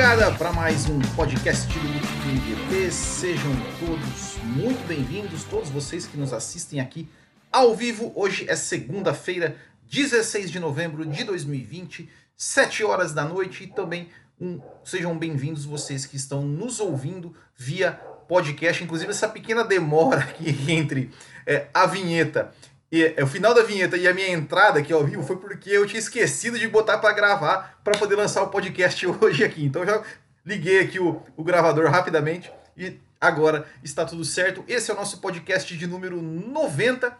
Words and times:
chegada 0.00 0.32
para 0.32 0.50
mais 0.50 0.88
um 0.88 0.98
podcast 1.14 1.66
do 1.66 2.70
GP. 2.70 2.90
Sejam 2.90 3.52
todos 3.78 4.36
muito 4.44 4.82
bem-vindos, 4.88 5.44
todos 5.44 5.68
vocês 5.68 6.06
que 6.06 6.16
nos 6.16 6.32
assistem 6.32 6.80
aqui 6.80 7.06
ao 7.52 7.76
vivo. 7.76 8.10
Hoje 8.16 8.46
é 8.48 8.56
segunda-feira, 8.56 9.56
16 9.92 10.50
de 10.50 10.58
novembro 10.58 11.04
de 11.04 11.22
2020, 11.22 12.08
7 12.34 12.82
horas 12.82 13.12
da 13.12 13.26
noite 13.26 13.64
e 13.64 13.66
também 13.66 14.08
um, 14.40 14.58
sejam 14.82 15.18
bem-vindos 15.18 15.66
vocês 15.66 16.06
que 16.06 16.16
estão 16.16 16.40
nos 16.40 16.80
ouvindo 16.80 17.36
via 17.54 17.92
podcast. 18.26 18.82
Inclusive, 18.82 19.10
essa 19.10 19.28
pequena 19.28 19.62
demora 19.64 20.20
aqui 20.20 20.64
entre 20.72 21.10
é, 21.46 21.66
a 21.74 21.84
vinheta 21.84 22.54
e 22.92 23.04
é, 23.04 23.22
o 23.22 23.26
final 23.26 23.54
da 23.54 23.62
vinheta 23.62 23.96
e 23.96 24.08
a 24.08 24.12
minha 24.12 24.28
entrada 24.28 24.80
aqui 24.80 24.92
ao 24.92 25.04
vivo 25.04 25.22
foi 25.22 25.36
porque 25.36 25.70
eu 25.70 25.86
tinha 25.86 26.00
esquecido 26.00 26.58
de 26.58 26.66
botar 26.66 26.98
para 26.98 27.14
gravar 27.14 27.80
para 27.84 27.96
poder 27.96 28.16
lançar 28.16 28.42
o 28.42 28.48
podcast 28.48 29.06
hoje 29.22 29.44
aqui. 29.44 29.64
Então 29.64 29.86
já 29.86 30.02
liguei 30.44 30.80
aqui 30.80 30.98
o, 30.98 31.22
o 31.36 31.44
gravador 31.44 31.88
rapidamente 31.88 32.50
e 32.76 32.98
agora 33.20 33.64
está 33.84 34.04
tudo 34.04 34.24
certo. 34.24 34.64
Esse 34.66 34.90
é 34.90 34.94
o 34.94 34.96
nosso 34.96 35.20
podcast 35.20 35.76
de 35.76 35.86
número 35.86 36.20
90, 36.20 37.16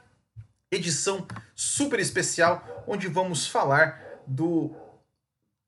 edição 0.72 1.24
super 1.54 2.00
especial, 2.00 2.84
onde 2.86 3.06
vamos 3.06 3.46
falar 3.46 4.02
do 4.26 4.74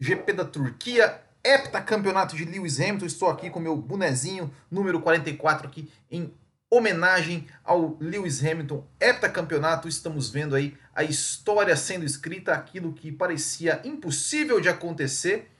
GP 0.01 0.33
da 0.33 0.45
Turquia, 0.45 1.21
heptacampeonato 1.45 2.35
de 2.35 2.45
Lewis 2.45 2.81
Hamilton. 2.81 3.07
Estou 3.07 3.31
aqui 3.31 3.51
com 3.51 3.61
meu 3.61 3.77
bonezinho 3.77 4.53
número 4.69 5.01
44 5.01 5.69
aqui 5.69 5.89
em 6.11 6.35
homenagem 6.75 7.47
ao 7.63 7.99
Lewis 8.01 8.43
Hamilton, 8.43 8.83
heptacampeonato, 8.99 9.87
estamos 9.87 10.31
vendo 10.31 10.55
aí 10.55 10.75
a 10.95 11.05
história 11.05 11.77
sendo 11.77 12.07
escrita, 12.07 12.55
aquilo 12.55 12.95
que 12.95 13.13
parecia 13.13 13.83
impossível 13.85 14.59
de 14.59 14.71
acontecer, 14.71 15.51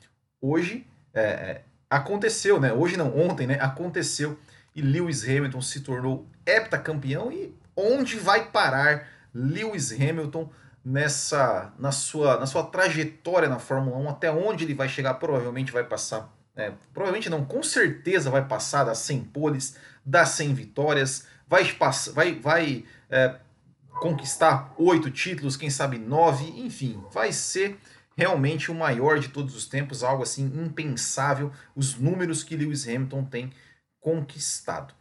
hoje 0.41 0.87
é, 1.13 1.23
é, 1.23 1.65
aconteceu, 1.91 2.59
né? 2.59 2.73
Hoje 2.73 2.97
não, 2.97 3.15
ontem, 3.15 3.47
né? 3.47 3.59
Aconteceu 3.61 4.39
e 4.75 4.81
Lewis 4.81 5.23
Hamilton 5.25 5.61
se 5.61 5.81
tornou 5.81 6.27
heptacampeão. 6.47 7.31
E 7.31 7.55
onde 7.77 8.17
vai 8.17 8.51
parar 8.51 9.07
Lewis 9.35 9.93
Hamilton 9.93 10.51
nessa 10.83 11.75
na 11.79 11.93
sua 11.93 12.41
na 12.41 12.47
sua 12.47 12.65
trajetória 12.65 13.51
na 13.51 13.59
Fórmula 13.59 13.99
1, 13.99 14.09
até 14.09 14.31
onde 14.33 14.65
ele 14.65 14.75
vai 14.75 14.89
chegar, 14.89 15.15
provavelmente 15.15 15.73
vai 15.73 15.85
passar, 15.85 16.35
é, 16.57 16.73
provavelmente 16.95 17.29
não, 17.29 17.45
com 17.45 17.63
certeza 17.63 18.31
vai 18.31 18.47
passar 18.47 18.85
das 18.85 18.99
100 18.99 19.25
poles, 19.25 19.77
das 20.05 20.31
100 20.31 20.55
vitórias, 20.55 21.27
vai, 21.49 21.65
vai, 22.13 22.35
vai 22.35 22.85
é, 23.11 23.37
conquistar 24.01 24.75
oito 24.77 25.11
títulos, 25.11 25.57
quem 25.57 25.71
sabe 25.71 25.99
nove, 25.99 26.45
enfim, 26.61 27.03
vai 27.13 27.33
ser 27.33 27.79
realmente 28.17 28.71
o 28.71 28.75
maior 28.75 29.19
de 29.19 29.29
todos 29.29 29.55
os 29.55 29.67
tempos, 29.67 30.03
algo 30.03 30.23
assim 30.23 30.45
impensável, 30.45 31.53
os 31.75 31.97
números 31.97 32.43
que 32.43 32.57
Lewis 32.57 32.87
Hamilton 32.87 33.25
tem 33.25 33.53
conquistado. 34.01 34.95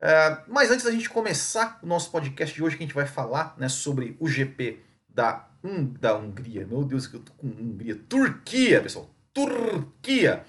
É, 0.00 0.38
mas 0.46 0.70
antes 0.70 0.84
da 0.84 0.90
gente 0.90 1.08
começar 1.08 1.78
o 1.82 1.86
nosso 1.86 2.10
podcast 2.10 2.54
de 2.54 2.62
hoje, 2.62 2.76
que 2.76 2.82
a 2.82 2.86
gente 2.86 2.94
vai 2.94 3.06
falar 3.06 3.54
né, 3.58 3.68
sobre 3.68 4.16
o 4.20 4.28
GP 4.28 4.80
da, 5.08 5.48
um, 5.62 5.84
da 5.84 6.16
Hungria, 6.16 6.66
meu 6.66 6.84
Deus, 6.84 7.06
que 7.06 7.16
eu 7.16 7.20
tô 7.20 7.32
com 7.32 7.46
Hungria, 7.46 7.96
Turquia, 8.08 8.82
pessoal, 8.82 9.10
Turquia. 9.32 10.44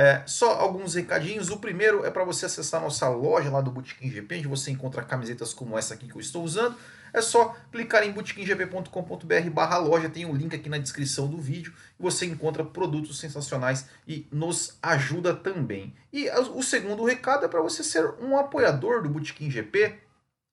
É, 0.00 0.22
só 0.26 0.52
alguns 0.52 0.94
recadinhos. 0.94 1.50
O 1.50 1.56
primeiro 1.56 2.06
é 2.06 2.10
para 2.12 2.22
você 2.22 2.46
acessar 2.46 2.80
nossa 2.80 3.08
loja 3.08 3.50
lá 3.50 3.60
do 3.60 3.72
Botequim 3.72 4.08
GP, 4.08 4.36
onde 4.36 4.46
você 4.46 4.70
encontra 4.70 5.02
camisetas 5.02 5.52
como 5.52 5.76
essa 5.76 5.94
aqui 5.94 6.06
que 6.06 6.14
eu 6.14 6.20
estou 6.20 6.44
usando. 6.44 6.76
É 7.12 7.20
só 7.20 7.56
clicar 7.72 8.04
em 8.04 8.12
botequimgp.com.br 8.12 9.50
barra 9.50 9.76
loja, 9.78 10.08
tem 10.08 10.24
o 10.24 10.28
um 10.30 10.36
link 10.36 10.54
aqui 10.54 10.68
na 10.68 10.78
descrição 10.78 11.26
do 11.26 11.36
vídeo. 11.36 11.74
E 11.98 12.02
você 12.04 12.26
encontra 12.26 12.64
produtos 12.64 13.18
sensacionais 13.18 13.86
e 14.06 14.24
nos 14.30 14.78
ajuda 14.80 15.34
também. 15.34 15.92
E 16.12 16.30
o 16.30 16.62
segundo 16.62 17.04
recado 17.04 17.44
é 17.44 17.48
para 17.48 17.60
você 17.60 17.82
ser 17.82 18.08
um 18.20 18.38
apoiador 18.38 19.02
do 19.02 19.08
Botequim 19.08 19.50
GP, 19.50 19.98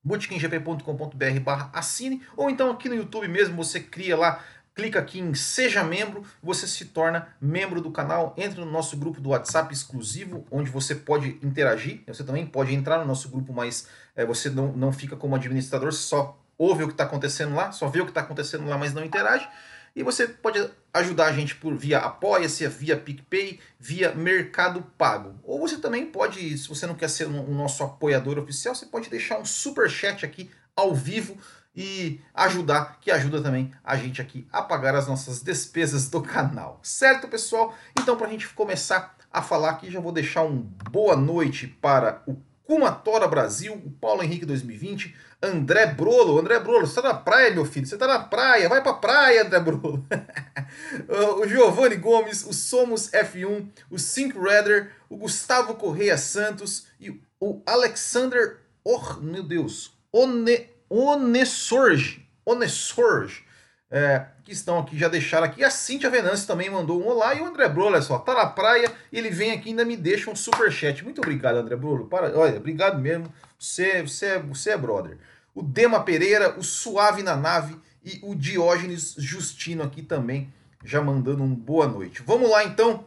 botequimgp.com.br 0.04 1.40
barra 1.44 1.70
assine, 1.72 2.24
ou 2.36 2.50
então 2.50 2.72
aqui 2.72 2.90
no 2.90 2.96
YouTube 2.96 3.28
mesmo 3.28 3.56
você 3.56 3.80
cria 3.80 4.18
lá 4.18 4.44
clica 4.76 5.00
aqui 5.00 5.20
em 5.20 5.34
Seja 5.34 5.84
Membro, 5.84 6.24
você 6.44 6.68
se 6.68 6.86
torna 6.86 7.30
membro 7.40 7.80
do 7.80 7.90
canal, 7.90 8.36
entra 8.38 8.64
no 8.64 8.70
nosso 8.70 8.98
grupo 8.98 9.22
do 9.22 9.30
WhatsApp 9.30 9.74
exclusivo, 9.74 10.46
onde 10.52 10.70
você 10.70 10.94
pode 10.94 11.40
interagir, 11.42 12.04
você 12.06 12.24
também 12.24 12.46
pode 12.46 12.76
entrar 12.76 13.00
no 13.00 13.06
nosso 13.06 13.30
grupo, 13.30 13.54
mas 13.54 13.88
é, 14.16 14.26
você 14.26 14.50
não, 14.50 14.74
não 14.74 14.92
fica 14.92 15.16
como 15.16 15.36
administrador, 15.36 15.94
só 15.94 16.38
ouve 16.58 16.84
o 16.84 16.88
que 16.88 16.94
está 16.94 17.06
acontecendo 17.06 17.56
lá, 17.56 17.72
só 17.72 17.88
vê 17.88 18.02
o 18.02 18.06
que 18.06 18.12
está 18.12 18.22
acontecendo 18.22 18.68
lá, 18.68 18.78
mas 18.78 18.94
não 18.94 19.04
interage. 19.04 19.48
E 19.96 20.04
você 20.04 20.28
pode 20.28 20.70
ajudar 20.94 21.28
a 21.28 21.32
gente 21.32 21.56
por 21.56 21.74
via 21.74 22.00
Apoia-se, 22.00 22.68
via 22.68 22.98
PicPay, 22.98 23.62
via 23.80 24.14
Mercado 24.14 24.82
Pago. 24.98 25.40
Ou 25.42 25.58
você 25.58 25.78
também 25.78 26.06
pode, 26.06 26.58
se 26.58 26.68
você 26.68 26.86
não 26.86 26.96
quer 26.96 27.10
ser 27.10 27.28
o 27.28 27.52
nosso 27.54 27.82
apoiador 27.82 28.38
oficial, 28.38 28.76
você 28.76 28.86
pode 28.86 29.10
deixar 29.10 29.40
um 29.40 29.46
super 29.46 29.90
chat 29.90 30.26
aqui 30.26 30.52
ao 30.76 30.94
vivo 30.94 31.38
e 31.76 32.22
ajudar, 32.34 33.00
que 33.02 33.12
ajuda 33.12 33.42
também 33.42 33.72
a 33.84 33.98
gente 33.98 34.22
aqui 34.22 34.48
a 34.52 34.62
pagar 34.62 34.96
as 34.96 35.08
nossas 35.08 35.42
despesas 35.42 36.10
do 36.10 36.22
canal. 36.22 36.80
Certo, 36.82 37.28
pessoal? 37.28 37.76
Então, 38.00 38.16
para 38.16 38.28
a 38.28 38.30
gente 38.30 38.48
começar 38.50 39.16
a 39.32 39.42
falar 39.42 39.72
aqui, 39.72 39.92
já 39.92 40.00
vou 40.00 40.12
deixar 40.12 40.44
um 40.44 40.62
boa 40.90 41.16
noite 41.16 41.68
para 41.68 42.24
o 42.26 42.38
Kumatora 42.64 43.28
Brasil, 43.28 43.74
o 43.74 43.92
Paulo 43.92 44.24
Henrique 44.24 44.46
2020, 44.46 45.14
André 45.42 45.86
Brolo. 45.88 46.40
André 46.40 46.60
Brolo, 46.60 46.88
você 46.88 47.02
tá 47.02 47.10
na 47.10 47.14
praia, 47.14 47.52
meu 47.52 47.66
filho? 47.66 47.86
Você 47.86 47.98
tá 47.98 48.08
na 48.08 48.20
praia, 48.20 48.70
vai 48.70 48.82
pra 48.82 48.94
praia, 48.94 49.44
André 49.44 49.60
Brolo. 49.60 50.06
o 51.38 51.48
Giovanni 51.48 51.98
Gomes, 51.98 52.46
o 52.46 52.54
Somos 52.54 53.10
F1, 53.12 53.68
o 53.90 54.00
Sync 54.00 54.38
Redder, 54.40 54.92
o 55.10 55.18
Gustavo 55.18 55.76
Correia 55.76 56.18
Santos 56.18 56.88
e 57.00 57.22
o 57.40 57.62
Alexander, 57.66 58.62
oh, 58.84 59.14
meu 59.22 59.44
Deus, 59.44 59.94
One 60.12 60.75
Onessorge, 60.90 62.28
Onessorge, 62.46 63.44
é, 63.90 64.26
que 64.44 64.52
estão 64.52 64.80
aqui, 64.80 64.98
já 64.98 65.08
deixaram 65.08 65.46
aqui. 65.46 65.64
A 65.64 65.70
Cintia 65.70 66.10
Venâncio 66.10 66.48
também 66.48 66.70
mandou 66.70 67.02
um 67.02 67.08
olá. 67.08 67.34
E 67.34 67.42
o 67.42 67.46
André 67.46 67.68
Brolo, 67.70 67.92
olha 67.92 68.02
só, 68.02 68.20
tá 68.20 68.34
na 68.34 68.48
praia 68.48 68.92
ele 69.12 69.30
vem 69.30 69.52
aqui 69.52 69.68
e 69.68 69.70
ainda 69.70 69.86
me 69.86 69.96
deixa 69.96 70.30
um 70.30 70.36
super 70.36 70.72
chat. 70.72 71.04
Muito 71.04 71.20
obrigado, 71.20 71.58
André 71.58 71.76
Brolo. 71.76 72.06
Para, 72.06 72.38
olha, 72.38 72.58
obrigado 72.58 73.00
mesmo. 73.00 73.32
Você, 73.58 74.02
você, 74.02 74.38
você 74.40 74.72
é 74.72 74.78
brother. 74.78 75.18
O 75.54 75.64
Dema 75.64 76.04
Pereira, 76.04 76.60
o 76.60 76.64
Suave 76.64 77.24
na 77.24 77.36
Nave 77.36 77.76
e 78.04 78.20
o 78.24 78.36
Diógenes 78.36 79.16
Justino 79.18 79.84
aqui 79.84 80.02
também, 80.02 80.54
já 80.84 81.02
mandando 81.02 81.44
um 81.44 81.56
boa 81.56 81.88
noite. 81.88 82.22
Vamos 82.26 82.50
lá 82.50 82.64
então 82.66 83.06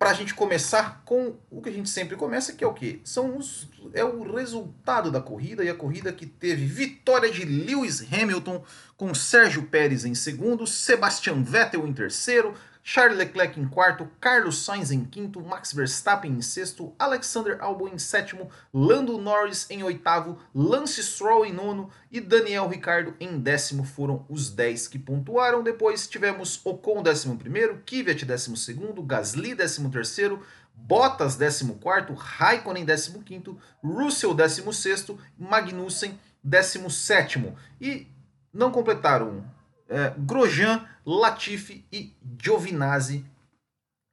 para 0.00 0.12
a 0.12 0.14
gente 0.14 0.32
começar 0.32 1.02
com 1.04 1.36
o 1.50 1.60
que 1.60 1.68
a 1.68 1.72
gente 1.72 1.90
sempre 1.90 2.16
começa, 2.16 2.54
que 2.54 2.64
é 2.64 2.66
o 2.66 2.72
quê? 2.72 3.00
São 3.04 3.36
os, 3.36 3.68
é 3.92 4.02
o 4.02 4.34
resultado 4.34 5.10
da 5.10 5.20
corrida, 5.20 5.62
e 5.62 5.68
a 5.68 5.74
corrida 5.74 6.10
que 6.10 6.24
teve 6.24 6.64
vitória 6.64 7.30
de 7.30 7.44
Lewis 7.44 8.02
Hamilton 8.10 8.64
com 8.96 9.12
Sérgio 9.14 9.64
Pérez 9.64 10.06
em 10.06 10.14
segundo, 10.14 10.66
Sebastian 10.66 11.42
Vettel 11.42 11.86
em 11.86 11.92
terceiro, 11.92 12.54
Charles 12.82 13.18
Leclerc 13.18 13.60
em 13.60 13.68
quarto, 13.68 14.08
Carlos 14.20 14.64
Sainz 14.64 14.90
em 14.90 15.04
quinto, 15.04 15.40
Max 15.40 15.72
Verstappen 15.72 16.32
em 16.32 16.42
sexto, 16.42 16.94
Alexander 16.98 17.58
Albon 17.60 17.88
em 17.88 17.98
sétimo, 17.98 18.50
Lando 18.72 19.18
Norris 19.18 19.66
em 19.70 19.82
oitavo, 19.82 20.38
Lance 20.54 21.02
Stroll 21.02 21.44
em 21.44 21.52
nono 21.52 21.90
e 22.10 22.20
Daniel 22.20 22.68
Ricciardo 22.68 23.14
em 23.20 23.38
décimo 23.38 23.84
foram 23.84 24.24
os 24.28 24.50
dez 24.50 24.88
que 24.88 24.98
pontuaram. 24.98 25.62
Depois 25.62 26.08
tivemos 26.08 26.60
Ocon 26.64 27.02
décimo 27.02 27.36
primeiro, 27.36 27.82
Kvyat 27.84 28.24
décimo 28.24 28.56
segundo, 28.56 29.02
Gasly 29.02 29.54
décimo 29.54 29.90
terceiro, 29.90 30.42
Bottas 30.74 31.36
décimo 31.36 31.74
quarto, 31.74 32.14
Raikkonen 32.14 32.84
décimo 32.84 33.22
quinto, 33.22 33.58
Russell 33.84 34.34
décimo 34.34 34.72
sexto, 34.72 35.18
Magnussen 35.38 36.18
décimo 36.42 36.90
sétimo 36.90 37.54
e 37.80 38.06
não 38.52 38.70
completaram 38.70 39.44
é, 39.90 40.14
Grosjean, 40.16 40.86
Latifi 41.04 41.84
e 41.92 42.14
Giovinazzi 42.40 43.24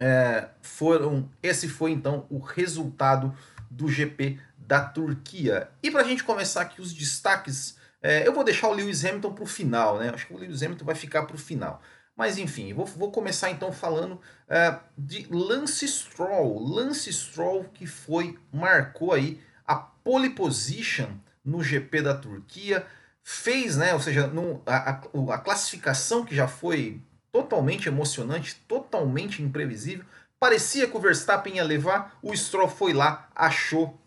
é, 0.02 0.50
foram. 0.62 1.30
Esse 1.42 1.70
foi 1.70 1.92
então 1.92 2.26
o 2.30 2.40
resultado 2.40 3.34
do 3.70 3.88
GP 3.88 4.40
da 4.58 4.82
Turquia. 4.82 5.70
E 5.82 5.92
para 5.92 6.02
a 6.02 6.04
gente 6.04 6.24
começar 6.24 6.62
aqui 6.62 6.82
os 6.82 6.92
destaques, 6.94 7.78
é, 8.02 8.28
eu 8.28 8.34
vou 8.34 8.44
deixar 8.44 8.68
o 8.68 8.74
Lewis 8.74 9.06
Hamilton 9.06 9.34
para 9.34 9.44
o 9.44 9.48
final, 9.48 10.00
né? 10.00 10.10
Acho 10.10 10.28
que 10.28 10.34
o 10.34 10.38
Lewis 10.38 10.64
Hamilton 10.64 10.86
vai 10.86 10.96
ficar 10.96 11.24
para 11.24 11.36
o 11.36 11.40
final. 11.40 11.82
Mas 12.16 12.40
enfim, 12.40 12.74
vou, 12.74 12.86
vou 12.86 13.12
começar 13.12 13.52
então 13.52 13.72
falando 13.72 14.20
é, 14.50 14.80
de 14.98 15.28
Lance 15.30 15.88
Stroll. 15.88 16.60
Lance 16.60 17.14
Stroll 17.14 17.66
que 17.66 17.86
foi, 17.86 18.38
marcou 18.52 19.14
aí 19.14 19.40
a 19.66 19.76
pole 19.76 20.32
position 20.32 21.10
no 21.46 21.64
GP 21.64 22.02
da 22.02 22.16
Turquia 22.16 22.86
fez, 23.30 23.76
né? 23.76 23.94
Ou 23.94 24.00
seja, 24.00 24.26
no, 24.26 24.62
a, 24.66 25.02
a, 25.34 25.38
classificação 25.38 26.24
que 26.24 26.34
já 26.34 26.48
foi 26.48 27.02
totalmente 27.30 27.90
emocionante, 27.90 28.56
totalmente 28.66 29.44
imprevisível. 29.44 30.06
Parecia 30.40 30.88
que 30.88 30.96
o 30.96 31.00
Verstappen 31.00 31.58
ia 31.58 31.64
levar, 31.64 32.18
o 32.24 32.34
Stroll 32.34 32.70
foi 32.70 32.94
lá, 32.94 33.28
achou, 33.36 34.00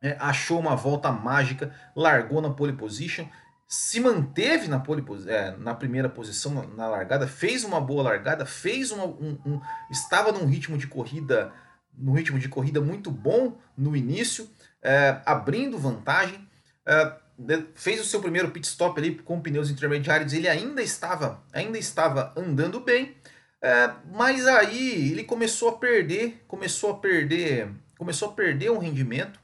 é, 0.00 0.16
achou 0.20 0.60
uma 0.60 0.76
volta 0.76 1.10
mágica, 1.10 1.74
largou 1.96 2.40
na 2.40 2.50
pole 2.50 2.72
position, 2.72 3.26
se 3.66 3.98
manteve 3.98 4.68
na, 4.68 4.78
pole, 4.78 5.04
é, 5.26 5.56
na 5.56 5.74
primeira 5.74 6.08
posição 6.08 6.54
na, 6.54 6.62
na, 6.68 6.86
largada, 6.86 7.26
fez 7.26 7.64
uma 7.64 7.80
boa 7.80 8.04
largada, 8.04 8.46
fez 8.46 8.92
uma, 8.92 9.06
um, 9.06 9.36
um, 9.44 9.60
estava 9.90 10.30
num 10.30 10.46
ritmo 10.46 10.78
de 10.78 10.86
corrida 10.86 11.52
no 11.92 12.12
ritmo 12.12 12.38
de 12.38 12.48
corrida 12.48 12.80
muito 12.80 13.10
bom 13.10 13.58
no 13.76 13.96
início, 13.96 14.48
é, 14.80 15.20
abrindo 15.26 15.76
vantagem. 15.78 16.48
É, 16.86 17.21
fez 17.74 18.00
o 18.00 18.04
seu 18.04 18.20
primeiro 18.20 18.50
pit 18.50 18.66
stop 18.66 18.98
ali 18.98 19.16
com 19.16 19.40
pneus 19.40 19.70
intermediários, 19.70 20.32
ele 20.32 20.48
ainda 20.48 20.82
estava, 20.82 21.42
ainda 21.52 21.78
estava 21.78 22.32
andando 22.36 22.80
bem, 22.80 23.16
é, 23.60 23.92
mas 24.12 24.46
aí 24.46 25.12
ele 25.12 25.24
começou 25.24 25.68
a 25.68 25.78
perder, 25.78 26.42
começou 26.48 26.90
a 26.90 26.98
perder, 26.98 27.70
começou 27.96 28.30
a 28.30 28.32
perder 28.32 28.70
um 28.70 28.78
rendimento. 28.78 29.40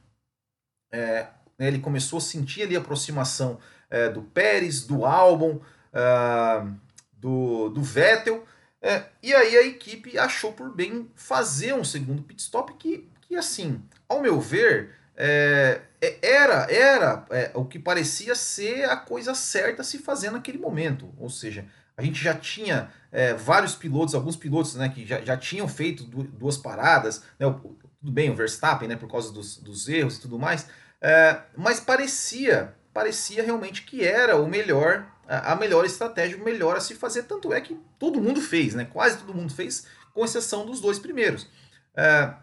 É, 0.91 1.27
ele 1.57 1.79
começou 1.79 2.17
a 2.17 2.21
sentir 2.21 2.63
ali 2.63 2.75
a 2.75 2.79
aproximação 2.79 3.59
é, 3.89 4.09
do 4.09 4.21
Pérez, 4.21 4.85
do 4.85 5.05
Albon, 5.05 5.61
uh, 5.93 6.75
do, 7.13 7.69
do 7.69 7.81
Vettel. 7.81 8.45
É, 8.81 9.05
e 9.21 9.33
aí 9.33 9.57
a 9.57 9.65
equipe 9.65 10.17
achou 10.17 10.53
por 10.53 10.73
bem 10.73 11.09
fazer 11.15 11.73
um 11.73 11.83
segundo 11.83 12.23
pit 12.23 12.41
stop 12.41 12.73
que, 12.75 13.09
que 13.21 13.35
assim, 13.35 13.83
ao 14.07 14.21
meu 14.21 14.39
ver, 14.39 14.95
é, 15.19 15.81
é 16.01 16.17
era 16.21 16.67
era 16.71 17.25
é, 17.29 17.51
o 17.53 17.65
que 17.65 17.77
parecia 17.77 18.33
ser 18.33 18.85
a 18.85 18.95
coisa 18.95 19.35
certa 19.35 19.83
se 19.83 19.99
fazer 19.99 20.31
naquele 20.31 20.57
momento. 20.57 21.13
Ou 21.17 21.29
seja, 21.29 21.65
a 21.97 22.01
gente 22.01 22.23
já 22.23 22.33
tinha 22.33 22.89
é, 23.11 23.33
vários 23.33 23.75
pilotos, 23.75 24.15
alguns 24.15 24.37
pilotos 24.37 24.75
né, 24.75 24.87
que 24.87 25.05
já, 25.05 25.19
já 25.19 25.35
tinham 25.35 25.67
feito 25.67 26.05
duas 26.05 26.57
paradas, 26.57 27.23
né, 27.37 27.45
o, 27.45 27.53
tudo 27.99 28.11
bem, 28.11 28.29
o 28.29 28.35
Verstappen, 28.35 28.87
né, 28.87 28.95
por 28.95 29.11
causa 29.11 29.33
dos, 29.33 29.57
dos 29.57 29.89
erros 29.89 30.15
e 30.15 30.21
tudo 30.21 30.39
mais, 30.39 30.67
é, 31.01 31.41
mas 31.57 31.81
parecia 31.81 32.73
parecia 32.93 33.43
realmente 33.43 33.83
que 33.83 34.03
era 34.03 34.35
o 34.35 34.47
melhor, 34.47 35.05
a 35.27 35.55
melhor 35.55 35.85
estratégia, 35.85 36.37
o 36.37 36.43
melhor 36.43 36.75
a 36.75 36.81
se 36.81 36.95
fazer. 36.95 37.23
Tanto 37.23 37.53
é 37.53 37.61
que 37.61 37.79
todo 37.97 38.21
mundo 38.21 38.41
fez, 38.41 38.73
né? 38.73 38.85
Quase 38.91 39.19
todo 39.19 39.33
mundo 39.33 39.53
fez, 39.53 39.85
com 40.13 40.25
exceção 40.25 40.65
dos 40.65 40.81
dois 40.81 40.99
primeiros. 40.99 41.47
É, 41.95 42.33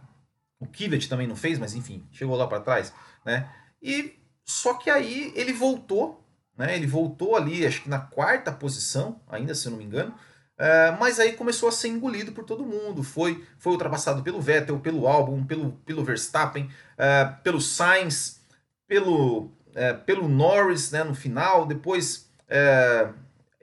o 0.58 0.66
Kivet 0.66 1.08
também 1.08 1.26
não 1.26 1.36
fez, 1.36 1.58
mas 1.58 1.74
enfim, 1.74 2.06
chegou 2.12 2.36
lá 2.36 2.46
para 2.46 2.60
trás, 2.60 2.92
né? 3.24 3.50
E 3.82 4.18
só 4.44 4.74
que 4.74 4.88
aí 4.88 5.32
ele 5.34 5.52
voltou, 5.52 6.24
né? 6.56 6.76
Ele 6.76 6.86
voltou 6.86 7.36
ali, 7.36 7.66
acho 7.66 7.82
que 7.82 7.88
na 7.88 7.98
quarta 7.98 8.52
posição, 8.52 9.20
ainda 9.28 9.54
se 9.54 9.66
eu 9.66 9.72
não 9.72 9.78
me 9.78 9.84
engano. 9.84 10.14
É, 10.58 10.90
mas 10.98 11.20
aí 11.20 11.34
começou 11.34 11.68
a 11.68 11.72
ser 11.72 11.88
engolido 11.88 12.32
por 12.32 12.44
todo 12.44 12.64
mundo. 12.64 13.02
Foi, 13.02 13.44
foi 13.58 13.72
ultrapassado 13.72 14.22
pelo 14.22 14.40
Vettel, 14.40 14.80
pelo 14.80 15.06
Albon, 15.06 15.44
pelo, 15.44 15.72
pelo 15.84 16.04
Verstappen, 16.04 16.70
é, 16.96 17.26
pelo 17.42 17.60
Sainz, 17.60 18.40
pelo, 18.88 19.50
é, 19.74 19.92
pelo 19.92 20.28
Norris 20.28 20.90
né, 20.90 21.04
no 21.04 21.14
final, 21.14 21.66
depois, 21.66 22.30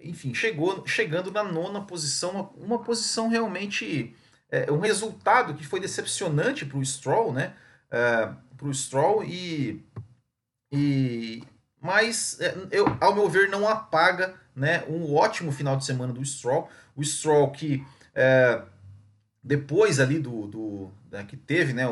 enfim, 0.01 0.33
chegou 0.33 0.85
chegando 0.85 1.31
na 1.31 1.43
nona 1.43 1.81
posição, 1.81 2.31
uma, 2.31 2.49
uma 2.65 2.79
posição 2.83 3.27
realmente, 3.29 4.15
é, 4.53 4.71
um 4.71 4.77
resultado 4.77 5.55
que 5.55 5.65
foi 5.65 5.79
decepcionante 5.79 6.63
para 6.63 6.77
o 6.77 6.85
Stroll, 6.85 7.33
né? 7.33 7.55
É, 7.89 8.29
para 8.55 8.67
o 8.67 8.73
Stroll 8.73 9.23
e, 9.23 9.83
e 10.71 11.43
mas 11.81 12.39
é, 12.39 12.55
eu, 12.69 12.85
ao 13.01 13.15
meu 13.15 13.27
ver 13.27 13.49
não 13.49 13.67
apaga 13.67 14.35
né, 14.55 14.83
um 14.87 15.15
ótimo 15.15 15.51
final 15.51 15.75
de 15.75 15.83
semana 15.83 16.13
do 16.13 16.23
Stroll, 16.23 16.69
o 16.95 17.03
Stroll 17.03 17.49
que 17.49 17.83
é, 18.13 18.61
depois 19.43 19.99
ali 19.99 20.19
do, 20.19 20.47
do 20.47 20.91
né, 21.11 21.25
que 21.27 21.35
teve, 21.35 21.73
né, 21.73 21.85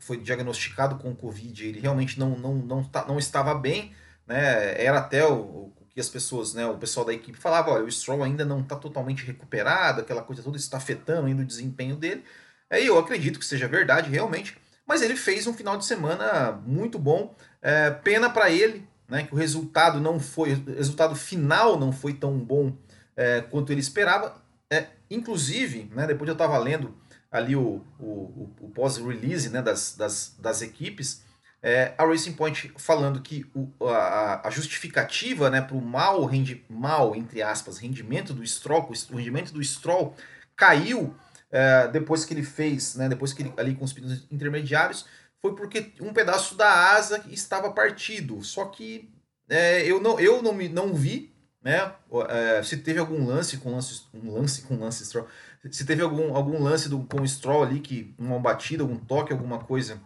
foi 0.00 0.16
diagnosticado 0.16 0.96
com 0.96 1.14
Covid, 1.14 1.64
ele 1.64 1.78
realmente 1.78 2.18
não, 2.18 2.36
não, 2.36 2.54
não, 2.56 2.82
tá, 2.82 3.06
não 3.06 3.18
estava 3.20 3.54
bem, 3.54 3.94
né, 4.26 4.82
era 4.84 4.98
até 4.98 5.24
o, 5.24 5.34
o, 5.34 5.72
que 5.92 6.00
as 6.00 6.08
pessoas, 6.08 6.54
né, 6.54 6.66
o 6.66 6.78
pessoal 6.78 7.04
da 7.04 7.12
equipe 7.12 7.38
falava, 7.38 7.70
olha, 7.70 7.84
o 7.84 7.90
Stroll 7.90 8.22
ainda 8.22 8.44
não 8.44 8.60
está 8.60 8.76
totalmente 8.76 9.24
recuperado, 9.24 10.00
aquela 10.00 10.22
coisa 10.22 10.42
toda, 10.42 10.56
está 10.56 10.76
afetando 10.76 11.26
ainda 11.26 11.42
o 11.42 11.46
desempenho 11.46 11.96
dele, 11.96 12.24
aí 12.70 12.86
eu 12.86 12.98
acredito 12.98 13.38
que 13.38 13.44
seja 13.44 13.66
verdade, 13.66 14.10
realmente, 14.10 14.56
mas 14.86 15.02
ele 15.02 15.16
fez 15.16 15.46
um 15.46 15.54
final 15.54 15.76
de 15.76 15.84
semana 15.84 16.52
muito 16.64 16.98
bom, 16.98 17.34
é, 17.60 17.90
pena 17.90 18.30
para 18.30 18.50
ele, 18.50 18.88
né, 19.08 19.24
que 19.24 19.34
o 19.34 19.36
resultado 19.36 20.00
não 20.00 20.20
foi, 20.20 20.54
o 20.54 20.76
resultado 20.76 21.16
final 21.16 21.78
não 21.78 21.92
foi 21.92 22.14
tão 22.14 22.38
bom 22.38 22.72
é, 23.16 23.40
quanto 23.40 23.72
ele 23.72 23.80
esperava, 23.80 24.40
é, 24.70 24.86
inclusive, 25.10 25.90
né, 25.92 26.06
depois 26.06 26.28
eu 26.28 26.34
estava 26.34 26.56
lendo 26.58 26.94
ali 27.30 27.54
o, 27.54 27.84
o, 27.98 28.50
o 28.60 28.70
pós-release 28.74 29.50
né, 29.50 29.62
das, 29.62 29.96
das, 29.96 30.34
das 30.38 30.62
equipes, 30.62 31.22
é, 31.62 31.94
a 31.98 32.04
Racing 32.04 32.32
Point 32.32 32.72
falando 32.76 33.20
que 33.20 33.44
o, 33.54 33.86
a, 33.86 34.46
a, 34.48 34.50
justificativa 34.50 35.50
né, 35.50 35.60
para 35.60 35.76
o 35.76 35.82
mal, 35.82 36.24
rendi, 36.24 36.64
mal, 36.68 37.14
entre 37.14 37.42
aspas, 37.42 37.78
rendimento 37.78 38.32
do 38.32 38.46
Stroll, 38.46 38.90
o 39.10 39.16
rendimento 39.16 39.52
do 39.52 39.62
Stroll 39.62 40.14
caiu 40.56 41.14
é, 41.50 41.88
depois 41.88 42.24
que 42.24 42.32
ele 42.32 42.42
fez, 42.42 42.94
né, 42.94 43.08
depois 43.08 43.32
que 43.32 43.42
ele 43.42 43.52
ali 43.56 43.74
com 43.74 43.84
os 43.84 43.92
pneus 43.92 44.26
intermediários, 44.30 45.04
foi 45.42 45.54
porque 45.54 45.92
um 46.00 46.12
pedaço 46.12 46.54
da 46.54 46.92
asa 46.92 47.24
estava 47.28 47.72
partido. 47.72 48.42
Só 48.42 48.66
que 48.66 49.10
é, 49.48 49.82
eu 49.84 50.00
não, 50.00 50.18
eu 50.18 50.42
não, 50.42 50.52
me, 50.52 50.68
não 50.68 50.94
vi 50.94 51.30
né? 51.62 51.92
É, 52.28 52.62
se 52.62 52.78
teve 52.78 52.98
algum 52.98 53.26
lance 53.26 53.58
com 53.58 53.72
lance, 53.72 54.04
um 54.14 54.32
lance 54.32 54.62
com 54.62 54.78
lance 54.78 55.04
Stroll, 55.04 55.28
se 55.70 55.84
teve 55.84 56.02
algum, 56.02 56.34
algum 56.34 56.62
lance 56.62 56.88
do, 56.88 57.00
com 57.04 57.20
o 57.20 57.28
Stroll 57.28 57.62
ali 57.62 57.80
que 57.80 58.14
uma 58.18 58.38
batida, 58.38 58.82
algum 58.82 58.96
toque, 58.96 59.32
alguma 59.32 59.58
coisa 59.58 60.00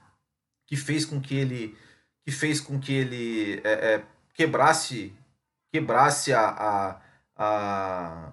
que 0.75 0.77
fez 0.77 1.07
com 1.07 1.21
que 1.21 1.37
ele 1.37 1.77
que 2.25 2.33
fez 2.33 2.61
com 2.61 2.81
que 2.81 2.93
ele 2.93 3.61
é, 3.63 3.95
é, 3.95 4.05
quebrasse 4.35 5.15
quebrasse 5.73 6.33
a, 6.33 6.49
a, 6.49 7.01
a, 7.37 8.33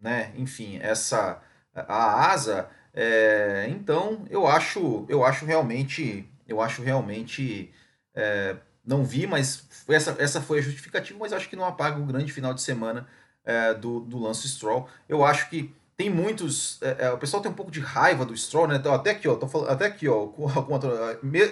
né? 0.00 0.32
Enfim, 0.36 0.78
essa 0.80 1.42
a 1.74 2.30
asa. 2.30 2.70
É, 2.94 3.66
então 3.68 4.24
eu 4.30 4.46
acho 4.46 5.04
eu 5.06 5.22
acho 5.22 5.44
realmente 5.44 6.26
eu 6.48 6.62
acho 6.62 6.82
realmente 6.82 7.70
é, 8.14 8.56
não 8.84 9.04
vi, 9.04 9.26
mas 9.26 9.68
essa, 9.88 10.16
essa 10.18 10.40
foi 10.40 10.60
a 10.60 10.62
justificativa, 10.62 11.18
mas 11.18 11.32
acho 11.32 11.48
que 11.48 11.56
não 11.56 11.64
apaga 11.66 12.00
o 12.00 12.06
grande 12.06 12.32
final 12.32 12.54
de 12.54 12.62
semana 12.62 13.06
é, 13.44 13.74
do, 13.74 14.00
do 14.00 14.18
Lance 14.18 14.48
Stroll. 14.48 14.88
Eu 15.08 15.24
acho 15.24 15.50
que 15.50 15.74
tem 15.96 16.10
muitos. 16.10 16.80
É, 16.82 17.06
é, 17.06 17.12
o 17.12 17.18
pessoal 17.18 17.42
tem 17.42 17.50
um 17.50 17.54
pouco 17.54 17.70
de 17.70 17.80
raiva 17.80 18.24
do 18.24 18.36
Stroll, 18.36 18.68
né? 18.68 18.76
Então, 18.76 18.92
até 18.92 19.10
aqui, 19.10 19.28
ó, 19.28 19.38
falando, 19.46 19.70
até 19.70 19.86
aqui, 19.86 20.08
ó, 20.08 20.26
com, 20.26 20.48
com 20.50 20.74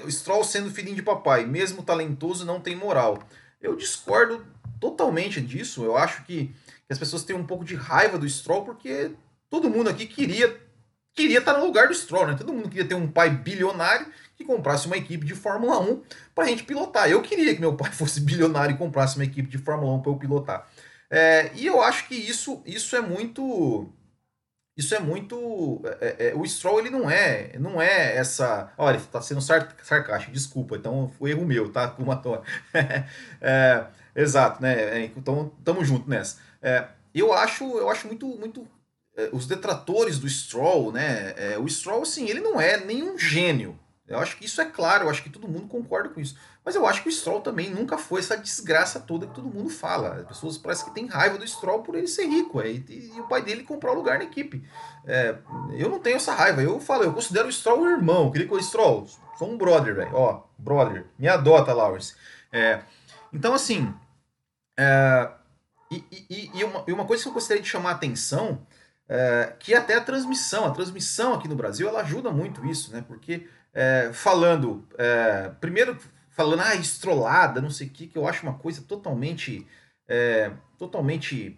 o 0.05 0.11
Stroll 0.11 0.45
sendo 0.45 0.71
filhinho 0.71 0.97
de 0.97 1.03
papai, 1.03 1.47
mesmo 1.47 1.83
talentoso, 1.83 2.45
não 2.45 2.61
tem 2.61 2.75
moral. 2.75 3.23
Eu 3.61 3.77
discordo 3.77 4.45
totalmente 4.81 5.41
disso. 5.41 5.85
Eu 5.85 5.97
acho 5.97 6.25
que, 6.25 6.55
as 6.91 6.99
pessoas 6.99 7.25
têm 7.25 7.35
um 7.35 7.47
pouco 7.47 7.65
de 7.65 7.75
raiva 7.75 8.19
do 8.19 8.29
Stroll, 8.29 8.65
porque 8.65 9.13
todo 9.49 9.71
mundo 9.71 9.89
aqui 9.89 10.07
queria 10.07 10.61
queria 11.15 11.39
estar 11.39 11.59
no 11.59 11.65
lugar 11.65 11.89
do 11.89 11.95
Stroll, 11.95 12.27
né? 12.27 12.35
Todo 12.35 12.53
mundo 12.53 12.69
queria 12.69 12.87
ter 12.87 12.95
um 12.95 13.07
pai 13.07 13.31
bilionário 13.31 14.07
que 14.37 14.45
comprasse 14.45 14.87
uma 14.87 14.97
equipe 14.97 15.27
de 15.27 15.35
Fórmula 15.35 15.79
1 15.79 16.03
para 16.35 16.45
a 16.45 16.49
gente 16.49 16.65
pilotar. 16.65 17.09
Eu 17.09 17.21
queria 17.21 17.55
que 17.55 17.61
meu 17.61 17.75
pai 17.75 17.93
fosse 17.93 18.21
bilionário 18.21 18.75
e 18.75 18.79
comprasse 18.79 19.17
uma 19.17 19.25
equipe 19.25 19.49
de 19.49 19.59
Fórmula 19.59 19.95
1 19.95 20.01
para 20.03 20.13
eu 20.13 20.17
pilotar. 20.17 20.69
É, 21.11 21.51
e 21.55 21.67
eu 21.67 21.83
acho 21.83 22.09
que 22.09 22.15
isso, 22.15 22.63
isso 22.65 22.97
é 22.97 23.01
muito. 23.01 23.93
Isso 24.77 24.95
é 24.95 24.99
muito. 24.99 25.83
É, 26.01 26.29
é, 26.29 26.35
o 26.35 26.47
Stroll 26.47 26.81
ele 26.81 26.91
não 26.91 27.11
é, 27.11 27.53
não 27.59 27.81
é 27.81 28.17
essa. 28.17 28.73
Olha, 28.79 28.97
está 28.97 29.21
sendo 29.21 29.43
sarcástico, 29.43 30.33
desculpa. 30.33 30.77
Então 30.77 31.13
foi 31.19 31.31
erro 31.31 31.45
meu, 31.45 31.71
tá? 31.71 31.89
Kumatora. 31.93 32.43
é, 33.41 33.85
exato, 34.17 34.63
né? 34.63 35.01
É, 35.01 35.05
então 35.17 35.53
tamo 35.63 35.85
junto 35.85 36.09
nessa. 36.09 36.39
É, 36.63 36.87
eu 37.15 37.33
acho, 37.33 37.65
eu 37.65 37.91
acho 37.91 38.07
muito, 38.07 38.27
muito 38.27 38.67
é, 39.15 39.29
os 39.33 39.47
detratores 39.47 40.19
do 40.19 40.29
Stroll, 40.29 40.91
né? 40.91 41.35
É, 41.37 41.59
o 41.59 41.69
Stroll, 41.69 42.03
assim, 42.03 42.29
ele 42.29 42.41
não 42.41 42.61
é 42.61 42.83
nenhum 42.83 43.19
gênio. 43.19 43.79
Eu 44.09 44.19
acho 44.19 44.37
que 44.37 44.45
isso 44.45 44.61
é 44.61 44.65
claro, 44.65 45.05
eu 45.05 45.11
acho 45.11 45.23
que 45.23 45.31
todo 45.31 45.49
mundo 45.49 45.69
concorda 45.69 46.09
com 46.09 46.21
isso. 46.21 46.37
Mas 46.65 46.77
eu 46.77 46.87
acho 46.87 47.03
que 47.03 47.09
o 47.09 47.13
Stroll 47.13 47.41
também 47.41 47.71
nunca 47.71 47.99
foi 47.99 48.21
essa 48.21 48.37
desgraça 48.37 49.01
toda 49.01 49.27
que 49.27 49.35
todo 49.35 49.49
mundo 49.49 49.69
fala. 49.69 50.15
As 50.15 50.27
pessoas 50.29 50.57
parecem 50.57 50.87
que 50.87 50.95
têm 50.95 51.07
raiva 51.07 51.37
do 51.37 51.47
Stroll 51.47 51.83
por 51.83 51.97
ele 51.97 52.07
ser 52.07 52.27
rico 52.27 52.61
é, 52.61 52.71
e, 52.71 53.13
e, 53.15 53.21
o 53.21 53.27
pai 53.27 53.43
dele 53.43 53.65
comprar 53.65 53.91
o 53.91 53.95
lugar 53.95 54.19
na 54.19 54.25
equipe. 54.25 54.65
É, 55.05 55.37
eu 55.73 55.89
não 55.89 55.99
tenho 55.99 56.17
essa 56.17 56.33
raiva. 56.33 56.63
Eu 56.63 56.79
falo, 56.79 57.03
eu 57.03 57.13
considero 57.13 57.49
o 57.49 57.53
Stroll 57.53 57.81
um 57.81 57.91
irmão. 57.91 58.27
Eu 58.27 58.31
queria 58.31 58.47
que 58.47 58.55
o 58.55 58.63
Stroll, 58.63 59.09
sou 59.37 59.51
um 59.51 59.59
brother, 59.59 59.95
velho. 59.95 60.15
Ó, 60.15 60.45
brother, 60.57 61.07
me 61.19 61.27
adota, 61.27 61.73
Lawrence. 61.73 62.15
É, 62.53 62.81
então, 63.33 63.55
assim, 63.55 63.93
é, 64.79 65.31
e, 65.91 66.05
e, 66.31 66.51
e, 66.55 66.65
uma, 66.65 66.85
e 66.87 66.93
uma 66.93 67.05
coisa 67.05 67.23
que 67.23 67.29
eu 67.29 67.35
gostaria 67.35 67.63
de 67.63 67.69
chamar 67.69 67.91
a 67.91 67.95
atenção 67.95 68.65
é, 69.09 69.53
que 69.59 69.75
até 69.75 69.97
a 69.97 70.01
transmissão, 70.01 70.65
a 70.65 70.71
transmissão 70.71 71.35
aqui 71.35 71.49
no 71.49 71.57
Brasil, 71.57 71.89
ela 71.89 72.01
ajuda 72.01 72.31
muito 72.31 72.65
isso, 72.65 72.93
né? 72.93 73.05
Porque 73.07 73.47
é, 73.75 74.11
falando, 74.13 74.87
é, 74.97 75.51
primeiro 75.61 75.99
falando, 76.43 76.61
ah, 76.61 76.75
estrolada, 76.75 77.61
não 77.61 77.71
sei 77.71 77.87
o 77.87 77.91
que, 77.91 78.09
que 78.09 78.19
eu 78.19 78.27
acho 78.27 78.43
uma 78.43 78.59
coisa 78.59 78.83
totalmente, 78.83 79.65
é, 80.09 80.51
totalmente 80.77 81.57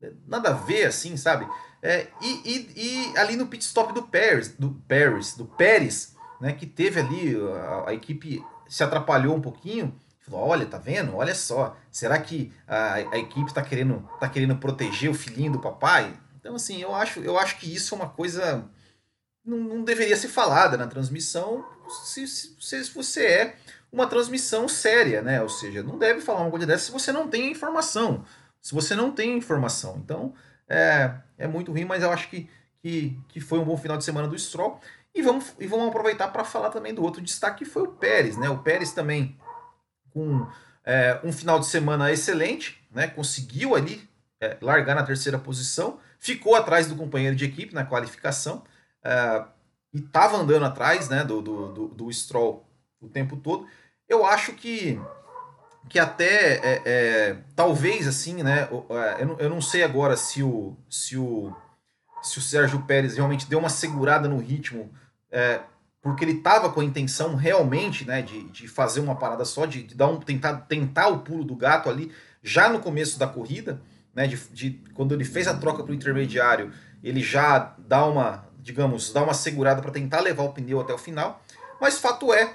é, 0.00 0.12
nada 0.26 0.50
a 0.50 0.52
ver, 0.52 0.84
assim, 0.84 1.16
sabe? 1.16 1.46
É, 1.82 2.06
e, 2.22 2.40
e, 2.44 2.72
e, 2.76 3.18
ali 3.18 3.36
no 3.36 3.48
pit 3.48 3.64
stop 3.64 3.92
do 3.92 4.04
Paris, 4.04 4.54
do 4.56 4.70
Paris, 4.88 5.34
do 5.34 5.44
Pérez, 5.44 6.14
né, 6.40 6.52
que 6.52 6.66
teve 6.66 7.00
ali, 7.00 7.36
a, 7.36 7.90
a 7.90 7.94
equipe 7.94 8.44
se 8.68 8.82
atrapalhou 8.84 9.34
um 9.34 9.40
pouquinho, 9.40 9.94
Falou, 10.20 10.48
olha, 10.48 10.64
tá 10.64 10.78
vendo? 10.78 11.14
Olha 11.16 11.34
só. 11.34 11.76
Será 11.92 12.18
que 12.18 12.50
a, 12.66 12.94
a 12.94 13.18
equipe 13.18 13.46
está 13.46 13.60
querendo, 13.60 14.08
tá 14.18 14.26
querendo 14.26 14.56
proteger 14.56 15.10
o 15.10 15.14
filhinho 15.14 15.52
do 15.52 15.60
papai? 15.60 16.18
Então, 16.40 16.54
assim, 16.54 16.80
eu 16.80 16.94
acho, 16.94 17.20
eu 17.20 17.38
acho 17.38 17.58
que 17.58 17.70
isso 17.70 17.94
é 17.94 17.98
uma 17.98 18.08
coisa 18.08 18.66
não, 19.44 19.58
não 19.58 19.84
deveria 19.84 20.16
ser 20.16 20.28
falada 20.28 20.78
na 20.78 20.86
transmissão 20.86 21.64
se, 21.88 22.26
se, 22.26 22.56
se, 22.58 22.90
você 22.94 23.26
é 23.26 23.56
uma 23.94 24.08
transmissão 24.08 24.66
séria, 24.68 25.22
né? 25.22 25.40
Ou 25.40 25.48
seja, 25.48 25.82
não 25.82 25.96
deve 25.96 26.20
falar 26.20 26.40
uma 26.40 26.50
coisa 26.50 26.66
dessa 26.66 26.86
se 26.86 26.90
você 26.90 27.12
não 27.12 27.28
tem 27.28 27.52
informação. 27.52 28.24
Se 28.60 28.74
você 28.74 28.94
não 28.96 29.12
tem 29.12 29.38
informação. 29.38 30.00
Então, 30.04 30.34
é, 30.68 31.14
é 31.38 31.46
muito 31.46 31.70
ruim, 31.70 31.84
mas 31.84 32.02
eu 32.02 32.10
acho 32.10 32.28
que, 32.28 32.50
que, 32.82 33.16
que 33.28 33.40
foi 33.40 33.60
um 33.60 33.64
bom 33.64 33.76
final 33.76 33.96
de 33.96 34.04
semana 34.04 34.26
do 34.26 34.36
Stroll. 34.36 34.80
E 35.14 35.22
vamos, 35.22 35.54
e 35.60 35.66
vamos 35.68 35.88
aproveitar 35.88 36.28
para 36.28 36.42
falar 36.42 36.70
também 36.70 36.92
do 36.92 37.04
outro 37.04 37.22
destaque, 37.22 37.64
que 37.64 37.70
foi 37.70 37.84
o 37.84 37.92
Pérez, 37.92 38.36
né? 38.36 38.50
O 38.50 38.58
Pérez 38.58 38.92
também 38.92 39.38
com 40.12 40.44
é, 40.84 41.20
um 41.22 41.32
final 41.32 41.60
de 41.60 41.66
semana 41.66 42.10
excelente, 42.10 42.84
né? 42.90 43.06
Conseguiu 43.06 43.76
ali 43.76 44.08
é, 44.40 44.56
largar 44.60 44.96
na 44.96 45.04
terceira 45.04 45.38
posição, 45.38 46.00
ficou 46.18 46.56
atrás 46.56 46.88
do 46.88 46.96
companheiro 46.96 47.36
de 47.36 47.44
equipe 47.44 47.72
na 47.72 47.84
qualificação 47.84 48.64
é, 49.04 49.44
e 49.92 50.00
estava 50.00 50.36
andando 50.36 50.64
atrás, 50.64 51.08
né? 51.08 51.22
Do, 51.22 51.40
do, 51.40 51.72
do, 51.72 51.88
do 51.88 52.12
Stroll 52.12 52.66
o 53.00 53.08
tempo 53.08 53.36
todo. 53.36 53.68
Eu 54.08 54.24
acho 54.26 54.52
que 54.52 55.00
que 55.88 55.98
até 55.98 56.54
é, 56.56 56.82
é, 56.84 57.36
talvez 57.54 58.08
assim, 58.08 58.42
né? 58.42 58.68
É, 58.90 59.22
eu 59.22 59.26
não, 59.26 59.38
eu 59.38 59.50
não 59.50 59.60
sei 59.60 59.82
agora 59.82 60.16
se 60.16 60.42
o, 60.42 60.76
se 60.88 61.16
o 61.16 61.54
se 62.22 62.38
o 62.38 62.42
Sérgio 62.42 62.82
Pérez 62.82 63.16
realmente 63.16 63.46
deu 63.46 63.58
uma 63.58 63.68
segurada 63.68 64.26
no 64.26 64.38
ritmo, 64.38 64.90
é, 65.30 65.60
porque 66.00 66.24
ele 66.24 66.38
estava 66.38 66.70
com 66.70 66.80
a 66.80 66.84
intenção 66.84 67.34
realmente, 67.34 68.06
né, 68.06 68.22
de, 68.22 68.44
de 68.48 68.66
fazer 68.66 69.00
uma 69.00 69.14
parada 69.14 69.44
só, 69.44 69.66
de, 69.66 69.82
de, 69.82 69.94
dar 69.94 70.06
um 70.08 70.18
tentar 70.18 70.54
tentar 70.62 71.08
o 71.08 71.18
pulo 71.18 71.44
do 71.44 71.54
gato 71.54 71.90
ali 71.90 72.10
já 72.42 72.68
no 72.68 72.80
começo 72.80 73.18
da 73.18 73.26
corrida, 73.26 73.80
né, 74.14 74.26
de, 74.26 74.36
de 74.52 74.70
quando 74.94 75.12
ele 75.12 75.24
fez 75.24 75.46
a 75.46 75.54
troca 75.54 75.82
para 75.82 75.92
o 75.92 75.94
intermediário, 75.94 76.72
ele 77.02 77.22
já 77.22 77.74
dá 77.78 78.06
uma, 78.06 78.46
digamos, 78.58 79.12
dá 79.12 79.22
uma 79.22 79.34
segurada 79.34 79.82
para 79.82 79.90
tentar 79.90 80.20
levar 80.20 80.44
o 80.44 80.52
pneu 80.52 80.80
até 80.80 80.94
o 80.94 80.98
final, 80.98 81.42
mas 81.78 81.98
fato 81.98 82.32
é 82.32 82.54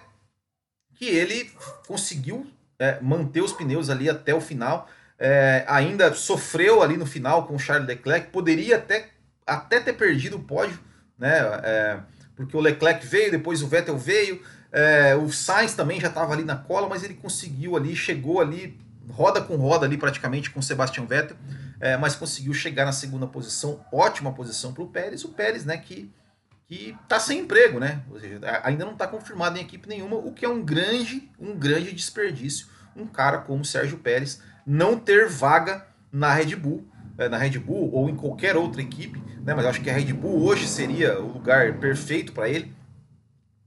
que 1.00 1.06
ele 1.06 1.50
conseguiu 1.88 2.46
é, 2.78 3.00
manter 3.02 3.42
os 3.42 3.54
pneus 3.54 3.90
ali 3.90 4.10
até 4.10 4.36
o 4.36 4.42
final. 4.42 4.90
É, 5.18 5.64
ainda 5.66 6.14
sofreu 6.14 6.84
ali 6.84 6.98
no 6.98 7.06
final 7.06 7.48
com 7.48 7.56
o 7.56 7.60
Charles 7.60 7.88
Leclerc, 7.88 8.32
poderia 8.32 8.76
até, 8.76 9.10
até 9.48 9.80
ter 9.80 9.94
perdido 9.94 10.36
o 10.36 10.44
pódio, 10.44 10.78
né? 11.18 11.40
É, 11.64 12.00
porque 12.36 12.56
o 12.56 12.60
Leclerc 12.60 13.06
veio, 13.06 13.32
depois 13.32 13.62
o 13.62 13.68
Vettel 13.68 13.98
veio, 13.98 14.42
é, 14.74 15.16
o 15.16 15.32
Sainz 15.32 15.74
também 15.74 16.02
já 16.02 16.10
estava 16.10 16.34
ali 16.34 16.44
na 16.44 16.58
cola, 16.58 16.88
mas 16.90 17.02
ele 17.02 17.14
conseguiu 17.14 17.78
ali, 17.78 17.96
chegou 17.96 18.42
ali, 18.42 18.78
roda 19.10 19.42
com 19.42 19.56
roda 19.56 19.86
ali 19.86 19.98
praticamente 19.98 20.50
com 20.50 20.60
o 20.60 20.64
Sebastian 20.64 21.06
Vettel, 21.06 21.38
é, 21.80 21.96
mas 21.96 22.16
conseguiu 22.16 22.54
chegar 22.54 22.86
na 22.86 22.92
segunda 22.92 23.26
posição, 23.26 23.86
ótima 23.92 24.34
posição 24.34 24.74
para 24.74 24.84
o 24.84 24.88
Pérez, 24.88 25.24
o 25.24 25.30
Pérez, 25.30 25.66
né, 25.66 25.78
que 25.78 26.12
que 26.70 26.96
está 27.04 27.20
sem 27.20 27.40
emprego, 27.40 27.80
né? 27.80 28.04
Seja, 28.22 28.40
ainda 28.64 28.86
não 28.86 28.94
está 28.94 29.08
confirmado 29.08 29.58
em 29.58 29.62
equipe 29.62 29.90
nenhuma, 29.90 30.18
o 30.18 30.32
que 30.32 30.46
é 30.46 30.50
um 30.50 30.64
grande, 30.64 31.28
um 31.40 31.58
grande 31.58 31.92
desperdício. 31.92 32.68
Um 32.96 33.08
cara 33.08 33.40
como 33.40 33.64
o 33.64 33.66
Sérgio 33.66 33.98
Pérez 33.98 34.40
não 34.64 35.00
ter 35.00 35.28
vaga 35.28 35.88
na 36.12 36.32
Red 36.32 36.56
Bull, 36.56 36.88
eh, 37.18 37.28
na 37.28 37.40
Red 37.40 37.58
Bull 37.58 37.92
ou 37.92 38.08
em 38.08 38.16
qualquer 38.16 38.56
outra 38.56 38.84
equipe, 38.84 39.20
né? 39.44 39.56
Mas 39.56 39.66
acho 39.66 39.82
que 39.82 39.90
a 39.90 39.94
Red 39.94 40.14
Bull 40.14 40.44
hoje 40.44 40.68
seria 40.68 41.20
o 41.20 41.34
lugar 41.34 41.80
perfeito 41.80 42.34
para 42.34 42.48
ele, 42.48 42.72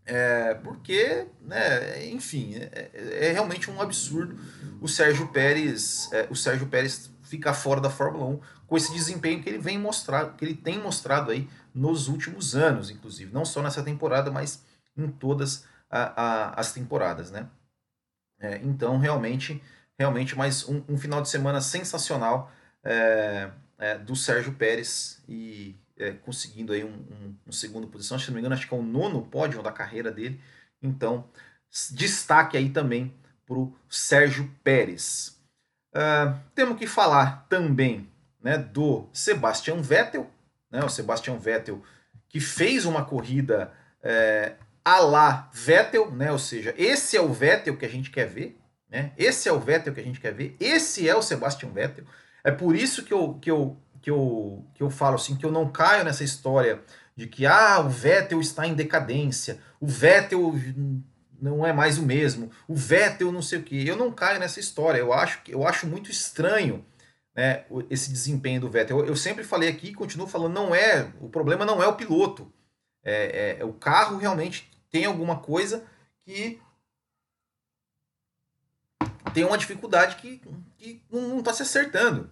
é, 0.06 0.54
porque, 0.62 1.26
né? 1.40 2.06
Enfim, 2.06 2.54
é, 2.54 2.90
é, 2.94 3.28
é, 3.28 3.32
realmente 3.32 3.68
um 3.68 3.80
absurdo 3.80 4.38
o 4.80 4.86
Sérgio 4.86 5.26
Pérez, 5.28 6.08
é, 6.12 6.26
o 6.30 6.36
Sérgio 6.36 6.66
Pérez 6.68 7.10
ficar 7.22 7.54
fora 7.54 7.80
da 7.80 7.90
Fórmula 7.90 8.26
1 8.26 8.40
com 8.66 8.76
esse 8.76 8.92
desempenho 8.92 9.42
que 9.42 9.48
ele 9.48 9.58
vem 9.58 9.78
mostrar, 9.78 10.36
que 10.36 10.44
ele 10.44 10.54
tem 10.54 10.78
mostrado 10.78 11.30
aí 11.30 11.48
nos 11.74 12.08
últimos 12.08 12.54
anos, 12.54 12.90
inclusive, 12.90 13.32
não 13.32 13.44
só 13.44 13.62
nessa 13.62 13.82
temporada, 13.82 14.30
mas 14.30 14.64
em 14.96 15.08
todas 15.08 15.64
a, 15.90 16.22
a, 16.22 16.60
as 16.60 16.72
temporadas, 16.72 17.30
né? 17.30 17.48
É, 18.40 18.60
então, 18.62 18.98
realmente, 18.98 19.62
realmente 19.98 20.36
mais 20.36 20.68
um, 20.68 20.82
um, 20.88 20.98
final 20.98 21.22
de 21.22 21.28
semana 21.28 21.60
sensacional 21.60 22.50
é, 22.82 23.50
é, 23.78 23.98
do 23.98 24.16
Sérgio 24.16 24.54
Pérez 24.54 25.22
e 25.28 25.76
é, 25.96 26.12
conseguindo 26.12 26.72
aí 26.72 26.82
um, 26.82 26.88
um, 26.88 27.36
um, 27.46 27.52
segundo 27.52 27.86
posição, 27.86 28.18
se 28.18 28.26
não 28.28 28.34
me 28.34 28.40
engano, 28.40 28.54
acho 28.54 28.66
que 28.66 28.74
é 28.74 28.76
o 28.76 28.82
nono 28.82 29.22
pódio 29.26 29.62
da 29.62 29.70
carreira 29.70 30.10
dele. 30.10 30.40
Então, 30.82 31.28
destaque 31.92 32.56
aí 32.56 32.68
também 32.68 33.14
para 33.46 33.58
o 33.58 33.76
Sérgio 33.88 34.50
Pérez. 34.64 35.38
Uh, 35.94 36.38
temos 36.54 36.78
que 36.78 36.86
falar 36.86 37.46
também 37.48 38.10
né, 38.42 38.58
do 38.58 39.08
Sebastian 39.12 39.80
Vettel, 39.80 40.28
né, 40.72 40.82
o 40.82 40.88
Sebastian 40.88 41.36
Vettel, 41.36 41.82
que 42.28 42.40
fez 42.40 42.86
uma 42.86 43.04
corrida 43.04 43.70
é, 44.02 44.54
a 44.84 44.98
lá 44.98 45.50
Vettel, 45.52 46.10
né, 46.10 46.32
ou 46.32 46.38
seja, 46.38 46.74
esse 46.76 47.16
é 47.16 47.20
o 47.20 47.32
Vettel 47.32 47.76
que 47.76 47.84
a 47.84 47.88
gente 47.88 48.10
quer 48.10 48.26
ver, 48.26 48.58
né, 48.90 49.12
esse 49.16 49.48
é 49.48 49.52
o 49.52 49.60
Vettel 49.60 49.94
que 49.94 50.00
a 50.00 50.04
gente 50.04 50.18
quer 50.18 50.32
ver, 50.32 50.56
esse 50.58 51.08
é 51.08 51.14
o 51.14 51.22
Sebastian 51.22 51.70
Vettel. 51.70 52.04
É 52.42 52.50
por 52.50 52.74
isso 52.74 53.04
que 53.04 53.12
eu, 53.12 53.34
que 53.34 53.50
eu, 53.50 53.76
que 54.00 54.10
eu, 54.10 54.66
que 54.74 54.82
eu 54.82 54.90
falo 54.90 55.16
assim, 55.16 55.36
que 55.36 55.46
eu 55.46 55.52
não 55.52 55.70
caio 55.70 56.04
nessa 56.04 56.24
história 56.24 56.82
de 57.14 57.26
que 57.26 57.46
ah, 57.46 57.80
o 57.80 57.88
Vettel 57.88 58.40
está 58.40 58.66
em 58.66 58.74
decadência, 58.74 59.60
o 59.78 59.86
Vettel 59.86 60.54
não 61.42 61.66
é 61.66 61.72
mais 61.72 61.98
o 61.98 62.02
mesmo, 62.02 62.50
o 62.68 62.74
Vettel 62.74 63.32
não 63.32 63.42
sei 63.42 63.58
o 63.58 63.62
que. 63.62 63.86
Eu 63.86 63.96
não 63.96 64.12
caio 64.12 64.38
nessa 64.38 64.60
história. 64.60 64.98
Eu 64.98 65.12
acho, 65.12 65.40
eu 65.48 65.66
acho 65.66 65.88
muito 65.88 66.08
estranho 66.08 66.84
né, 67.34 67.64
esse 67.88 68.10
desempenho 68.10 68.60
do 68.60 68.70
Vettel. 68.70 69.00
Eu, 69.00 69.06
eu 69.06 69.16
sempre 69.16 69.44
falei 69.44 69.68
aqui 69.68 69.88
e 69.88 69.94
continuo 69.94 70.26
falando, 70.26 70.54
não 70.54 70.74
é, 70.74 71.12
o 71.20 71.28
problema 71.28 71.64
não 71.64 71.82
é 71.82 71.86
o 71.86 71.96
piloto. 71.96 72.52
É, 73.02 73.56
é, 73.58 73.60
é 73.60 73.64
o 73.64 73.72
carro 73.72 74.16
realmente 74.16 74.70
tem 74.90 75.04
alguma 75.04 75.38
coisa 75.40 75.84
que 76.24 76.60
tem 79.32 79.44
uma 79.44 79.58
dificuldade 79.58 80.16
que, 80.16 80.40
que 80.76 81.02
não 81.10 81.38
está 81.38 81.52
se 81.52 81.62
acertando. 81.62 82.30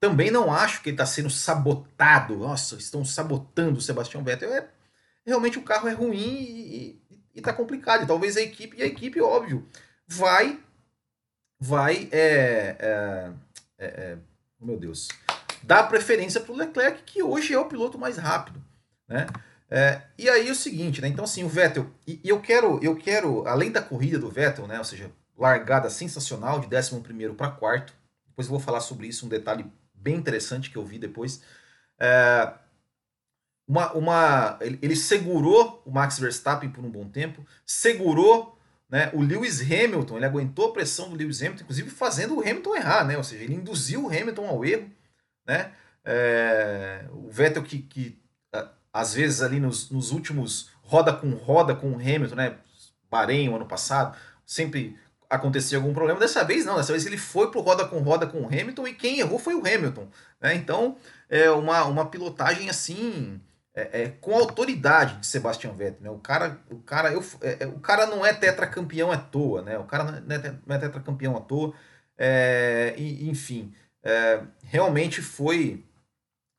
Também 0.00 0.30
não 0.30 0.52
acho 0.52 0.82
que 0.82 0.90
ele 0.90 0.94
está 0.94 1.06
sendo 1.06 1.30
sabotado. 1.30 2.36
Nossa, 2.36 2.76
estão 2.76 3.04
sabotando 3.04 3.78
o 3.78 3.82
Sebastião 3.82 4.24
Vettel. 4.24 4.52
É, 4.52 4.68
realmente 5.24 5.58
o 5.58 5.62
carro 5.62 5.88
é 5.88 5.92
ruim 5.92 6.16
e 6.16 7.02
está 7.34 7.52
complicado. 7.52 8.04
E 8.04 8.06
talvez 8.06 8.36
a 8.36 8.42
equipe, 8.42 8.76
e 8.76 8.82
a 8.82 8.86
equipe, 8.86 9.20
óbvio, 9.20 9.68
vai 10.06 10.60
vai 11.58 12.08
é, 12.12 13.32
é, 13.84 14.00
é, 14.12 14.18
oh, 14.60 14.66
meu 14.66 14.78
Deus, 14.78 15.08
dá 15.62 15.82
preferência 15.82 16.40
para 16.40 16.52
o 16.52 16.56
Leclerc, 16.56 17.02
que 17.04 17.22
hoje 17.22 17.52
é 17.52 17.58
o 17.58 17.66
piloto 17.66 17.98
mais 17.98 18.16
rápido, 18.16 18.62
né? 19.08 19.26
É, 19.70 20.02
e 20.18 20.28
aí 20.28 20.50
o 20.50 20.54
seguinte, 20.54 21.00
né? 21.00 21.08
Então 21.08 21.24
assim, 21.24 21.42
o 21.42 21.48
Vettel, 21.48 21.90
e, 22.06 22.20
e, 22.22 22.28
eu 22.28 22.40
quero, 22.40 22.78
eu 22.82 22.94
quero, 22.96 23.46
além 23.46 23.72
da 23.72 23.82
corrida 23.82 24.18
do 24.18 24.30
Vettel, 24.30 24.66
né? 24.66 24.78
Ou 24.78 24.84
seja, 24.84 25.10
largada 25.36 25.90
sensacional 25.90 26.60
de 26.60 26.68
11 26.74 27.34
para 27.36 27.50
quarto. 27.50 27.92
Depois 28.28 28.46
eu 28.46 28.52
vou 28.52 28.60
falar 28.60 28.80
sobre 28.80 29.06
isso, 29.06 29.26
um 29.26 29.28
detalhe 29.28 29.66
bem 29.92 30.16
interessante 30.16 30.70
que 30.70 30.76
eu 30.76 30.84
vi 30.84 30.98
depois. 30.98 31.42
É, 31.98 32.52
uma, 33.66 33.92
uma, 33.92 34.58
ele, 34.60 34.78
ele 34.82 34.96
segurou 34.96 35.82
o 35.84 35.90
Max 35.90 36.18
Verstappen 36.18 36.70
por 36.70 36.84
um 36.84 36.90
bom 36.90 37.08
tempo, 37.08 37.44
segurou 37.64 38.58
né? 38.88 39.10
O 39.12 39.22
Lewis 39.22 39.60
Hamilton, 39.60 40.16
ele 40.16 40.26
aguentou 40.26 40.70
a 40.70 40.72
pressão 40.72 41.08
do 41.08 41.16
Lewis 41.16 41.42
Hamilton, 41.42 41.62
inclusive 41.62 41.90
fazendo 41.90 42.36
o 42.36 42.40
Hamilton 42.40 42.76
errar, 42.76 43.04
né? 43.04 43.16
Ou 43.16 43.24
seja, 43.24 43.44
ele 43.44 43.54
induziu 43.54 44.04
o 44.04 44.08
Hamilton 44.08 44.46
ao 44.46 44.64
erro, 44.64 44.90
né? 45.46 45.72
É, 46.04 47.06
o 47.10 47.30
Vettel 47.30 47.62
que, 47.62 47.78
que 47.78 48.18
às 48.92 49.14
vezes 49.14 49.40
ali 49.42 49.58
nos, 49.58 49.90
nos, 49.90 50.12
últimos 50.12 50.70
roda 50.82 51.12
com 51.12 51.30
roda 51.30 51.74
com 51.74 51.92
o 51.92 51.96
Hamilton, 51.96 52.36
né? 52.36 52.56
Bahrein, 53.10 53.48
o 53.48 53.56
ano 53.56 53.66
passado, 53.66 54.16
sempre 54.44 54.96
acontecia 55.28 55.78
algum 55.78 55.92
problema. 55.92 56.20
Dessa 56.20 56.44
vez 56.44 56.64
não, 56.64 56.76
dessa 56.76 56.92
vez 56.92 57.06
ele 57.06 57.18
foi 57.18 57.50
pro 57.50 57.60
roda 57.60 57.84
com 57.86 57.98
roda 58.00 58.26
com 58.26 58.42
o 58.42 58.46
Hamilton 58.46 58.86
e 58.88 58.94
quem 58.94 59.18
errou 59.18 59.38
foi 59.38 59.54
o 59.54 59.60
Hamilton. 59.60 60.08
Né? 60.40 60.54
Então, 60.54 60.96
é 61.28 61.50
uma, 61.50 61.84
uma 61.84 62.06
pilotagem 62.06 62.68
assim 62.68 63.40
é, 63.74 64.02
é, 64.02 64.08
com 64.20 64.34
autoridade 64.34 65.18
de 65.18 65.26
Sebastian 65.26 65.72
Vettel, 65.72 66.02
né? 66.02 66.10
O 66.10 66.18
cara, 66.18 66.60
o 66.70 66.78
cara, 66.78 67.12
eu, 67.12 67.24
é, 67.40 67.64
é, 67.64 67.66
o 67.66 67.80
cara 67.80 68.06
não 68.06 68.24
é 68.24 68.32
tetracampeão 68.32 69.10
à 69.10 69.16
toa, 69.16 69.62
né? 69.62 69.76
O 69.78 69.84
cara 69.84 70.04
não 70.04 70.36
é, 70.36 70.54
não 70.64 70.76
é 70.76 70.78
tetracampeão 70.78 71.36
à 71.36 71.40
toa, 71.40 71.74
é, 72.16 72.94
e, 72.96 73.28
enfim, 73.28 73.74
é, 74.02 74.42
realmente 74.62 75.20
foi 75.20 75.84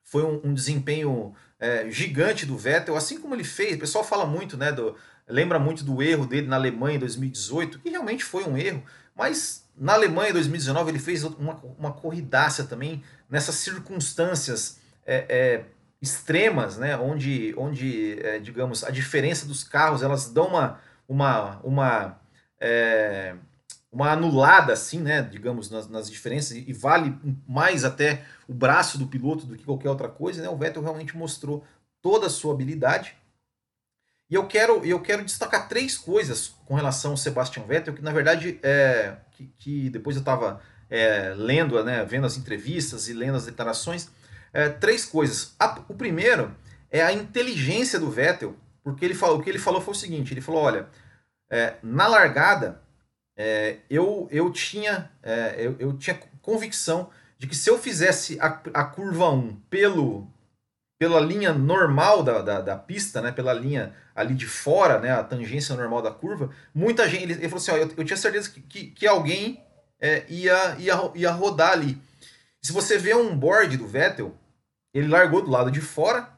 foi 0.03 0.23
um, 0.23 0.49
um 0.49 0.53
desempenho 0.53 1.33
é, 1.59 1.89
gigante 1.89 2.45
do 2.45 2.57
Vettel, 2.57 2.95
assim 2.95 3.19
como 3.19 3.33
ele 3.33 3.43
fez. 3.43 3.75
O 3.75 3.79
pessoal 3.79 4.03
fala 4.03 4.25
muito, 4.25 4.57
né? 4.57 4.71
Do, 4.71 4.95
lembra 5.27 5.57
muito 5.57 5.83
do 5.83 6.01
erro 6.03 6.27
dele 6.27 6.47
na 6.47 6.57
Alemanha 6.57 6.97
em 6.97 6.99
2018, 6.99 7.79
que 7.79 7.89
realmente 7.89 8.23
foi 8.23 8.43
um 8.43 8.57
erro, 8.57 8.83
mas 9.15 9.65
na 9.75 9.93
Alemanha 9.93 10.29
em 10.29 10.33
2019 10.33 10.91
ele 10.91 10.99
fez 10.99 11.23
uma, 11.23 11.55
uma 11.79 11.93
corridaça 11.93 12.65
também 12.65 13.03
nessas 13.29 13.55
circunstâncias 13.55 14.79
é, 15.05 15.65
extremas, 16.01 16.77
né, 16.77 16.97
onde, 16.97 17.53
onde 17.57 18.19
é, 18.21 18.39
digamos, 18.39 18.83
a 18.83 18.89
diferença 18.89 19.45
dos 19.45 19.63
carros, 19.63 20.03
elas 20.03 20.29
dão 20.29 20.47
uma, 20.47 20.79
uma, 21.07 21.59
uma, 21.63 22.21
é, 22.59 23.35
uma 23.91 24.11
anulada, 24.11 24.73
assim, 24.73 24.99
né, 24.99 25.21
digamos, 25.21 25.69
nas, 25.69 25.87
nas, 25.87 26.09
diferenças, 26.09 26.57
e 26.57 26.73
vale 26.73 27.17
mais 27.47 27.83
até 27.83 28.23
o 28.47 28.53
braço 28.53 28.97
do 28.97 29.07
piloto 29.07 29.45
do 29.45 29.55
que 29.55 29.63
qualquer 29.63 29.89
outra 29.89 30.09
coisa, 30.09 30.41
né, 30.41 30.49
o 30.49 30.57
Vettel 30.57 30.83
realmente 30.83 31.17
mostrou 31.17 31.63
toda 32.01 32.27
a 32.27 32.29
sua 32.29 32.53
habilidade, 32.53 33.15
E 34.29 34.35
eu 34.35 34.47
quero, 34.47 34.83
eu 34.85 34.99
quero 35.01 35.23
destacar 35.23 35.67
três 35.67 35.97
coisas 35.97 36.55
com 36.65 36.75
relação 36.75 37.11
ao 37.11 37.17
Sebastian 37.17 37.63
Vettel, 37.63 37.93
que 37.93 38.01
na 38.01 38.11
verdade 38.11 38.59
é 38.63 39.17
que, 39.31 39.47
que 39.57 39.89
depois 39.89 40.15
eu 40.15 40.21
estava 40.21 40.61
é, 40.89 41.33
lendo, 41.35 41.83
né, 41.83 42.03
vendo 42.05 42.25
as 42.25 42.37
entrevistas 42.37 43.07
e 43.07 43.13
lendo 43.13 43.37
as 43.37 43.45
declarações. 43.45 44.09
É, 44.55 44.69
três 44.69 45.03
coisas. 45.03 45.53
A, 45.59 45.81
o 45.89 45.93
primeiro 45.93 46.55
é 46.89 47.01
a 47.01 47.11
inteligência 47.11 47.99
do 47.99 48.09
Vettel, 48.09 48.55
porque 48.81 49.03
ele 49.03 49.13
falou, 49.13 49.37
o 49.37 49.43
que 49.43 49.49
ele 49.49 49.59
falou 49.59 49.81
foi 49.81 49.93
o 49.93 49.97
seguinte: 49.97 50.33
ele 50.33 50.39
falou, 50.39 50.61
olha, 50.61 50.87
é, 51.51 51.75
na 51.83 52.07
largada 52.07 52.81
é, 53.37 53.79
eu, 53.89 54.29
eu, 54.31 54.49
tinha, 54.53 55.11
é, 55.21 55.55
eu, 55.57 55.75
eu 55.77 55.97
tinha 55.97 56.17
convicção 56.41 57.09
de 57.37 57.47
que 57.47 57.55
se 57.55 57.69
eu 57.69 57.77
fizesse 57.77 58.39
a, 58.39 58.61
a 58.73 58.85
curva 58.85 59.29
1 59.29 59.55
pelo, 59.69 60.25
pela 60.97 61.19
linha 61.19 61.51
normal 61.53 62.23
da, 62.23 62.41
da, 62.41 62.61
da, 62.61 62.77
pista, 62.77 63.21
né, 63.21 63.33
pela 63.33 63.51
linha 63.51 63.93
ali 64.15 64.33
de 64.33 64.47
fora, 64.47 64.99
né, 64.99 65.11
a 65.11 65.21
tangência 65.21 65.75
normal 65.75 66.01
da 66.01 66.11
curva, 66.11 66.49
muita 66.73 67.09
gente. 67.09 67.23
Ele, 67.23 67.33
ele 67.33 67.49
falou 67.49 67.57
assim: 67.57 67.71
ó, 67.71 67.75
eu, 67.75 67.91
eu 67.97 68.05
tinha 68.05 68.15
certeza 68.15 68.49
que, 68.49 68.61
que, 68.61 68.87
que 68.91 69.05
alguém 69.05 69.61
é, 69.99 70.23
ia, 70.29 70.77
ia, 70.79 71.11
ia 71.13 71.31
rodar 71.31 71.73
ali. 71.73 72.01
Se 72.61 72.71
você 72.71 72.97
vê 72.97 73.13
um 73.13 73.37
board 73.37 73.75
do 73.75 73.85
Vettel, 73.85 74.33
ele 74.95 75.07
largou 75.07 75.41
do 75.41 75.51
lado 75.51 75.69
de 75.69 75.81
fora. 75.81 76.29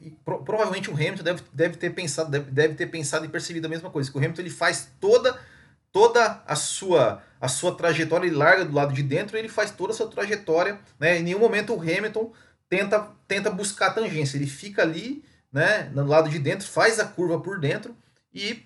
E 0.00 0.10
pro, 0.10 0.44
provavelmente 0.44 0.88
o 0.90 0.94
Hamilton 0.94 1.24
deve, 1.24 1.42
deve 1.52 1.76
ter 1.76 1.90
pensado 1.90 2.30
deve, 2.30 2.50
deve 2.50 2.74
ter 2.74 2.86
pensado 2.86 3.24
e 3.24 3.28
percebido 3.28 3.66
a 3.66 3.68
mesma 3.68 3.90
coisa 3.90 4.10
que 4.10 4.16
o 4.16 4.20
Hamilton 4.20 4.42
ele 4.42 4.50
faz 4.50 4.88
toda 5.00 5.36
toda 5.90 6.40
a 6.46 6.54
sua 6.54 7.20
a 7.40 7.48
sua 7.48 7.74
trajetória 7.74 8.28
ele 8.28 8.36
larga 8.36 8.64
do 8.64 8.72
lado 8.72 8.94
de 8.94 9.02
dentro 9.02 9.36
ele 9.36 9.48
faz 9.48 9.72
toda 9.72 9.92
a 9.92 9.96
sua 9.96 10.06
trajetória 10.06 10.78
né 11.00 11.18
em 11.18 11.24
nenhum 11.24 11.40
momento 11.40 11.74
o 11.74 11.80
Hamilton 11.80 12.32
tenta, 12.72 13.06
tenta 13.28 13.50
buscar 13.50 13.88
a 13.88 13.92
tangência. 13.92 14.38
Ele 14.38 14.46
fica 14.46 14.80
ali, 14.80 15.22
né, 15.52 15.90
no 15.92 16.06
lado 16.06 16.30
de 16.30 16.38
dentro, 16.38 16.66
faz 16.66 16.98
a 16.98 17.04
curva 17.04 17.38
por 17.38 17.60
dentro 17.60 17.94
e, 18.32 18.62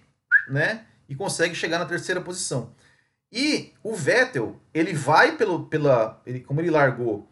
né, 0.48 0.86
e 1.08 1.14
consegue 1.16 1.56
chegar 1.56 1.80
na 1.80 1.86
terceira 1.86 2.20
posição. 2.20 2.72
E 3.32 3.72
o 3.82 3.96
Vettel, 3.96 4.60
ele 4.72 4.94
vai 4.94 5.36
pelo, 5.36 5.66
pela, 5.66 6.22
ele, 6.24 6.38
como 6.38 6.60
ele 6.60 6.70
largou 6.70 7.28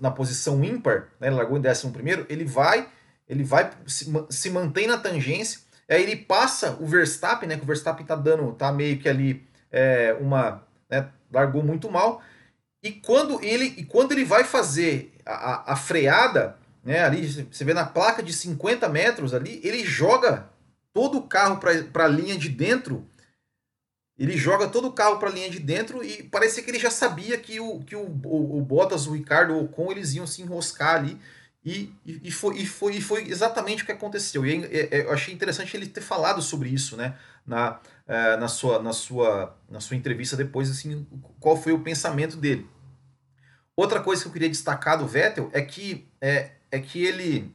na 0.00 0.10
posição 0.10 0.62
ímpar, 0.62 1.08
né, 1.18 1.28
ele 1.28 1.36
largou 1.36 1.56
em 1.56 1.60
décimo 1.60 1.92
primeiro, 1.92 2.26
ele 2.28 2.44
vai, 2.44 2.88
ele 3.28 3.42
vai 3.42 3.70
se, 3.86 4.12
se 4.28 4.50
mantém 4.50 4.86
na 4.86 4.98
tangência, 4.98 5.60
aí 5.88 6.02
ele 6.02 6.16
passa 6.16 6.76
o 6.80 6.86
Verstappen, 6.86 7.48
né, 7.48 7.56
que 7.56 7.62
o 7.62 7.66
Verstappen 7.66 8.04
tá 8.04 8.14
dando, 8.14 8.52
tá 8.52 8.70
meio 8.72 8.98
que 8.98 9.08
ali 9.08 9.46
é, 9.70 10.16
uma, 10.20 10.62
né, 10.90 11.08
largou 11.32 11.62
muito 11.62 11.90
mal, 11.90 12.22
e 12.82 12.92
quando 12.92 13.42
ele, 13.42 13.64
e 13.78 13.84
quando 13.84 14.12
ele 14.12 14.24
vai 14.24 14.44
fazer 14.44 15.14
a, 15.24 15.72
a 15.72 15.76
freada, 15.76 16.58
né, 16.84 17.02
ali 17.02 17.26
você 17.50 17.64
vê 17.64 17.72
na 17.72 17.86
placa 17.86 18.22
de 18.22 18.32
50 18.32 18.88
metros 18.90 19.32
ali, 19.32 19.58
ele 19.64 19.84
joga 19.84 20.50
todo 20.92 21.18
o 21.18 21.22
carro 21.22 21.58
para 21.58 22.04
a 22.04 22.08
linha 22.08 22.36
de 22.36 22.48
dentro. 22.48 23.08
Ele 24.16 24.36
joga 24.36 24.68
todo 24.68 24.86
o 24.88 24.92
carro 24.92 25.18
para 25.18 25.28
a 25.28 25.32
linha 25.32 25.50
de 25.50 25.58
dentro 25.58 26.04
e 26.04 26.22
parece 26.22 26.62
que 26.62 26.70
ele 26.70 26.78
já 26.78 26.90
sabia 26.90 27.36
que 27.36 27.58
o, 27.58 27.80
que 27.80 27.96
o, 27.96 28.02
o, 28.02 28.58
o 28.58 28.60
Bottas, 28.60 29.06
o 29.06 29.12
Ricardo, 29.12 29.54
o 29.54 29.64
Ocon, 29.64 29.90
eles 29.90 30.14
iam 30.14 30.26
se 30.26 30.40
enroscar 30.40 30.96
ali. 30.96 31.18
E, 31.64 31.92
e, 32.04 32.28
e, 32.28 32.30
foi, 32.30 32.58
e, 32.58 32.66
foi, 32.66 32.96
e 32.96 33.00
foi 33.00 33.28
exatamente 33.28 33.82
o 33.82 33.86
que 33.86 33.92
aconteceu. 33.92 34.44
E 34.44 34.64
é, 34.66 34.98
é, 34.98 35.06
eu 35.06 35.12
achei 35.12 35.34
interessante 35.34 35.76
ele 35.76 35.86
ter 35.86 36.02
falado 36.02 36.42
sobre 36.42 36.68
isso 36.68 36.96
né, 36.96 37.16
na, 37.46 37.80
é, 38.06 38.36
na, 38.36 38.48
sua, 38.48 38.80
na, 38.82 38.92
sua, 38.92 39.56
na 39.68 39.80
sua 39.80 39.96
entrevista 39.96 40.36
depois, 40.36 40.70
assim, 40.70 41.06
qual 41.40 41.56
foi 41.56 41.72
o 41.72 41.80
pensamento 41.80 42.36
dele. 42.36 42.68
Outra 43.74 44.00
coisa 44.00 44.22
que 44.22 44.28
eu 44.28 44.32
queria 44.32 44.48
destacar 44.48 44.98
do 44.98 45.06
Vettel 45.06 45.50
é 45.52 45.62
que, 45.62 46.06
é, 46.20 46.52
é 46.70 46.78
que 46.78 47.02
ele, 47.04 47.52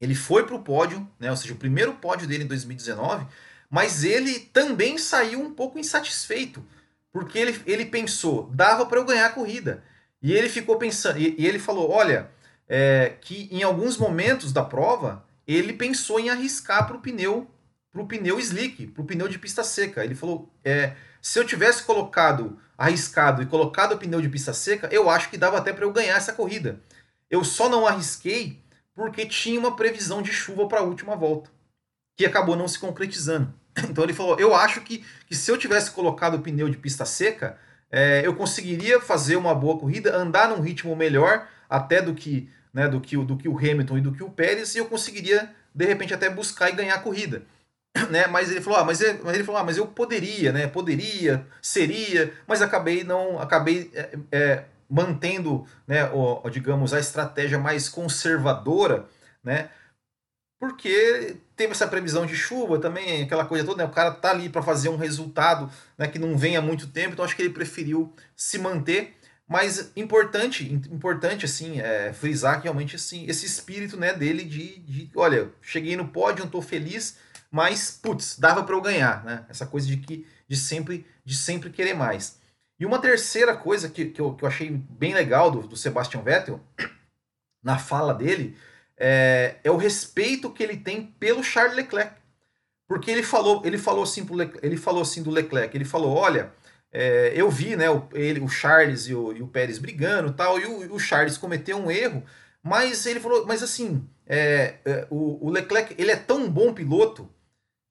ele 0.00 0.14
foi 0.14 0.46
para 0.46 0.54
o 0.54 0.62
pódio, 0.62 1.08
né, 1.18 1.30
ou 1.30 1.36
seja, 1.36 1.54
o 1.54 1.56
primeiro 1.56 1.94
pódio 1.94 2.28
dele 2.28 2.44
em 2.44 2.46
2019, 2.46 3.26
mas 3.74 4.04
ele 4.04 4.38
também 4.38 4.96
saiu 4.96 5.42
um 5.42 5.52
pouco 5.52 5.80
insatisfeito, 5.80 6.64
porque 7.12 7.36
ele, 7.36 7.60
ele 7.66 7.84
pensou, 7.84 8.48
dava 8.52 8.86
para 8.86 9.00
eu 9.00 9.04
ganhar 9.04 9.26
a 9.26 9.32
corrida. 9.32 9.82
E 10.22 10.32
ele 10.32 10.48
ficou 10.48 10.78
pensando, 10.78 11.18
e, 11.18 11.34
e 11.36 11.44
ele 11.44 11.58
falou: 11.58 11.90
olha, 11.90 12.30
é, 12.68 13.16
que 13.20 13.48
em 13.50 13.64
alguns 13.64 13.98
momentos 13.98 14.52
da 14.52 14.62
prova 14.62 15.26
ele 15.44 15.72
pensou 15.72 16.20
em 16.20 16.30
arriscar 16.30 16.86
para 16.86 16.96
o 16.96 17.00
pneu 17.00 17.50
para 17.90 18.00
o 18.00 18.06
pneu 18.06 18.38
slick, 18.38 18.86
para 18.86 19.02
o 19.02 19.04
pneu 19.04 19.26
de 19.26 19.40
pista 19.40 19.64
seca. 19.64 20.04
Ele 20.04 20.14
falou: 20.14 20.48
é, 20.64 20.94
se 21.20 21.40
eu 21.40 21.44
tivesse 21.44 21.82
colocado, 21.82 22.56
arriscado 22.78 23.42
e 23.42 23.46
colocado 23.46 23.94
o 23.94 23.98
pneu 23.98 24.20
de 24.20 24.28
pista 24.28 24.54
seca, 24.54 24.88
eu 24.92 25.10
acho 25.10 25.30
que 25.30 25.36
dava 25.36 25.58
até 25.58 25.72
para 25.72 25.84
eu 25.84 25.92
ganhar 25.92 26.16
essa 26.16 26.32
corrida. 26.32 26.80
Eu 27.28 27.42
só 27.42 27.68
não 27.68 27.88
arrisquei 27.88 28.62
porque 28.94 29.26
tinha 29.26 29.58
uma 29.58 29.74
previsão 29.74 30.22
de 30.22 30.32
chuva 30.32 30.68
para 30.68 30.78
a 30.78 30.84
última 30.84 31.16
volta, 31.16 31.50
que 32.16 32.24
acabou 32.24 32.54
não 32.54 32.68
se 32.68 32.78
concretizando. 32.78 33.52
Então 33.90 34.04
ele 34.04 34.12
falou: 34.12 34.38
eu 34.38 34.54
acho 34.54 34.80
que, 34.82 35.04
que 35.26 35.34
se 35.34 35.50
eu 35.50 35.58
tivesse 35.58 35.90
colocado 35.90 36.34
o 36.34 36.40
pneu 36.40 36.68
de 36.68 36.76
pista 36.76 37.04
seca, 37.04 37.58
é, 37.90 38.22
eu 38.24 38.34
conseguiria 38.34 39.00
fazer 39.00 39.36
uma 39.36 39.54
boa 39.54 39.78
corrida, 39.78 40.16
andar 40.16 40.48
num 40.48 40.60
ritmo 40.60 40.94
melhor 40.94 41.46
até 41.68 42.00
do 42.00 42.14
que, 42.14 42.50
né, 42.72 42.88
do 42.88 43.00
que, 43.00 43.16
do 43.16 43.36
que 43.36 43.48
o 43.48 43.58
Hamilton 43.58 43.98
e 43.98 44.00
do 44.00 44.12
que 44.12 44.22
o 44.22 44.30
Pérez, 44.30 44.74
e 44.74 44.78
eu 44.78 44.86
conseguiria 44.86 45.50
de 45.74 45.84
repente 45.84 46.14
até 46.14 46.30
buscar 46.30 46.70
e 46.70 46.74
ganhar 46.74 46.94
a 46.94 47.00
corrida. 47.00 47.42
né? 48.10 48.26
Mas 48.26 48.50
ele 48.50 48.60
falou, 48.60 48.78
ah, 48.78 48.84
mas, 48.84 49.00
ele, 49.00 49.20
mas 49.22 49.34
ele 49.34 49.44
falou, 49.44 49.60
ah, 49.60 49.64
mas 49.64 49.76
eu 49.76 49.86
poderia, 49.86 50.52
né? 50.52 50.66
Poderia, 50.66 51.46
seria, 51.62 52.32
mas 52.46 52.62
acabei 52.62 53.04
não, 53.04 53.38
acabei 53.38 53.90
é, 53.94 54.18
é, 54.32 54.64
mantendo, 54.88 55.66
né? 55.86 56.10
O, 56.12 56.48
digamos 56.50 56.92
a 56.92 57.00
estratégia 57.00 57.58
mais 57.58 57.88
conservadora, 57.88 59.06
né? 59.42 59.70
Porque 60.60 61.36
teve 61.56 61.72
essa 61.72 61.86
previsão 61.86 62.26
de 62.26 62.34
chuva 62.34 62.78
também, 62.78 63.22
aquela 63.22 63.44
coisa 63.44 63.64
toda, 63.64 63.78
né? 63.78 63.88
O 63.88 63.92
cara 63.92 64.10
tá 64.10 64.30
ali 64.30 64.48
para 64.48 64.62
fazer 64.62 64.88
um 64.88 64.96
resultado, 64.96 65.70
né? 65.96 66.06
Que 66.08 66.18
não 66.18 66.36
vem 66.36 66.56
há 66.56 66.60
muito 66.60 66.86
tempo, 66.86 67.12
então 67.12 67.24
acho 67.24 67.36
que 67.36 67.42
ele 67.42 67.54
preferiu 67.54 68.12
se 68.36 68.58
manter. 68.58 69.14
Mas 69.46 69.92
importante, 69.94 70.72
importante 70.90 71.44
assim, 71.44 71.78
é, 71.78 72.12
frisar 72.14 72.58
que 72.58 72.64
realmente 72.64 72.96
assim, 72.96 73.26
esse 73.28 73.44
espírito 73.44 73.94
né, 73.94 74.14
dele 74.14 74.42
de, 74.42 74.78
de 74.78 75.10
olha, 75.14 75.50
cheguei 75.60 75.96
no 75.96 76.08
pódio, 76.08 76.46
estou 76.46 76.62
feliz, 76.62 77.18
mas, 77.50 77.90
putz, 78.02 78.38
dava 78.38 78.64
para 78.64 78.74
eu 78.74 78.80
ganhar, 78.80 79.22
né? 79.24 79.44
Essa 79.48 79.66
coisa 79.66 79.86
de 79.86 79.98
que 79.98 80.26
de 80.48 80.56
sempre, 80.56 81.06
de 81.24 81.36
sempre 81.36 81.70
querer 81.70 81.94
mais. 81.94 82.38
E 82.78 82.84
uma 82.84 82.98
terceira 82.98 83.56
coisa 83.56 83.88
que, 83.88 84.06
que, 84.06 84.20
eu, 84.20 84.34
que 84.34 84.44
eu 84.44 84.48
achei 84.48 84.70
bem 84.70 85.14
legal 85.14 85.50
do, 85.50 85.66
do 85.66 85.76
Sebastian 85.76 86.22
Vettel, 86.22 86.60
na 87.62 87.78
fala 87.78 88.12
dele, 88.12 88.56
é, 88.96 89.56
é, 89.62 89.70
o 89.70 89.76
respeito 89.76 90.50
que 90.50 90.62
ele 90.62 90.76
tem 90.76 91.06
pelo 91.18 91.42
Charles 91.42 91.76
Leclerc. 91.76 92.14
Porque 92.86 93.10
ele 93.10 93.22
falou, 93.22 93.62
ele 93.64 93.78
falou 93.78 94.04
assim 94.04 94.24
pro 94.24 94.34
Leclerc, 94.34 94.66
ele 94.66 94.76
falou 94.76 95.02
assim 95.02 95.22
do 95.22 95.30
Leclerc, 95.30 95.74
ele 95.76 95.84
falou, 95.84 96.14
olha, 96.14 96.52
é, 96.92 97.32
eu 97.34 97.50
vi 97.50 97.74
né, 97.76 97.88
o, 97.90 98.06
ele, 98.12 98.40
o 98.40 98.48
Charles 98.48 99.08
e 99.08 99.14
o, 99.14 99.32
e 99.32 99.42
o 99.42 99.48
Pérez 99.48 99.78
brigando 99.78 100.32
tal, 100.32 100.60
e 100.60 100.66
o, 100.66 100.94
o 100.94 100.98
Charles 100.98 101.38
cometeu 101.38 101.78
um 101.78 101.90
erro, 101.90 102.22
mas 102.62 103.06
ele 103.06 103.20
falou, 103.20 103.46
mas 103.46 103.62
assim, 103.62 104.06
é, 104.26 104.74
é 104.84 105.06
o, 105.10 105.46
o 105.46 105.50
Leclerc 105.50 105.94
ele 105.98 106.10
é 106.10 106.16
tão 106.16 106.48
bom 106.48 106.74
piloto 106.74 107.28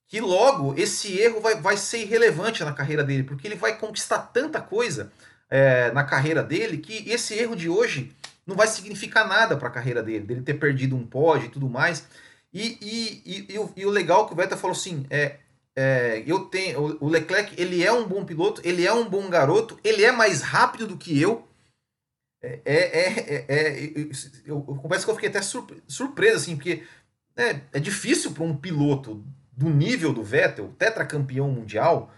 que 0.07 0.21
logo 0.21 0.75
esse 0.77 1.17
erro 1.19 1.41
vai, 1.41 1.55
vai 1.59 1.75
ser 1.75 2.03
irrelevante 2.03 2.63
na 2.63 2.71
carreira 2.71 3.03
dele, 3.03 3.23
porque 3.23 3.47
ele 3.47 3.55
vai 3.55 3.77
conquistar 3.77 4.19
tanta 4.19 4.61
coisa 4.61 5.11
é, 5.49 5.91
na 5.91 6.03
carreira 6.03 6.43
dele 6.43 6.77
que 6.77 7.09
esse 7.09 7.33
erro 7.33 7.55
de 7.55 7.67
hoje 7.67 8.15
não 8.45 8.55
vai 8.55 8.67
significar 8.67 9.27
nada 9.27 9.57
para 9.57 9.67
a 9.67 9.71
carreira 9.71 10.03
dele, 10.03 10.25
dele 10.25 10.41
ter 10.41 10.55
perdido 10.55 10.95
um 10.95 11.05
pódio 11.05 11.47
e 11.47 11.49
tudo 11.49 11.69
mais. 11.69 12.07
E, 12.53 12.77
e, 12.81 13.21
e, 13.25 13.53
e, 13.53 13.59
o, 13.59 13.71
e 13.75 13.85
o 13.85 13.89
legal 13.89 14.25
é 14.25 14.27
que 14.27 14.33
o 14.33 14.35
Vettel 14.35 14.57
falou 14.57 14.75
assim: 14.75 15.05
é, 15.09 15.37
é, 15.75 16.23
eu 16.25 16.45
tenho 16.45 16.97
o 17.01 17.07
Leclerc, 17.07 17.59
ele 17.59 17.83
é 17.83 17.91
um 17.91 18.07
bom 18.07 18.23
piloto, 18.23 18.61
ele 18.63 18.85
é 18.85 18.93
um 18.93 19.09
bom 19.09 19.27
garoto, 19.29 19.79
ele 19.83 20.03
é 20.03 20.11
mais 20.11 20.41
rápido 20.41 20.87
do 20.87 20.97
que 20.97 21.19
eu. 21.19 21.47
É, 22.41 22.59
é, 22.65 22.75
é, 22.75 23.45
é 23.47 23.83
eu, 23.95 24.11
eu, 24.45 24.65
eu 24.67 24.75
confesso 24.75 25.05
que 25.05 25.11
eu 25.11 25.15
fiquei 25.15 25.29
até 25.29 25.41
surpreso, 25.41 26.37
assim, 26.37 26.55
porque 26.55 26.83
é, 27.35 27.61
é 27.71 27.79
difícil 27.79 28.31
para 28.31 28.43
um 28.43 28.55
piloto 28.55 29.23
do 29.51 29.69
nível 29.69 30.13
do 30.13 30.23
Vettel, 30.23 30.73
tetracampeão 30.77 31.49
mundial, 31.49 32.13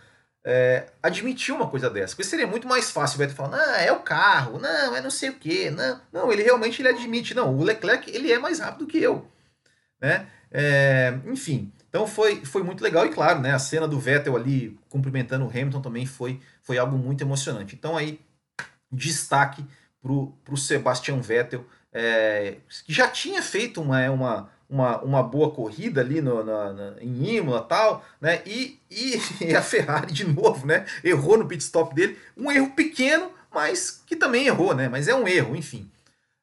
é, 0.45 0.86
admitir 1.01 1.53
uma 1.53 1.67
coisa 1.67 1.89
dessa. 1.89 2.15
Porque 2.15 2.23
seria 2.23 2.45
muito 2.45 2.67
mais 2.67 2.91
fácil 2.91 3.15
o 3.15 3.17
Vettel 3.17 3.36
falar, 3.36 3.58
não, 3.58 3.75
é 3.75 3.91
o 3.91 3.99
carro, 4.01 4.60
não, 4.60 4.95
é 4.95 5.01
não 5.01 5.10
sei 5.10 5.29
o 5.29 5.34
quê, 5.34 5.71
não, 5.71 5.99
não, 6.13 6.31
ele 6.31 6.43
realmente 6.43 6.81
ele 6.81 6.89
admite, 6.89 7.34
não, 7.34 7.55
o 7.55 7.63
Leclerc 7.63 8.10
ele 8.15 8.31
é 8.31 8.38
mais 8.38 8.60
rápido 8.60 8.86
que 8.86 8.99
eu, 8.99 9.27
né? 9.99 10.27
É, 10.51 11.17
enfim, 11.25 11.71
então 11.89 12.05
foi, 12.05 12.45
foi 12.45 12.62
muito 12.62 12.84
legal 12.84 13.05
e 13.05 13.10
claro, 13.10 13.39
né, 13.39 13.53
a 13.53 13.60
cena 13.60 13.88
do 13.88 13.99
Vettel 13.99 14.36
ali 14.36 14.77
cumprimentando 14.88 15.45
o 15.45 15.49
Hamilton 15.49 15.81
também 15.81 16.05
foi, 16.05 16.39
foi 16.62 16.77
algo 16.77 16.97
muito 16.97 17.21
emocionante. 17.23 17.75
Então 17.75 17.97
aí, 17.97 18.19
destaque 18.91 19.65
para 20.01 20.12
o 20.12 20.58
Sebastian 20.58 21.19
Vettel, 21.19 21.65
é, 21.91 22.58
que 22.86 22.93
já 22.93 23.08
tinha 23.08 23.41
feito 23.41 23.81
uma, 23.81 24.10
uma, 24.12 24.49
uma, 24.69 25.01
uma 25.01 25.23
boa 25.23 25.51
corrida 25.51 26.01
ali 26.01 26.21
no, 26.21 26.43
na, 26.43 26.73
na, 26.73 26.93
em 26.99 27.36
Imola 27.36 27.62
tal, 27.62 28.04
né? 28.19 28.41
E, 28.45 28.80
e, 28.89 29.19
e, 29.41 29.56
a 29.56 29.62
Ferrari 29.62 30.12
de 30.12 30.28
novo, 30.28 30.65
né? 30.65 30.86
Errou 31.04 31.38
no 31.38 31.47
pit 31.47 31.63
stop 31.63 31.93
dele, 31.93 32.17
um 32.36 32.51
erro 32.51 32.71
pequeno, 32.71 33.32
mas 33.54 34.04
que 34.06 34.15
também 34.15 34.47
errou, 34.47 34.73
né? 34.73 34.89
Mas 34.89 35.08
é 35.08 35.15
um 35.15 35.28
erro, 35.28 35.56
enfim. 35.56 35.89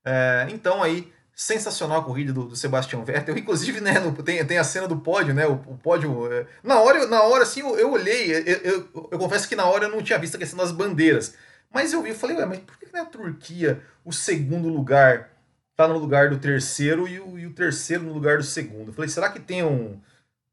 É, 0.05 0.47
então 0.51 0.83
aí 0.83 1.13
sensacional 1.35 2.01
a 2.01 2.05
corrida 2.05 2.33
do, 2.33 2.45
do 2.45 2.57
Sebastian 2.57 3.03
Vettel. 3.05 3.37
Inclusive, 3.37 3.81
né, 3.81 3.99
no, 3.99 4.13
tem, 4.23 4.45
tem 4.45 4.59
a 4.59 4.65
cena 4.65 4.87
do 4.87 4.99
pódio, 4.99 5.35
né? 5.35 5.47
O, 5.47 5.55
o 5.55 5.79
pódio. 5.79 6.33
É, 6.33 6.47
na 6.63 6.81
hora, 6.81 7.07
na 7.07 7.23
hora, 7.23 7.43
assim, 7.43 7.61
eu, 7.61 7.79
eu 7.79 7.93
olhei. 7.93 8.33
Eu, 8.33 8.41
eu, 8.43 9.09
eu, 9.13 9.19
confesso 9.19 9.49
que 9.49 9.57
na 9.57 9.65
hora 9.65 9.85
eu 9.85 9.91
não 9.91 10.03
tinha 10.03 10.19
visto 10.19 10.37
a 10.37 10.39
questão 10.39 10.59
das 10.59 10.73
bandeiras. 10.73 11.35
Mas 11.73 11.93
eu 11.93 12.03
vi 12.03 12.11
e 12.11 12.15
falei, 12.15 12.37
ué, 12.37 12.45
mas 12.45 12.59
por 12.59 12.79
que 12.79 12.87
na 12.93 13.05
Turquia 13.05 13.83
o 14.05 14.13
segundo 14.13 14.69
lugar 14.69 15.31
tá 15.87 15.92
no 15.92 15.99
lugar 15.99 16.31
do 16.31 16.38
terceiro 16.38 17.07
e 17.09 17.21
o, 17.21 17.38
e 17.38 17.47
o 17.47 17.55
terceiro 17.55 18.05
no 18.05 18.12
lugar 18.12 18.38
do 18.38 18.45
segundo? 18.45 18.88
Eu 18.88 18.95
falei, 18.95 19.09
será 19.09 19.31
que 19.31 19.40
tem 19.40 19.64
um. 19.64 20.01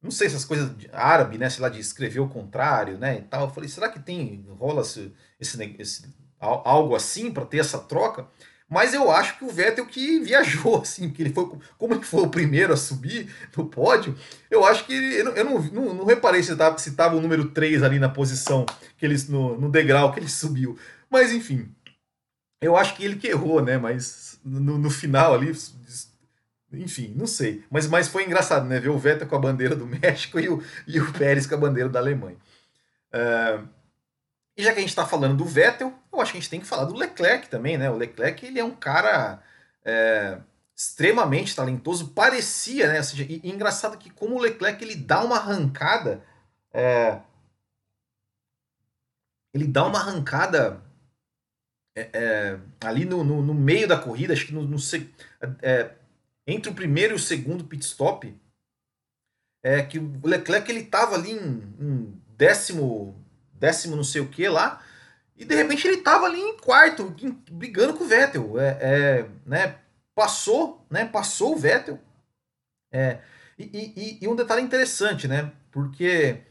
Não 0.02 0.12
sei 0.12 0.28
essas 0.28 0.46
coisas 0.46 0.76
de 0.78 0.90
árabe, 0.94 1.38
né? 1.38 1.50
Sei 1.50 1.62
lá, 1.62 1.70
de 1.70 1.80
escrever 1.80 2.20
o 2.20 2.30
contrário, 2.30 2.98
né? 2.98 3.18
E 3.18 3.22
tal. 3.24 3.44
Eu 3.44 3.50
falei, 3.52 3.70
será 3.70 3.90
que 3.90 4.00
tem. 4.00 4.46
rola 4.58 4.82
esse, 4.82 5.14
esse, 5.40 5.76
esse 5.80 6.04
algo 6.40 6.96
assim 6.96 7.32
para 7.32 7.46
ter 7.46 7.60
essa 7.60 7.80
troca? 7.80 8.28
Mas 8.70 8.94
eu 8.94 9.10
acho 9.10 9.38
que 9.38 9.46
o 9.46 9.50
Vettel 9.50 9.86
que 9.88 10.20
viajou, 10.22 10.82
assim, 10.82 11.10
que 11.10 11.24
ele 11.24 11.34
foi, 11.34 11.50
como 11.78 11.94
ele 11.94 12.04
foi 12.04 12.22
o 12.22 12.30
primeiro 12.30 12.72
a 12.72 12.78
subir 12.78 13.34
no 13.58 13.66
pódio, 13.66 14.16
eu 14.50 14.64
acho 14.64 14.86
que 14.86 14.94
ele, 14.94 15.40
eu, 15.40 15.44
não, 15.44 15.62
não, 15.64 15.94
não, 15.96 16.06
reparei 16.06 16.44
se 16.44 16.52
estava 16.52 16.78
se 16.78 16.92
tava 16.92 17.16
o 17.16 17.22
número 17.22 17.50
3 17.50 17.82
ali 17.82 17.98
na 17.98 18.10
posição, 18.10 18.66
que 18.96 19.06
ele, 19.06 19.16
no, 19.28 19.60
no 19.60 19.72
degrau 19.72 20.14
que 20.14 20.20
ele 20.20 20.30
subiu. 20.30 20.78
Mas 21.10 21.34
enfim, 21.34 21.74
eu 22.62 22.78
acho 22.78 22.96
que 22.96 23.04
ele 23.04 23.16
que 23.16 23.28
errou, 23.28 23.62
né? 23.62 23.78
Mas 23.78 24.29
no, 24.44 24.78
no 24.78 24.90
final 24.90 25.34
ali, 25.34 25.52
enfim, 26.74 27.14
não 27.16 27.26
sei. 27.26 27.64
Mas, 27.70 27.88
mas 27.88 28.08
foi 28.08 28.26
engraçado, 28.26 28.66
né? 28.66 28.80
Ver 28.80 28.90
o 28.90 28.98
Vettel 28.98 29.28
com 29.28 29.36
a 29.36 29.40
bandeira 29.40 29.76
do 29.76 29.86
México 29.88 30.40
e 30.40 30.50
o, 30.50 30.64
e 30.88 31.00
o 31.00 31.12
Pérez 31.14 31.48
com 31.48 31.56
a 31.56 31.60
bandeira 31.60 31.90
da 31.90 32.00
Alemanha. 32.00 32.38
Uh, 33.14 33.68
e 34.56 34.64
já 34.64 34.72
que 34.74 34.80
a 34.80 34.82
gente 34.82 34.90
está 34.90 35.06
falando 35.06 35.38
do 35.38 35.46
Vettel, 35.46 35.94
eu 36.12 36.22
acho 36.22 36.32
que 36.32 36.38
a 36.38 36.42
gente 36.42 36.50
tem 36.50 36.60
que 36.60 36.68
falar 36.68 36.86
do 36.86 36.96
Leclerc 36.96 37.48
também, 37.50 37.78
né? 37.78 37.90
O 37.90 37.96
Leclerc 37.96 38.46
ele 38.46 38.60
é 38.60 38.64
um 38.64 38.76
cara 38.76 39.42
é, 39.86 40.38
extremamente 40.76 41.56
talentoso, 41.56 42.10
parecia, 42.10 42.92
né? 42.92 43.02
Seja, 43.02 43.24
e, 43.24 43.40
e, 43.44 43.50
engraçado 43.50 43.98
que 43.98 44.10
como 44.10 44.36
o 44.36 44.40
Leclerc 44.40 44.84
ele 44.84 44.96
dá 44.96 45.24
uma 45.24 45.38
arrancada, 45.38 46.22
é, 46.74 47.20
ele 49.54 49.66
dá 49.66 49.86
uma 49.86 50.00
arrancada 50.00 50.84
é, 52.00 52.10
é 52.14 52.60
ali 52.82 53.06
no, 53.06 53.24
no, 53.24 53.42
no, 53.42 53.54
meio 53.54 53.88
da 53.88 53.98
corrida, 53.98 54.34
acho 54.34 54.48
que 54.48 54.54
no, 54.54 54.64
no 54.64 54.78
é, 55.62 55.92
entre 56.48 56.72
o 56.72 56.76
primeiro 56.76 57.14
e 57.14 57.16
o 57.16 57.20
segundo 57.20 57.64
pit 57.64 57.84
stop, 57.86 58.34
é 59.64 59.82
que 59.82 60.00
o 60.00 60.20
Leclerc 60.24 60.70
ele 60.72 60.82
estava 60.82 61.16
ali 61.16 61.32
em, 61.32 61.76
em 61.80 62.22
décimo 62.38 63.16
décimo 63.54 63.96
não 63.96 64.04
sei 64.04 64.22
o 64.22 64.30
que 64.30 64.48
lá, 64.48 64.82
e 65.40 65.46
de 65.46 65.56
repente 65.56 65.88
ele 65.88 65.98
tava 65.98 66.26
ali 66.26 66.40
em 66.40 66.58
quarto, 66.58 67.16
brigando 67.50 67.94
com 67.94 68.04
o 68.04 68.08
Vettel. 68.08 68.60
É, 68.60 68.78
é, 68.82 69.26
né, 69.46 69.76
passou, 70.14 70.86
né, 70.90 71.06
passou 71.06 71.54
o 71.54 71.58
Vettel. 71.58 71.98
É, 72.92 73.20
e, 73.58 73.64
e, 73.64 74.20
e, 74.22 74.28
um 74.28 74.36
detalhe 74.36 74.62
interessante, 74.62 75.28
né? 75.28 75.52
Porque 75.72 76.42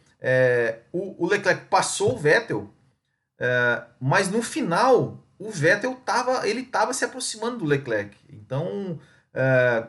o, 0.92 1.24
o, 1.24 1.28
Leclerc 1.28 1.66
passou 1.66 2.14
o 2.14 2.18
Vettel, 2.18 2.70
é, 3.38 3.82
mas 4.00 4.30
no 4.30 4.42
final 4.42 5.22
o 5.38 5.50
Vettel 5.50 5.94
tava, 5.96 6.46
ele 6.48 6.62
estava 6.62 6.92
se 6.92 7.04
aproximando 7.04 7.58
do 7.58 7.64
Leclerc. 7.64 8.16
Então, 8.28 9.00
é, 9.32 9.86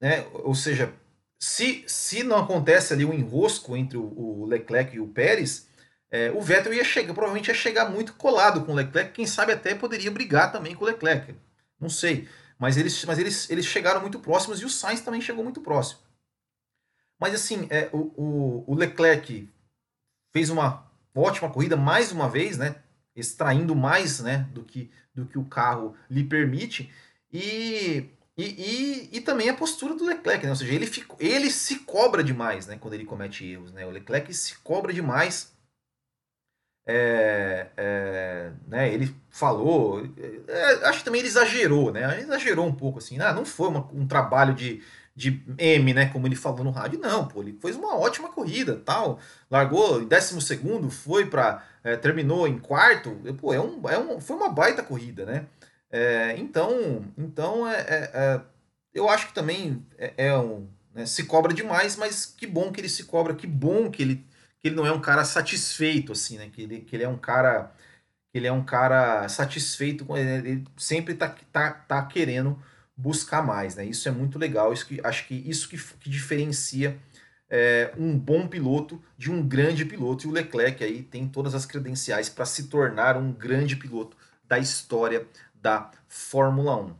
né, 0.00 0.26
ou 0.32 0.54
seja, 0.54 0.92
se, 1.38 1.84
se 1.86 2.22
não 2.22 2.38
acontece 2.38 2.92
ali 2.92 3.04
um 3.04 3.12
enrosco 3.12 3.76
entre 3.76 3.98
o, 3.98 4.02
o 4.04 4.46
Leclerc 4.46 4.94
e 4.94 5.00
o 5.00 5.08
Pérez, 5.08 5.68
é, 6.10 6.30
o 6.30 6.40
Vettel 6.40 6.72
ia 6.72 6.84
chegar, 6.84 7.12
provavelmente 7.12 7.48
ia 7.48 7.54
chegar 7.54 7.90
muito 7.90 8.14
colado 8.14 8.64
com 8.64 8.72
o 8.72 8.74
Leclerc, 8.74 9.12
quem 9.12 9.26
sabe 9.26 9.52
até 9.52 9.74
poderia 9.74 10.10
brigar 10.10 10.52
também 10.52 10.74
com 10.74 10.84
o 10.84 10.86
Leclerc. 10.86 11.34
Não 11.80 11.88
sei. 11.88 12.28
Mas 12.58 12.76
eles, 12.76 13.04
mas 13.04 13.18
eles, 13.18 13.50
eles 13.50 13.66
chegaram 13.66 14.00
muito 14.00 14.18
próximos 14.18 14.60
e 14.60 14.64
o 14.64 14.70
Sainz 14.70 15.00
também 15.00 15.20
chegou 15.20 15.44
muito 15.44 15.60
próximo. 15.60 16.00
Mas 17.18 17.34
assim, 17.34 17.66
é, 17.70 17.88
o, 17.92 18.12
o, 18.16 18.64
o 18.72 18.74
Leclerc 18.74 19.48
fez 20.32 20.48
uma 20.48 20.90
ótima 21.14 21.50
corrida 21.50 21.76
mais 21.76 22.12
uma 22.12 22.28
vez, 22.28 22.56
né? 22.56 22.76
Extraindo 23.16 23.74
mais 23.74 24.20
né, 24.20 24.46
do, 24.52 24.62
que, 24.62 24.90
do 25.14 25.24
que 25.26 25.38
o 25.38 25.44
carro 25.44 25.96
lhe 26.10 26.22
permite. 26.22 26.92
E, 27.32 28.10
e, 28.36 28.44
e, 28.44 29.08
e, 29.12 29.20
também 29.20 29.48
a 29.48 29.54
postura 29.54 29.94
do 29.94 30.04
Leclerc, 30.04 30.44
né? 30.44 30.50
Ou 30.50 30.56
seja, 30.56 30.74
ele, 30.74 30.86
fico, 30.86 31.16
ele 31.18 31.50
se 31.50 31.80
cobra 31.80 32.22
demais 32.22 32.66
né, 32.66 32.76
quando 32.78 32.94
ele 32.94 33.04
comete 33.04 33.44
erros. 33.44 33.72
Né? 33.72 33.86
O 33.86 33.90
Leclerc 33.90 34.32
se 34.32 34.56
cobra 34.58 34.92
demais 34.92 35.56
é, 36.88 37.66
é, 37.76 38.50
né, 38.68 38.94
ele 38.94 39.12
falou, 39.28 40.08
é, 40.46 40.88
acho 40.88 41.00
que 41.00 41.04
também 41.04 41.18
ele 41.18 41.26
exagerou, 41.26 41.90
né? 41.90 42.12
Ele 42.12 42.22
exagerou 42.22 42.64
um 42.64 42.72
pouco 42.72 42.98
assim, 42.98 43.18
ah, 43.18 43.32
não 43.32 43.44
foi 43.44 43.68
uma, 43.68 43.88
um 43.92 44.06
trabalho 44.06 44.54
de, 44.54 44.80
de 45.14 45.42
M, 45.58 45.92
né? 45.92 46.06
Como 46.06 46.28
ele 46.28 46.36
falou 46.36 46.62
no 46.62 46.70
rádio, 46.70 47.00
não, 47.00 47.26
pô, 47.26 47.42
ele 47.42 47.58
fez 47.60 47.74
uma 47.74 47.96
ótima 47.96 48.28
corrida, 48.28 48.80
tal, 48.84 49.18
largou 49.50 50.00
em 50.00 50.06
décimo 50.06 50.40
segundo, 50.40 50.88
foi 50.88 51.26
para 51.26 51.64
é, 51.86 51.96
terminou 51.96 52.48
em 52.48 52.58
quarto, 52.58 53.12
pô, 53.40 53.54
é 53.54 53.60
um, 53.60 53.88
é 53.88 53.96
um, 53.96 54.20
foi 54.20 54.36
uma 54.36 54.48
baita 54.48 54.82
corrida, 54.82 55.24
né? 55.24 55.46
É, 55.88 56.34
então, 56.36 57.04
então 57.16 57.68
é, 57.68 57.80
é, 57.80 58.10
é 58.12 58.40
eu 58.92 59.08
acho 59.08 59.28
que 59.28 59.34
também 59.34 59.86
é, 59.96 60.36
um, 60.36 60.66
né, 60.92 61.06
se 61.06 61.24
cobra 61.24 61.54
demais, 61.54 61.96
mas 61.96 62.26
que 62.26 62.44
bom 62.46 62.72
que 62.72 62.80
ele 62.80 62.88
se 62.88 63.04
cobra, 63.04 63.36
que 63.36 63.46
bom 63.46 63.88
que 63.88 64.02
ele 64.02 64.26
que 64.60 64.68
ele 64.68 64.74
não 64.74 64.86
é 64.86 64.90
um 64.90 65.00
cara 65.00 65.24
satisfeito, 65.24 66.10
assim, 66.12 66.38
né? 66.38 66.50
Que 66.52 66.62
ele, 66.62 66.80
que 66.80 66.96
ele 66.96 67.04
é 67.04 67.08
um 67.08 67.18
cara. 67.18 67.72
ele 68.34 68.48
é 68.48 68.52
um 68.52 68.64
cara 68.64 69.28
satisfeito 69.28 70.06
ele 70.16 70.64
sempre 70.76 71.14
tá, 71.14 71.28
tá, 71.52 71.70
tá 71.70 72.04
querendo 72.06 72.60
buscar 72.96 73.42
mais, 73.42 73.76
né? 73.76 73.84
Isso 73.84 74.08
é 74.08 74.12
muito 74.12 74.38
legal. 74.38 74.72
Isso 74.72 74.86
que, 74.86 75.00
acho 75.04 75.26
que 75.28 75.34
isso 75.34 75.68
que, 75.68 75.78
que 76.00 76.10
diferencia 76.10 76.98
é, 77.48 77.92
um 77.96 78.18
bom 78.18 78.46
piloto 78.46 79.02
de 79.16 79.30
um 79.30 79.46
grande 79.46 79.84
piloto. 79.84 80.26
E 80.26 80.28
o 80.28 80.32
Leclerc 80.32 80.82
aí 80.82 81.02
tem 81.02 81.28
todas 81.28 81.54
as 81.54 81.66
credenciais 81.66 82.28
para 82.28 82.44
se 82.44 82.68
tornar 82.68 83.16
um 83.16 83.32
grande 83.32 83.76
piloto 83.76 84.16
da 84.44 84.58
história 84.58 85.26
da 85.54 85.90
Fórmula 86.08 86.76
1. 86.76 86.96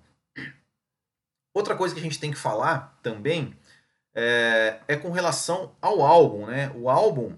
Outra 1.55 1.75
coisa 1.75 1.95
que 1.95 2.01
a 2.01 2.03
gente 2.03 2.21
tem 2.21 2.31
que 2.31 2.39
falar 2.39 2.99
também 3.03 3.57
é, 4.15 4.81
é 4.89 4.97
com 4.97 5.11
relação 5.11 5.75
ao 5.81 6.03
álbum, 6.03 6.47
né? 6.47 6.71
O 6.75 6.89
álbum 6.91 7.35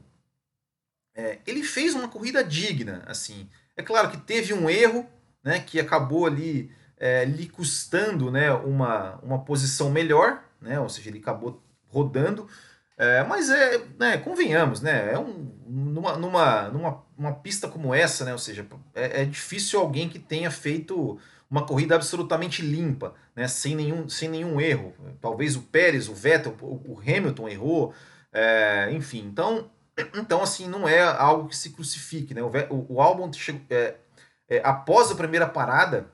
é, 1.18 1.40
ele 1.44 1.64
fez 1.64 1.94
uma 1.94 2.09
corrida 2.09 2.44
digna, 2.44 3.03
assim. 3.07 3.49
É 3.77 3.83
claro 3.83 4.09
que 4.09 4.16
teve 4.16 4.55
um 4.55 4.71
erro, 4.71 5.05
né, 5.42 5.59
que 5.59 5.81
acabou 5.81 6.27
ali 6.27 6.71
é, 6.97 7.25
lhe 7.25 7.49
custando, 7.49 8.31
né, 8.31 8.53
uma, 8.53 9.16
uma 9.16 9.44
posição 9.44 9.90
melhor, 9.90 10.44
né, 10.61 10.79
ou 10.79 10.88
seja, 10.88 11.09
ele 11.09 11.18
acabou 11.18 11.61
rodando, 11.88 12.49
é, 12.98 13.24
mas 13.24 13.48
é, 13.48 13.80
né, 13.98 14.18
convenhamos, 14.18 14.80
né, 14.82 15.12
é 15.12 15.18
um, 15.18 15.50
numa, 15.66 16.16
numa, 16.16 16.68
numa 16.68 17.08
uma 17.16 17.32
pista 17.32 17.68
como 17.68 17.94
essa, 17.94 18.24
né, 18.24 18.32
ou 18.32 18.38
seja, 18.38 18.66
é, 18.94 19.22
é 19.22 19.24
difícil 19.24 19.80
alguém 19.80 20.08
que 20.08 20.18
tenha 20.18 20.50
feito 20.50 21.18
uma 21.50 21.64
corrida 21.64 21.94
absolutamente 21.94 22.61
limpa, 22.61 23.14
né, 23.34 23.48
sem, 23.48 23.74
nenhum, 23.74 24.08
sem 24.08 24.28
nenhum 24.28 24.61
erro. 24.61 24.94
Talvez 25.20 25.56
o 25.56 25.62
Pérez, 25.62 26.08
o 26.08 26.14
Vettel, 26.14 26.54
o, 26.61 27.00
Hamilton 27.00 27.48
errou, 27.48 27.94
é, 28.32 28.90
enfim, 28.92 29.20
então 29.20 29.70
então, 30.14 30.42
assim, 30.42 30.68
não 30.68 30.88
é 30.88 31.02
algo 31.02 31.48
que 31.48 31.56
se 31.56 31.70
crucifique, 31.70 32.34
né? 32.34 32.40
O, 32.42 32.94
o 32.94 33.00
álbum 33.00 33.32
chegou, 33.32 33.62
é, 33.70 33.96
é, 34.48 34.61
após 34.64 35.11
a 35.11 35.14
primeira 35.14 35.46
parada, 35.46 36.11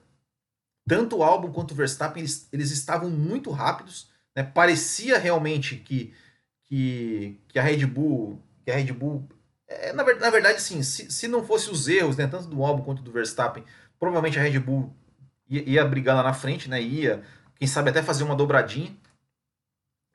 tanto 0.88 1.18
o 1.18 1.22
álbum 1.22 1.52
quanto 1.52 1.72
o 1.72 1.74
Verstappen 1.74 2.22
eles, 2.22 2.48
eles 2.52 2.70
estavam 2.70 3.10
muito 3.10 3.50
rápidos, 3.50 4.10
né? 4.34 4.42
Parecia 4.42 5.18
realmente 5.18 5.76
que, 5.76 6.14
que, 6.74 7.40
que 7.46 7.58
a 7.60 7.62
Red 7.62 7.86
Bull, 7.86 8.42
que 8.64 8.70
a 8.72 8.74
Red 8.74 8.92
Bull, 8.92 9.28
é, 9.68 9.92
na, 9.92 10.02
na, 10.02 10.28
verdade, 10.28 10.60
sim, 10.60 10.82
se, 10.82 11.08
se 11.08 11.28
não 11.28 11.46
fosse 11.46 11.70
os 11.70 11.86
erros, 11.86 12.16
né? 12.16 12.26
Tanto 12.26 12.48
do 12.48 12.64
álbum 12.64 12.82
quanto 12.82 13.00
do 13.00 13.12
Verstappen, 13.12 13.64
provavelmente 13.96 14.40
a 14.40 14.42
Red 14.42 14.58
Bull 14.58 14.92
ia, 15.48 15.62
ia 15.62 15.84
brigar 15.84 16.16
lá 16.16 16.24
na 16.24 16.34
frente, 16.34 16.68
né? 16.68 16.82
Ia, 16.82 17.22
quem 17.54 17.68
sabe 17.68 17.90
até 17.90 18.02
fazer 18.02 18.24
uma 18.24 18.34
dobradinha. 18.34 18.90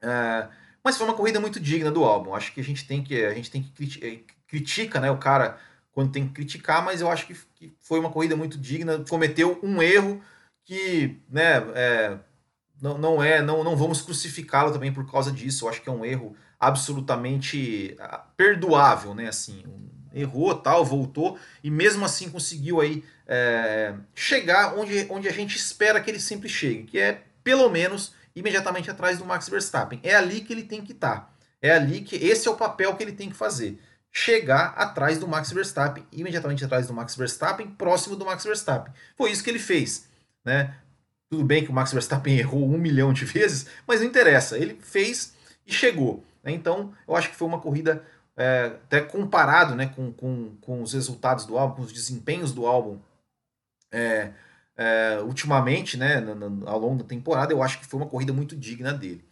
Uh, 0.04 0.50
mas 0.84 0.98
foi 0.98 1.08
uma 1.08 1.16
corrida 1.16 1.40
muito 1.40 1.62
digna 1.62 1.90
do 1.90 2.04
álbum. 2.04 2.36
Acho 2.36 2.54
que 2.54 2.60
a 2.60 2.64
gente 2.64 2.86
tem 2.86 3.02
que 3.02 3.24
a 3.24 3.34
gente 3.34 3.50
tem 3.50 3.64
que 3.64 4.06
eh, 4.06 4.20
critica, 4.46 5.00
né, 5.00 5.10
o 5.10 5.18
cara 5.18 5.58
quando 5.94 6.12
tem 6.12 6.28
que 6.28 6.34
criticar, 6.34 6.84
mas 6.84 7.00
eu 7.00 7.10
acho 7.10 7.26
que, 7.26 7.36
que 7.56 7.74
foi 7.80 8.00
uma 8.02 8.12
corrida 8.12 8.36
muito 8.36 8.58
digna. 8.58 9.04
Cometeu 9.08 9.58
um 9.64 9.82
erro 9.82 10.22
que, 10.66 11.22
né, 11.30 11.58
é, 11.74 12.20
não, 12.82 12.98
não 12.98 13.24
é, 13.24 13.42
não, 13.42 13.64
não 13.64 13.78
vamos 13.78 14.02
crucificá-lo 14.02 14.74
também 14.74 14.94
por 14.94 15.10
causa 15.10 15.32
disso. 15.32 15.66
Eu 15.66 15.70
acho 15.70 15.82
que 15.82 15.90
é 15.90 15.92
um 15.92 16.04
erro 16.04 16.36
absolutamente 16.60 17.96
ah, 18.00 18.26
perdoável, 18.36 19.16
né, 19.16 19.28
assim, 19.28 19.64
errou 20.14 20.56
tal, 20.56 20.84
voltou 20.84 21.38
e 21.64 21.70
mesmo 21.70 22.04
assim 22.04 22.30
conseguiu 22.30 22.82
aí 22.82 23.04
é, 23.28 23.94
chegar 24.14 24.78
onde, 24.78 25.06
onde 25.10 25.28
a 25.28 25.32
gente 25.32 25.56
espera 25.56 26.02
que 26.02 26.10
ele 26.10 26.20
sempre 26.20 26.50
chegue, 26.50 26.84
que 26.84 27.00
é 27.00 27.24
pelo 27.44 27.70
menos 27.70 28.14
imediatamente 28.36 28.90
atrás 28.90 29.18
do 29.18 29.26
Max 29.26 29.48
Verstappen. 29.48 30.00
É 30.04 30.16
ali 30.16 30.42
que 30.42 30.54
ele 30.54 30.64
tem 30.64 30.82
que 30.82 30.92
estar. 30.92 31.20
Tá. 31.20 31.30
É 31.62 31.72
ali 31.72 32.02
que 32.02 32.16
esse 32.16 32.48
é 32.48 32.52
o 32.52 32.56
papel 32.56 32.96
que 32.96 33.04
ele 33.04 33.12
tem 33.12 33.30
que 33.30 33.36
fazer. 33.36 33.80
Chegar 34.12 34.74
atrás 34.76 35.20
do 35.20 35.28
Max 35.28 35.52
Verstappen, 35.52 36.06
imediatamente 36.12 36.66
atrás 36.66 36.88
do 36.88 36.94
Max 36.94 37.16
Verstappen, 37.16 37.68
próximo 37.68 38.16
do 38.16 38.26
Max 38.26 38.44
Verstappen. 38.44 38.92
Foi 39.16 39.32
isso 39.32 39.44
que 39.44 39.50
ele 39.50 39.60
fez, 39.60 40.08
né? 40.44 40.76
Tudo 41.30 41.44
bem 41.44 41.64
que 41.64 41.70
o 41.70 41.74
Max 41.74 41.94
Verstappen 41.94 42.36
errou 42.40 42.66
um 42.66 42.78
milhão 42.78 43.14
de 43.14 43.26
vezes, 43.26 43.68
mas 43.86 44.00
não 44.00 44.08
interessa. 44.08 44.58
Ele 44.58 44.80
fez 44.82 45.34
e 45.68 45.74
chegou. 45.74 46.26
Né? 46.50 46.56
Então, 46.56 46.94
eu 47.08 47.16
acho 47.16 47.30
que 47.30 47.36
foi 47.36 47.48
uma 47.48 47.60
corrida, 47.60 48.04
é, 48.36 48.66
até 48.86 49.02
comparado 49.02 49.76
né, 49.76 49.92
com, 49.96 50.12
com, 50.12 50.56
com 50.62 50.82
os 50.82 50.94
resultados 50.94 51.46
do 51.46 51.58
álbum, 51.58 51.76
com 51.76 51.82
os 51.84 51.94
desempenhos 51.94 52.52
do 52.52 52.66
álbum 52.66 53.00
é, 53.92 54.32
é, 54.76 55.20
ultimamente, 55.22 55.98
né, 55.98 56.24
ao 56.66 56.80
longo 56.80 57.04
da 57.04 57.08
temporada, 57.08 57.54
eu 57.54 57.62
acho 57.62 57.80
que 57.80 57.86
foi 57.86 58.00
uma 58.00 58.10
corrida 58.10 58.34
muito 58.34 58.56
digna 58.56 58.94
dele. 58.94 59.24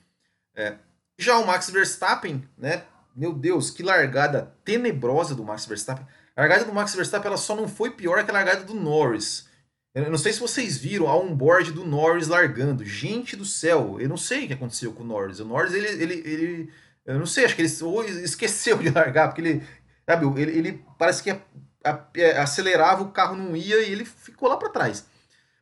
É, 0.55 0.75
já 1.17 1.37
o 1.37 1.47
Max 1.47 1.69
Verstappen, 1.69 2.43
né, 2.57 2.83
meu 3.15 3.33
Deus, 3.33 3.71
que 3.71 3.81
largada 3.81 4.53
tenebrosa 4.63 5.33
do 5.33 5.43
Max 5.43 5.65
Verstappen. 5.65 6.05
A 6.35 6.41
largada 6.41 6.65
do 6.65 6.73
Max 6.73 6.93
Verstappen 6.93 7.27
ela 7.27 7.37
só 7.37 7.55
não 7.55 7.67
foi 7.67 7.91
pior 7.91 8.23
que 8.23 8.29
a 8.29 8.33
largada 8.33 8.63
do 8.63 8.75
Norris. 8.75 9.47
Eu 9.95 10.11
não 10.11 10.17
sei 10.17 10.31
se 10.31 10.39
vocês 10.39 10.77
viram 10.77 11.07
a 11.07 11.17
onboard 11.17 11.71
do 11.71 11.83
Norris 11.83 12.27
largando. 12.27 12.85
Gente 12.85 13.35
do 13.35 13.43
céu, 13.43 13.99
eu 13.99 14.07
não 14.07 14.17
sei 14.17 14.45
o 14.45 14.47
que 14.47 14.53
aconteceu 14.53 14.93
com 14.93 15.01
o 15.01 15.07
Norris. 15.07 15.39
O 15.39 15.45
Norris, 15.45 15.73
ele, 15.73 15.87
ele, 15.87 16.13
ele 16.13 16.73
eu 17.07 17.19
não 17.19 17.25
sei, 17.25 17.45
acho 17.45 17.55
que 17.55 17.61
ele 17.61 17.83
ou 17.83 18.03
esqueceu 18.03 18.77
de 18.77 18.89
largar, 18.89 19.29
porque 19.29 19.41
ele, 19.41 19.67
sabe, 20.05 20.41
ele, 20.41 20.51
ele 20.57 20.85
parece 20.99 21.23
que 21.23 21.31
a, 21.31 21.39
a, 21.83 22.41
acelerava, 22.41 23.03
o 23.03 23.11
carro 23.11 23.35
não 23.35 23.55
ia 23.55 23.81
e 23.81 23.91
ele 23.91 24.05
ficou 24.05 24.49
lá 24.49 24.57
para 24.57 24.69
trás. 24.69 25.05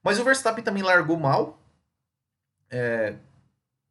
Mas 0.04 0.20
o 0.20 0.24
Verstappen 0.24 0.64
também 0.64 0.84
largou 0.84 1.18
mal, 1.18 1.62
é, 2.70 3.16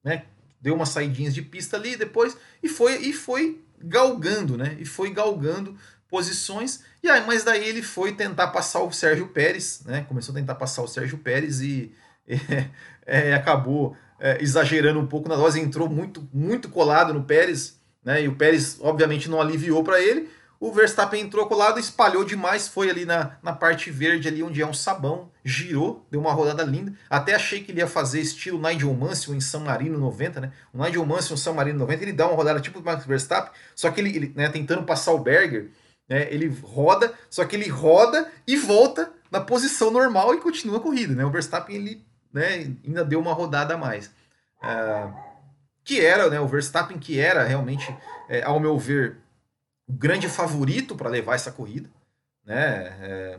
né, 0.04 0.26
deu 0.60 0.74
umas 0.74 0.88
saidinhas 0.88 1.32
de 1.32 1.42
pista 1.42 1.76
ali 1.76 1.96
depois 1.96 2.36
e 2.62 2.68
foi, 2.68 2.96
e 2.96 3.12
foi 3.12 3.64
galgando, 3.78 4.56
né, 4.56 4.76
e 4.78 4.84
foi 4.84 5.12
galgando 5.12 5.78
posições. 6.08 6.82
E 7.02 7.08
aí, 7.08 7.24
mas 7.26 7.44
daí 7.44 7.68
ele 7.68 7.82
foi 7.82 8.12
tentar 8.12 8.48
passar 8.48 8.80
o 8.80 8.92
Sérgio 8.92 9.28
Pérez, 9.28 9.82
né? 9.84 10.04
Começou 10.08 10.32
a 10.32 10.38
tentar 10.38 10.54
passar 10.54 10.82
o 10.82 10.86
Sérgio 10.86 11.18
Pérez 11.18 11.60
e 11.60 11.92
é, 12.26 12.70
é, 13.30 13.34
acabou 13.34 13.96
é, 14.18 14.42
exagerando 14.42 15.00
um 15.00 15.07
pouco 15.07 15.29
na 15.29 15.37
dose, 15.37 15.61
entrou 15.61 15.88
muito, 15.88 16.29
muito 16.33 16.68
colado 16.68 17.12
no 17.12 17.24
Pérez, 17.24 17.81
né? 18.05 18.22
E 18.22 18.29
o 18.29 18.35
Pérez, 18.35 18.79
obviamente, 18.81 19.29
não 19.29 19.40
aliviou 19.40 19.83
para 19.83 20.00
ele. 20.00 20.29
O 20.61 20.72
Verstappen 20.72 21.20
entrou 21.20 21.46
colado, 21.46 21.79
espalhou 21.79 22.24
demais, 22.24 22.68
foi 22.68 22.88
ali 22.88 23.05
na, 23.05 23.37
na 23.42 23.53
parte 23.53 23.90
verde, 23.90 24.29
ali 24.29 24.42
onde 24.42 24.62
é 24.62 24.66
um 24.66 24.72
sabão, 24.72 25.31
girou, 25.44 26.07
deu 26.11 26.20
uma 26.20 26.33
rodada 26.33 26.62
linda. 26.62 26.94
Até 27.11 27.35
achei 27.35 27.62
que 27.62 27.72
ele 27.72 27.81
ia 27.81 27.87
fazer 27.87 28.20
estilo 28.20 28.59
Nigel 28.59 28.94
Mansell 28.94 29.35
em 29.35 29.40
San 29.40 29.61
Marino 29.61 29.98
90, 29.98 30.40
né? 30.40 30.53
O 30.72 30.83
Nigel 30.83 31.05
Mansell 31.05 31.35
em 31.35 31.38
San 31.38 31.53
Marino 31.53 31.79
90, 31.81 32.03
ele 32.03 32.12
dá 32.12 32.27
uma 32.27 32.37
rodada 32.37 32.61
tipo 32.61 32.79
o 32.79 32.83
Max 32.83 33.05
Verstappen, 33.05 33.53
só 33.74 33.90
que 33.90 34.00
ele, 34.00 34.16
ele 34.16 34.33
né, 34.35 34.48
tentando 34.48 34.85
passar 34.85 35.12
o 35.12 35.18
Berger, 35.18 35.70
né, 36.09 36.29
ele 36.31 36.48
roda, 36.62 37.12
só 37.29 37.44
que 37.44 37.57
ele 37.57 37.68
roda 37.68 38.31
e 38.46 38.57
volta 38.57 39.12
na 39.31 39.40
posição 39.40 39.90
normal 39.90 40.35
e 40.35 40.40
continua 40.40 40.79
a 40.79 40.81
corrida. 40.81 41.14
Né? 41.14 41.24
O 41.24 41.31
Verstappen 41.31 41.77
ele, 41.77 42.07
né, 42.34 42.76
ainda 42.84 43.04
deu 43.04 43.20
uma 43.20 43.32
rodada 43.32 43.74
a 43.74 43.78
mais. 43.78 44.08
Uh, 44.62 45.14
que 45.82 46.04
era 46.04 46.28
né, 46.28 46.40
o 46.40 46.46
Verstappen, 46.46 46.98
que 46.98 47.18
era 47.18 47.44
realmente, 47.44 47.96
é, 48.28 48.42
ao 48.42 48.60
meu 48.60 48.78
ver, 48.78 49.18
o 49.86 49.92
grande 49.92 50.28
favorito 50.28 50.96
para 50.96 51.08
levar 51.08 51.34
essa 51.34 51.52
corrida. 51.52 51.88
Né? 52.44 52.86
É, 53.00 53.38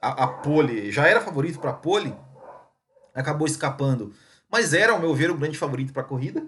a, 0.00 0.24
a 0.24 0.28
pole 0.28 0.92
já 0.92 1.08
era 1.08 1.20
favorito 1.20 1.58
para 1.58 1.70
a 1.70 1.74
pole, 1.74 2.14
acabou 3.14 3.46
escapando, 3.46 4.14
mas 4.48 4.74
era, 4.74 4.92
ao 4.92 5.00
meu 5.00 5.14
ver, 5.14 5.30
o 5.30 5.36
grande 5.36 5.58
favorito 5.58 5.92
para 5.92 6.02
a 6.02 6.06
corrida 6.06 6.46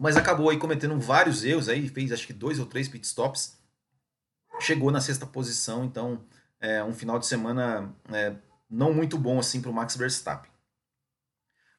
mas 0.00 0.16
acabou 0.16 0.48
aí 0.48 0.58
cometendo 0.58 0.98
vários 0.98 1.44
erros 1.44 1.68
aí, 1.68 1.86
fez 1.86 2.10
acho 2.10 2.26
que 2.26 2.32
dois 2.32 2.58
ou 2.58 2.64
três 2.64 2.88
pitstops, 2.88 3.58
chegou 4.58 4.90
na 4.90 4.98
sexta 4.98 5.26
posição, 5.26 5.84
então 5.84 6.24
é 6.60 6.84
um 6.84 6.92
final 6.92 7.18
de 7.18 7.26
semana 7.26 7.94
é, 8.12 8.34
não 8.68 8.92
muito 8.92 9.18
bom 9.18 9.38
assim 9.38 9.60
para 9.60 9.70
o 9.70 9.74
Max 9.74 9.96
Verstappen. 9.96 10.50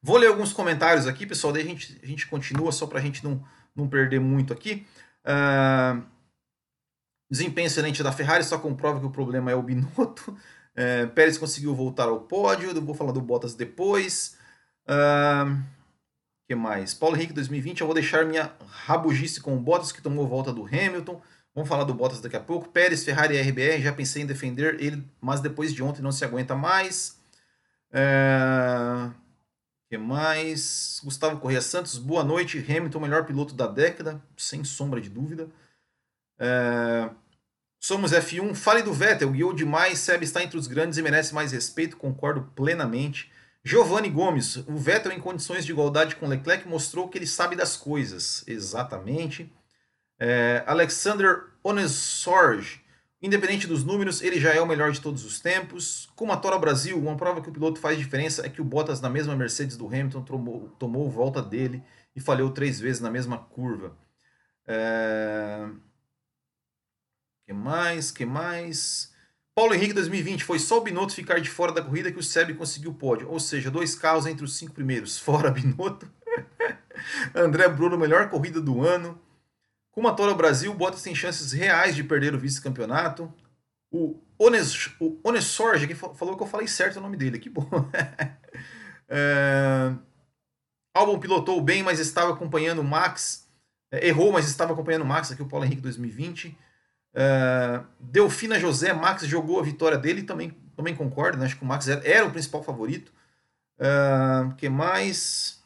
Vou 0.02 0.18
ler 0.18 0.28
alguns 0.28 0.52
comentários 0.52 1.06
aqui, 1.06 1.28
pessoal, 1.28 1.54
daí 1.54 1.62
a 1.62 1.66
gente, 1.66 2.00
a 2.02 2.06
gente 2.06 2.26
continua 2.26 2.72
só 2.72 2.88
para 2.88 2.98
a 2.98 3.02
gente 3.02 3.24
não, 3.24 3.44
não 3.76 3.88
perder 3.88 4.20
muito 4.20 4.52
aqui. 4.52 4.88
Uh, 5.24 6.04
desempenho 7.30 7.68
excelente 7.68 8.02
da 8.02 8.12
Ferrari, 8.12 8.44
só 8.44 8.58
comprova 8.58 9.00
que 9.00 9.06
o 9.06 9.12
problema 9.12 9.52
é 9.52 9.56
o 9.56 9.62
Binotto. 9.62 10.32
Uh, 10.32 11.08
Pérez 11.14 11.38
conseguiu 11.38 11.76
voltar 11.76 12.06
ao 12.06 12.22
pódio, 12.22 12.74
vou 12.82 12.96
falar 12.96 13.12
do 13.12 13.22
Bottas 13.22 13.54
depois. 13.54 14.38
Uh, 14.88 15.62
que 16.48 16.56
mais? 16.56 16.96
Paulo 16.96 17.16
Henrique 17.16 17.34
2020, 17.34 17.82
eu 17.82 17.88
vou 17.88 17.94
deixar 17.94 18.26
minha 18.26 18.52
rabugice 18.68 19.40
com 19.40 19.56
o 19.56 19.60
Bottas 19.60 19.92
que 19.92 20.02
tomou 20.02 20.28
volta 20.28 20.52
do 20.52 20.66
Hamilton. 20.66 21.22
Vamos 21.54 21.68
falar 21.68 21.84
do 21.84 21.94
Bottas 21.94 22.22
daqui 22.22 22.36
a 22.36 22.40
pouco. 22.40 22.70
Pérez, 22.70 23.04
Ferrari 23.04 23.36
e 23.36 23.42
RBR, 23.42 23.82
já 23.82 23.92
pensei 23.92 24.24
em 24.24 24.26
defender 24.26 24.82
ele, 24.82 25.04
mas 25.20 25.42
depois 25.42 25.74
de 25.74 25.84
ontem 25.84 26.02
não 26.02 26.12
se 26.12 26.24
aguenta 26.24 26.56
mais. 26.56 27.20
É... 27.92 29.10
que 29.90 29.98
mais? 29.98 31.02
Gustavo 31.04 31.40
Correia 31.40 31.62
Santos, 31.62 31.98
boa 31.98 32.24
noite. 32.24 32.58
Hamilton, 32.58 33.00
melhor 33.02 33.26
piloto 33.26 33.54
da 33.54 33.68
década, 33.68 34.22
sem 34.38 34.64
sombra 34.64 35.02
de 35.02 35.10
dúvida. 35.10 35.50
É... 36.40 37.10
Somos 37.84 38.12
F1, 38.12 38.54
fale 38.56 38.84
do 38.84 38.94
Vettel, 38.94 39.32
guiou 39.32 39.54
demais, 39.54 40.00
Seb 40.00 40.24
está 40.24 40.44
entre 40.44 40.56
os 40.56 40.68
grandes 40.68 41.00
e 41.00 41.02
merece 41.02 41.34
mais 41.34 41.52
respeito, 41.52 41.98
concordo 41.98 42.44
plenamente. 42.56 43.32
Giovanni 43.64 44.10
Gomes, 44.10 44.58
o 44.68 44.78
Vettel 44.78 45.12
em 45.12 45.20
condições 45.20 45.66
de 45.66 45.72
igualdade 45.72 46.16
com 46.16 46.28
Leclerc 46.28 46.68
mostrou 46.68 47.10
que 47.10 47.18
ele 47.18 47.28
sabe 47.28 47.56
das 47.56 47.76
coisas. 47.76 48.44
Exatamente. 48.48 49.52
É, 50.24 50.64
Alexander 50.68 51.48
Onesorge, 51.64 52.80
independente 53.20 53.66
dos 53.66 53.84
números, 53.84 54.22
ele 54.22 54.40
já 54.40 54.54
é 54.54 54.62
o 54.62 54.68
melhor 54.68 54.92
de 54.92 55.02
todos 55.02 55.26
os 55.26 55.40
tempos. 55.40 56.08
Como 56.16 56.32
a 56.32 56.38
Toro 56.38 56.60
Brasil, 56.60 56.96
uma 57.00 57.18
prova 57.18 57.42
que 57.42 57.50
o 57.50 57.52
piloto 57.52 57.80
faz 57.80 57.98
diferença 57.98 58.46
é 58.46 58.50
que 58.50 58.62
o 58.62 58.64
Bottas 58.64 59.02
na 59.02 59.10
mesma 59.10 59.36
Mercedes 59.36 59.76
do 59.76 59.88
Hamilton 59.88 60.22
tomou, 60.22 60.70
tomou 60.78 61.10
volta 61.10 61.42
dele 61.42 61.84
e 62.16 62.22
falhou 62.22 62.52
três 62.52 62.80
vezes 62.80 63.02
na 63.02 63.10
mesma 63.10 63.40
curva. 63.40 63.98
É... 64.68 65.68
Que 67.48 67.54
mais? 67.54 68.12
Que 68.12 68.24
mais? 68.24 69.12
Paulo 69.56 69.74
Henrique 69.74 69.94
2020 69.94 70.44
foi 70.44 70.60
só 70.60 70.78
o 70.78 70.82
Binotto 70.82 71.16
ficar 71.16 71.42
de 71.42 71.50
fora 71.50 71.72
da 71.72 71.82
corrida 71.82 72.12
que 72.12 72.20
o 72.20 72.24
Seb 72.24 72.54
conseguiu 72.54 72.92
o 72.92 72.96
pódio, 72.96 73.28
ou 73.28 73.40
seja, 73.40 73.72
dois 73.72 73.96
carros 73.96 74.28
entre 74.28 74.46
os 74.46 74.56
cinco 74.56 74.74
primeiros, 74.74 75.18
fora 75.20 75.50
Binotto. 75.50 76.08
André 77.34 77.68
Bruno, 77.70 77.98
melhor 77.98 78.30
corrida 78.30 78.62
do 78.62 78.86
ano. 78.86 79.20
Com 79.92 80.08
a 80.08 80.14
Toro 80.14 80.36
Brasil, 80.36 80.74
Bottas 80.74 81.02
tem 81.02 81.14
chances 81.14 81.52
reais 81.52 81.96
de 81.96 82.04
perder 82.04 82.34
o 82.34 82.40
vice-campeonato. 82.40 83.32
O, 83.92 84.22
Ones, 84.40 84.90
o 85.00 85.20
Onesorge, 85.24 85.86
que 85.86 85.94
falou 85.94 86.38
que 86.38 86.44
eu 86.44 86.48
falei 86.48 86.68
certo 86.68 86.98
o 86.98 87.02
nome 87.02 87.18
dele, 87.18 87.38
que 87.38 87.50
bom. 87.50 87.68
é... 89.10 89.94
Albon 90.94 91.20
pilotou 91.20 91.62
bem, 91.62 91.84
mas 91.84 92.00
estava 92.00 92.32
acompanhando 92.32 92.80
o 92.80 92.84
Max. 92.84 93.48
É, 93.92 94.08
errou, 94.08 94.32
mas 94.32 94.48
estava 94.48 94.74
acompanhando 94.74 95.04
o 95.04 95.06
Max, 95.06 95.32
aqui 95.32 95.42
o 95.42 95.48
Paulo 95.48 95.66
Henrique 95.66 95.82
2020. 95.82 96.58
Uh, 97.14 97.86
Delfina 98.00 98.58
José, 98.58 98.94
Max 98.94 99.24
jogou 99.24 99.60
a 99.60 99.64
vitória 99.64 99.98
dele, 99.98 100.24
também, 100.24 100.52
também 100.76 100.96
concordo, 100.96 101.38
né? 101.38 101.46
acho 101.46 101.58
que 101.58 101.64
o 101.64 101.68
Max 101.68 101.88
era, 101.88 102.08
era 102.08 102.26
o 102.26 102.32
principal 102.32 102.64
favorito. 102.64 103.12
O 103.78 104.52
uh, 104.52 104.56
que 104.56 104.70
mais? 104.70 105.61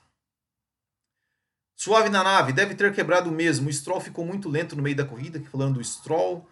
Suave 1.76 2.10
na 2.10 2.24
nave, 2.24 2.54
deve 2.54 2.74
ter 2.74 2.94
quebrado 2.94 3.32
mesmo. 3.32 3.70
O 3.70 3.74
Stroll 3.74 4.00
ficou 4.00 4.26
muito 4.26 4.50
lento 4.50 4.76
no 4.76 4.82
meio 4.82 4.96
da 4.96 5.04
corrida, 5.04 5.42
falando 5.52 5.76
do 5.76 5.84
Stroll. 5.84 6.48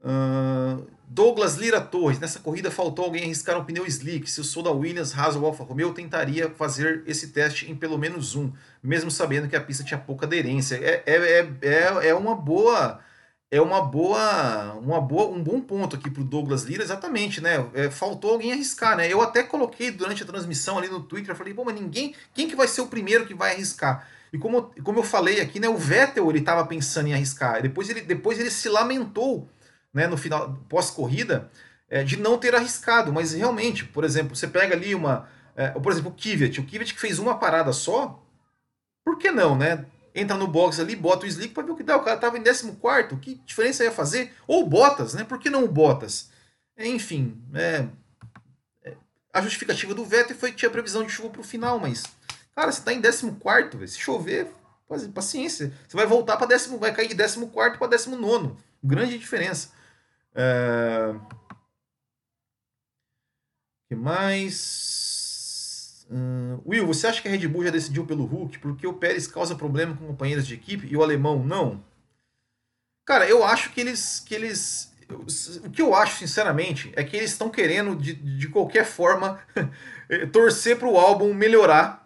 Uh, 0.00 0.86
Douglas 1.08 1.56
Lira 1.56 1.80
Torres, 1.80 2.18
nessa 2.18 2.38
corrida 2.40 2.70
faltou 2.70 3.04
alguém 3.04 3.24
arriscar 3.24 3.58
um 3.58 3.64
pneu 3.64 3.86
slick. 3.86 4.30
Se 4.30 4.40
eu 4.40 4.44
sou 4.44 4.62
da 4.62 4.70
Williams, 4.70 5.16
Haas 5.16 5.36
ou 5.36 5.44
Alfa 5.44 5.62
Romeo, 5.62 5.92
tentaria 5.92 6.50
fazer 6.50 7.02
esse 7.06 7.28
teste 7.28 7.70
em 7.70 7.76
pelo 7.76 7.98
menos 7.98 8.34
um, 8.34 8.52
mesmo 8.82 9.10
sabendo 9.10 9.48
que 9.48 9.56
a 9.56 9.60
pista 9.60 9.84
tinha 9.84 9.98
pouca 9.98 10.26
aderência. 10.26 10.76
É, 10.76 11.02
é, 11.06 11.16
é, 11.16 11.48
é, 11.62 12.08
é 12.08 12.14
uma 12.14 12.34
boa 12.34 13.00
é 13.50 13.60
uma 13.60 13.80
boa, 13.80 14.74
uma 14.74 15.00
boa, 15.00 15.28
um 15.28 15.42
bom 15.42 15.60
ponto 15.60 15.94
aqui 15.94 16.10
para 16.10 16.20
o 16.20 16.24
Douglas 16.24 16.64
Lira, 16.64 16.82
exatamente, 16.82 17.40
né? 17.40 17.64
É, 17.74 17.90
faltou 17.90 18.32
alguém 18.32 18.52
arriscar, 18.52 18.96
né? 18.96 19.10
Eu 19.10 19.22
até 19.22 19.42
coloquei 19.42 19.90
durante 19.92 20.22
a 20.22 20.26
transmissão 20.26 20.78
ali 20.78 20.88
no 20.88 21.00
Twitter, 21.00 21.30
eu 21.30 21.36
falei, 21.36 21.54
pô, 21.54 21.64
mas 21.64 21.74
ninguém, 21.80 22.14
quem 22.34 22.48
que 22.48 22.56
vai 22.56 22.66
ser 22.66 22.80
o 22.80 22.88
primeiro 22.88 23.24
que 23.24 23.34
vai 23.34 23.52
arriscar? 23.54 24.06
E 24.36 24.38
como, 24.38 24.70
como 24.84 24.98
eu 24.98 25.02
falei 25.02 25.40
aqui, 25.40 25.58
né, 25.58 25.66
o 25.66 25.78
Vettel 25.78 26.28
ele 26.28 26.40
estava 26.40 26.66
pensando 26.66 27.08
em 27.08 27.14
arriscar, 27.14 27.62
depois 27.62 27.88
ele, 27.88 28.02
depois 28.02 28.38
ele 28.38 28.50
se 28.50 28.68
lamentou, 28.68 29.48
né, 29.94 30.06
no 30.06 30.18
final 30.18 30.54
pós-corrida, 30.68 31.50
é, 31.88 32.04
de 32.04 32.18
não 32.18 32.36
ter 32.36 32.54
arriscado, 32.54 33.10
mas 33.10 33.32
realmente, 33.32 33.84
por 33.84 34.04
exemplo, 34.04 34.36
você 34.36 34.46
pega 34.46 34.74
ali 34.74 34.94
uma, 34.94 35.26
é, 35.56 35.70
por 35.70 35.90
exemplo, 35.90 36.10
o 36.10 36.14
Kvyat, 36.14 36.60
o 36.60 36.64
Kvyat 36.64 36.92
que 36.92 37.00
fez 37.00 37.18
uma 37.18 37.38
parada 37.38 37.72
só, 37.72 38.22
por 39.02 39.16
que 39.16 39.30
não, 39.30 39.56
né? 39.56 39.86
entra 40.14 40.36
no 40.36 40.46
box 40.46 40.80
ali, 40.80 40.96
bota 40.96 41.26
o 41.26 41.28
slick 41.28 41.52
para 41.52 41.62
ver 41.62 41.72
o 41.72 41.76
que 41.76 41.82
dá. 41.82 41.96
O 41.96 42.02
cara 42.02 42.16
tava 42.16 42.38
em 42.38 42.42
14, 42.42 42.74
que 43.20 43.34
diferença 43.44 43.84
ia 43.84 43.92
fazer? 43.92 44.32
Ou 44.46 44.66
Bottas, 44.66 45.12
né? 45.12 45.24
Por 45.24 45.38
que 45.38 45.50
não 45.50 45.62
o 45.62 45.68
Bottas? 45.68 46.30
Enfim, 46.78 47.38
é, 47.54 47.86
é, 48.82 48.96
a 49.32 49.42
justificativa 49.42 49.92
do 49.92 50.06
Vettel 50.06 50.34
foi 50.34 50.50
que 50.50 50.56
tinha 50.56 50.70
previsão 50.70 51.04
de 51.04 51.12
chuva 51.12 51.28
para 51.28 51.42
o 51.42 51.44
final, 51.44 51.78
mas, 51.78 52.04
cara, 52.56 52.72
você 52.72 52.82
tá 52.82 52.92
em 52.92 53.00
14, 53.00 53.86
se 53.86 54.00
chover, 54.00 54.50
paciência. 55.14 55.72
Você 55.86 55.96
vai 55.96 56.06
voltar 56.06 56.36
para 56.36 56.46
décimo, 56.46 56.78
vai 56.78 56.94
cair 56.94 57.08
de 57.08 57.14
14 57.14 57.48
para 57.78 57.88
19. 57.88 58.56
Grande 58.82 59.18
diferença. 59.18 59.70
É... 60.34 61.14
que 63.88 63.94
mais? 63.94 64.96
Uh, 66.10 66.62
Will, 66.64 66.86
você 66.86 67.06
acha 67.08 67.20
que 67.20 67.28
a 67.28 67.30
Red 67.30 67.48
Bull 67.48 67.64
já 67.64 67.70
decidiu 67.70 68.06
pelo 68.06 68.24
Hulk 68.24 68.60
porque 68.60 68.86
o 68.86 68.94
Pérez 68.94 69.26
causa 69.26 69.56
problema 69.56 69.96
com 69.96 70.06
companheiros 70.06 70.46
de 70.46 70.54
equipe 70.54 70.86
e 70.86 70.96
o 70.96 71.02
alemão 71.02 71.44
não? 71.44 71.84
Cara, 73.04 73.28
eu 73.28 73.44
acho 73.44 73.72
que 73.72 73.80
eles. 73.80 74.20
Que 74.20 74.34
eles 74.34 74.94
o 75.64 75.70
que 75.70 75.80
eu 75.80 75.94
acho, 75.94 76.18
sinceramente, 76.18 76.92
é 76.96 77.04
que 77.04 77.16
eles 77.16 77.30
estão 77.30 77.48
querendo, 77.48 77.94
de, 77.94 78.12
de 78.12 78.48
qualquer 78.48 78.84
forma, 78.84 79.40
torcer 80.32 80.76
para 80.76 80.88
o 80.88 80.98
álbum 80.98 81.32
melhorar 81.32 82.05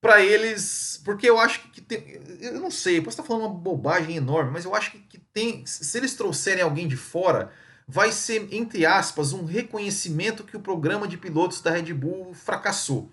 para 0.00 0.22
eles. 0.22 1.00
Porque 1.04 1.28
eu 1.28 1.38
acho 1.38 1.60
que 1.70 1.80
tem. 1.80 2.20
Eu 2.40 2.60
não 2.60 2.70
sei, 2.70 3.00
posso 3.00 3.20
estar 3.20 3.22
falando 3.22 3.46
uma 3.46 3.54
bobagem 3.54 4.16
enorme, 4.16 4.50
mas 4.50 4.64
eu 4.64 4.74
acho 4.74 4.92
que, 4.92 5.18
tem. 5.32 5.64
Se 5.64 5.96
eles 5.96 6.14
trouxerem 6.14 6.62
alguém 6.62 6.88
de 6.88 6.96
fora, 6.96 7.52
vai 7.86 8.10
ser, 8.10 8.52
entre 8.52 8.84
aspas, 8.84 9.32
um 9.32 9.44
reconhecimento 9.44 10.42
que 10.42 10.56
o 10.56 10.60
programa 10.60 11.06
de 11.06 11.16
pilotos 11.16 11.60
da 11.60 11.70
Red 11.70 11.94
Bull 11.94 12.34
fracassou. 12.34 13.12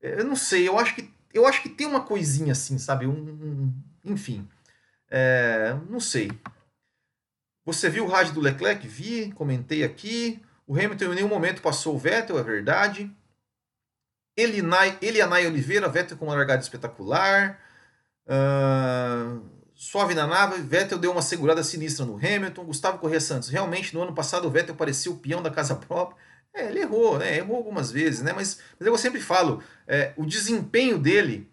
Eu 0.00 0.24
não 0.24 0.36
sei, 0.36 0.68
eu 0.68 0.78
acho 0.78 0.94
que, 0.94 1.10
eu 1.34 1.46
acho 1.46 1.60
que 1.62 1.68
tem 1.68 1.86
uma 1.86 2.02
coisinha 2.02 2.52
assim, 2.52 2.78
sabe? 2.78 3.06
Um, 3.06 3.12
um 3.12 4.12
enfim. 4.12 4.48
É, 5.10 5.76
não 5.88 5.98
sei. 5.98 6.30
Você 7.64 7.90
viu 7.90 8.04
o 8.04 8.08
rádio 8.08 8.34
do 8.34 8.40
Leclerc? 8.40 8.86
Vi, 8.86 9.32
comentei 9.32 9.84
aqui. 9.84 10.40
O 10.66 10.74
Hamilton 10.74 11.06
em 11.06 11.14
nenhum 11.16 11.28
momento 11.28 11.60
passou 11.60 11.96
o 11.96 11.98
Vettel, 11.98 12.38
é 12.38 12.42
verdade. 12.42 13.10
Elinay, 14.40 14.98
Elianay 15.02 15.46
Oliveira, 15.46 15.88
Vettel 15.88 16.16
com 16.16 16.26
uma 16.26 16.34
largada 16.34 16.62
espetacular. 16.62 17.58
Uh, 18.26 19.42
suave 19.74 20.14
na 20.14 20.26
nave, 20.26 20.62
Vettel 20.62 20.98
deu 20.98 21.10
uma 21.10 21.22
segurada 21.22 21.62
sinistra 21.62 22.04
no 22.04 22.16
Hamilton. 22.16 22.64
Gustavo 22.64 22.98
Corrêa 22.98 23.20
Santos, 23.20 23.48
realmente 23.48 23.94
no 23.94 24.02
ano 24.02 24.14
passado 24.14 24.46
o 24.46 24.50
Vettel 24.50 24.74
parecia 24.74 25.10
o 25.10 25.16
peão 25.16 25.42
da 25.42 25.50
casa 25.50 25.74
própria. 25.74 26.16
É, 26.52 26.66
ele 26.68 26.80
errou, 26.80 27.18
né? 27.18 27.36
Errou 27.36 27.56
algumas 27.56 27.92
vezes, 27.92 28.22
né? 28.22 28.32
Mas, 28.32 28.60
mas 28.78 28.86
eu 28.86 28.98
sempre 28.98 29.20
falo, 29.20 29.62
é, 29.86 30.12
o 30.16 30.26
desempenho 30.26 30.98
dele, 30.98 31.48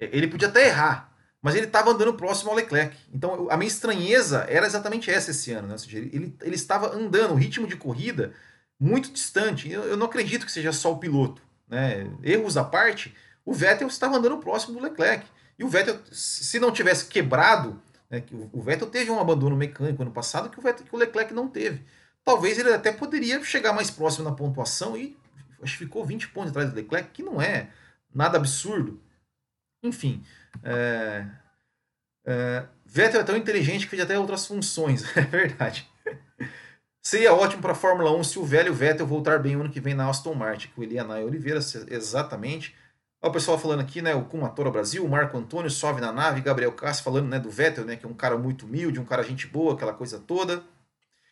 é, 0.00 0.08
ele 0.12 0.26
podia 0.26 0.48
até 0.48 0.68
errar, 0.68 1.12
mas 1.40 1.54
ele 1.54 1.66
estava 1.66 1.90
andando 1.90 2.14
próximo 2.14 2.50
ao 2.50 2.56
Leclerc. 2.56 2.96
Então 3.12 3.48
a 3.50 3.56
minha 3.56 3.68
estranheza 3.68 4.46
era 4.48 4.66
exatamente 4.66 5.10
essa 5.10 5.30
esse 5.30 5.52
ano. 5.52 5.68
Né? 5.68 5.74
Ou 5.74 5.78
seja, 5.78 5.98
ele, 5.98 6.34
ele 6.40 6.54
estava 6.54 6.94
andando, 6.94 7.32
o 7.32 7.36
ritmo 7.36 7.66
de 7.66 7.76
corrida 7.76 8.32
muito 8.78 9.12
distante. 9.12 9.70
Eu, 9.70 9.84
eu 9.84 9.96
não 9.96 10.06
acredito 10.06 10.46
que 10.46 10.52
seja 10.52 10.72
só 10.72 10.92
o 10.92 10.98
piloto. 10.98 11.42
Né? 11.72 12.06
Erros 12.22 12.58
à 12.58 12.64
parte, 12.64 13.16
o 13.46 13.54
Vettel 13.54 13.88
estava 13.88 14.18
andando 14.18 14.36
próximo 14.36 14.78
do 14.78 14.84
Leclerc. 14.84 15.26
E 15.58 15.64
o 15.64 15.68
Vettel, 15.68 15.98
se 16.12 16.60
não 16.60 16.70
tivesse 16.70 17.06
quebrado, 17.06 17.80
né, 18.10 18.22
o 18.52 18.60
Vettel 18.60 18.90
teve 18.90 19.10
um 19.10 19.18
abandono 19.18 19.56
mecânico 19.56 20.02
ano 20.02 20.10
passado 20.10 20.50
que 20.50 20.58
o, 20.58 20.62
Vettel, 20.62 20.84
que 20.84 20.94
o 20.94 20.98
Leclerc 20.98 21.32
não 21.32 21.48
teve. 21.48 21.82
Talvez 22.22 22.58
ele 22.58 22.70
até 22.74 22.92
poderia 22.92 23.42
chegar 23.42 23.72
mais 23.72 23.90
próximo 23.90 24.28
na 24.28 24.36
pontuação 24.36 24.94
e 24.94 25.16
acho 25.62 25.78
que 25.78 25.84
ficou 25.84 26.04
20 26.04 26.28
pontos 26.28 26.50
atrás 26.50 26.68
do 26.68 26.76
Leclerc, 26.76 27.08
que 27.10 27.22
não 27.22 27.40
é 27.40 27.70
nada 28.14 28.36
absurdo. 28.36 29.02
Enfim, 29.82 30.22
é, 30.62 31.26
é, 32.26 32.66
Vettel 32.84 33.22
é 33.22 33.24
tão 33.24 33.36
inteligente 33.36 33.84
que 33.84 33.90
fez 33.90 34.02
até 34.02 34.18
outras 34.18 34.46
funções, 34.46 35.04
é 35.16 35.22
verdade. 35.22 35.90
Seria 37.02 37.34
ótimo 37.34 37.60
para 37.60 37.72
a 37.72 37.74
Fórmula 37.74 38.12
1 38.12 38.24
se 38.24 38.38
o 38.38 38.44
velho 38.44 38.72
Vettel 38.72 39.06
voltar 39.06 39.38
bem 39.40 39.54
ano 39.54 39.70
que 39.70 39.80
vem 39.80 39.92
na 39.92 40.08
Aston 40.08 40.34
Martin, 40.34 40.68
com 40.68 40.80
o 40.80 40.84
Elianai 40.84 41.24
Oliveira, 41.24 41.58
exatamente. 41.88 42.74
Olha 43.20 43.30
o 43.30 43.32
pessoal 43.32 43.58
falando 43.58 43.80
aqui, 43.80 44.00
né, 44.00 44.14
o 44.14 44.24
Kumatora 44.24 44.70
Brasil, 44.70 45.04
o 45.04 45.08
Marco 45.08 45.36
Antônio, 45.36 45.70
Sobe 45.70 46.00
na 46.00 46.12
Nave, 46.12 46.40
Gabriel 46.40 46.72
Cássio 46.72 47.04
falando 47.04 47.28
né, 47.28 47.38
do 47.38 47.50
Vettel, 47.50 47.84
né, 47.84 47.96
que 47.96 48.06
é 48.06 48.08
um 48.08 48.14
cara 48.14 48.36
muito 48.36 48.66
humilde, 48.66 49.00
um 49.00 49.04
cara 49.04 49.22
gente 49.22 49.46
boa, 49.46 49.74
aquela 49.74 49.92
coisa 49.92 50.18
toda. 50.18 50.62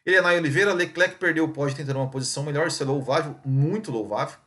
Elianai 0.04 0.38
Oliveira, 0.38 0.72
Leclerc 0.72 1.16
perdeu 1.18 1.44
o 1.44 1.52
pódio 1.52 1.76
tentando 1.76 1.98
uma 1.98 2.11
posição 2.11 2.42
melhor, 2.42 2.66
isso 2.66 2.83
é 2.83 2.87
louvável, 2.87 3.37
muito 3.44 3.92
louvável. 3.92 4.38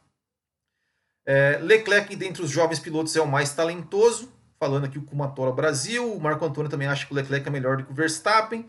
É, 1.25 1.57
Leclerc, 1.61 2.13
dentre 2.15 2.43
os 2.43 2.49
jovens 2.49 2.79
pilotos, 2.79 3.15
é 3.15 3.21
o 3.21 3.27
mais 3.27 3.53
talentoso. 3.53 4.31
Falando 4.59 4.85
aqui 4.85 4.97
o 4.97 5.03
Kumatora 5.03 5.51
Brasil. 5.51 6.13
O 6.13 6.21
Marco 6.21 6.43
Antônio 6.45 6.69
também 6.69 6.87
acha 6.87 7.05
que 7.05 7.13
o 7.13 7.15
Leclerc 7.15 7.47
é 7.47 7.51
melhor 7.51 7.77
do 7.77 7.85
que 7.85 7.91
o 7.91 7.95
Verstappen. 7.95 8.65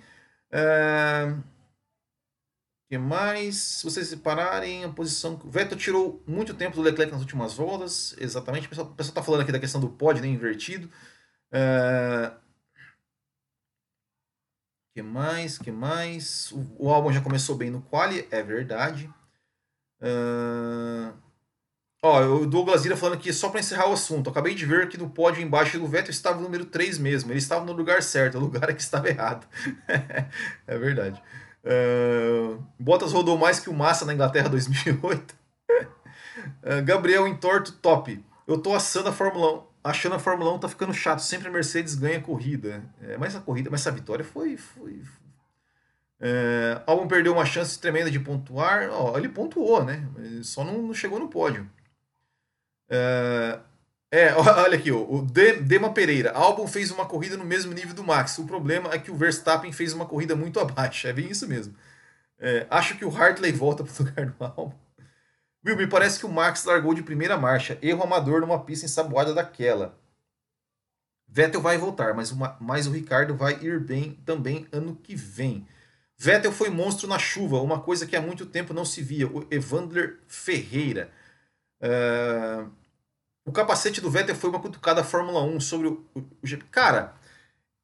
É... 0.50 1.34
que 2.88 2.98
mais? 2.98 3.56
Se 3.56 3.84
vocês 3.84 4.08
separarem 4.08 4.84
a 4.84 4.88
posição. 4.88 5.40
O 5.44 5.50
Vettel 5.50 5.78
tirou 5.78 6.22
muito 6.26 6.54
tempo 6.54 6.76
do 6.76 6.82
Leclerc 6.82 7.12
nas 7.12 7.22
últimas 7.22 7.54
voltas. 7.54 8.14
Exatamente. 8.18 8.66
O 8.66 8.70
pessoal 8.70 8.94
está 8.98 9.22
falando 9.22 9.40
aqui 9.42 9.52
da 9.52 9.58
questão 9.58 9.80
do 9.80 9.88
pódio 9.88 10.22
né, 10.22 10.28
invertido. 10.28 10.90
É... 11.52 12.32
que 14.94 15.02
mais? 15.02 15.58
que 15.58 15.70
mais? 15.70 16.52
O, 16.52 16.86
o 16.86 16.90
álbum 16.90 17.12
já 17.12 17.20
começou 17.20 17.56
bem 17.56 17.70
no 17.70 17.82
quali, 17.82 18.26
é 18.30 18.42
verdade. 18.42 19.10
Uh... 20.00 21.24
Ó, 22.02 22.22
o 22.22 22.46
Douglas 22.46 22.84
Ira 22.84 22.98
falando 22.98 23.14
aqui, 23.16 23.32
só 23.32 23.48
para 23.48 23.60
encerrar 23.60 23.88
o 23.88 23.94
assunto, 23.94 24.28
acabei 24.28 24.54
de 24.54 24.66
ver 24.66 24.88
que 24.90 24.98
no 24.98 25.08
pódio 25.08 25.42
embaixo 25.42 25.78
do 25.78 25.86
Vettel 25.86 26.10
estava 26.10 26.38
o 26.38 26.42
número 26.42 26.66
3 26.66 26.98
mesmo. 26.98 27.32
Ele 27.32 27.38
estava 27.38 27.64
no 27.64 27.72
lugar 27.72 28.02
certo, 28.02 28.36
o 28.36 28.40
lugar 28.40 28.68
é 28.68 28.74
que 28.74 28.82
estava 28.82 29.08
errado. 29.08 29.48
é 30.66 30.78
verdade. 30.78 31.22
Uh, 31.64 32.62
Bottas 32.78 33.12
rodou 33.12 33.38
mais 33.38 33.58
que 33.58 33.70
o 33.70 33.74
Massa 33.74 34.04
na 34.04 34.12
Inglaterra 34.12 34.48
2008. 34.48 35.34
uh, 35.70 36.84
Gabriel 36.84 37.26
Entorto, 37.26 37.72
top. 37.72 38.22
Eu 38.46 38.58
tô 38.58 38.74
assando 38.74 39.08
a 39.08 39.12
Fórmula 39.12 39.60
1, 39.60 39.62
achando 39.82 40.14
a 40.14 40.18
Fórmula 40.18 40.52
1 40.52 40.58
tá 40.58 40.68
ficando 40.68 40.92
chato. 40.92 41.20
Sempre 41.20 41.48
a 41.48 41.50
Mercedes 41.50 41.94
ganha 41.94 42.20
corrida. 42.20 42.84
É, 43.00 43.16
mas 43.16 43.34
a 43.34 43.40
corrida, 43.40 43.70
mas 43.70 43.80
essa 43.80 43.90
vitória 43.90 44.24
foi. 44.24 44.56
foi, 44.56 45.02
é, 46.20 46.82
Albon 46.86 47.08
perdeu 47.08 47.32
uma 47.32 47.46
chance 47.46 47.78
tremenda 47.78 48.10
de 48.10 48.20
pontuar. 48.20 48.90
Ele 49.16 49.28
pontuou, 49.30 49.82
né? 49.82 50.06
Só 50.42 50.62
não, 50.62 50.82
não 50.82 50.94
chegou 50.94 51.18
no 51.18 51.28
pódio. 51.28 51.68
É, 52.88 53.58
é 54.14 54.32
olha 54.38 54.76
aqui, 54.78 54.92
o 54.92 55.22
Dema 55.22 55.92
Pereira. 55.92 56.30
Albon 56.30 56.68
fez 56.68 56.90
uma 56.92 57.04
corrida 57.04 57.36
no 57.36 57.44
mesmo 57.44 57.72
nível 57.72 57.94
do 57.94 58.04
Max. 58.04 58.38
O 58.38 58.46
problema 58.46 58.92
é 58.92 58.98
que 58.98 59.10
o 59.10 59.16
Verstappen 59.16 59.72
fez 59.72 59.92
uma 59.92 60.06
corrida 60.06 60.36
muito 60.36 60.58
abaixo. 60.60 61.08
É 61.08 61.12
bem 61.12 61.28
isso 61.28 61.48
mesmo. 61.48 61.74
É, 62.38 62.66
acho 62.70 62.96
que 62.96 63.04
o 63.04 63.14
Hartley 63.14 63.50
volta 63.50 63.82
para 63.82 63.92
o 63.92 63.96
lugar 64.06 64.26
do 64.26 64.44
Albon. 64.44 64.74
Will, 65.66 65.76
me 65.76 65.86
parece 65.86 66.20
que 66.20 66.26
o 66.26 66.32
Max 66.32 66.64
largou 66.64 66.94
de 66.94 67.02
primeira 67.02 67.36
marcha. 67.36 67.76
Erro 67.82 68.04
amador 68.04 68.40
numa 68.40 68.62
pista 68.62 68.86
ensaboada 68.86 69.34
daquela. 69.34 69.98
Vettel 71.26 71.60
vai 71.60 71.76
voltar, 71.76 72.14
mas, 72.14 72.30
uma, 72.30 72.56
mas 72.60 72.86
o 72.86 72.92
Ricardo 72.92 73.34
vai 73.34 73.58
ir 73.60 73.80
bem 73.80 74.12
também 74.24 74.68
ano 74.70 74.94
que 74.94 75.16
vem. 75.16 75.66
Vettel 76.16 76.52
foi 76.52 76.70
monstro 76.70 77.08
na 77.08 77.18
chuva, 77.18 77.60
uma 77.60 77.80
coisa 77.80 78.06
que 78.06 78.14
há 78.14 78.20
muito 78.20 78.46
tempo 78.46 78.72
não 78.72 78.84
se 78.84 79.02
via. 79.02 79.26
O 79.26 79.44
Evander 79.50 80.20
Ferreira. 80.28 81.10
Uh, 81.82 82.70
o 83.44 83.52
capacete 83.52 84.00
do 84.00 84.10
Vettel 84.10 84.34
foi 84.34 84.50
uma 84.50 84.60
cutucada 84.60 85.02
da 85.02 85.06
Fórmula 85.06 85.42
1 85.42 85.60
sobre 85.60 85.88
o, 85.88 86.04
o 86.14 86.64
Cara, 86.70 87.14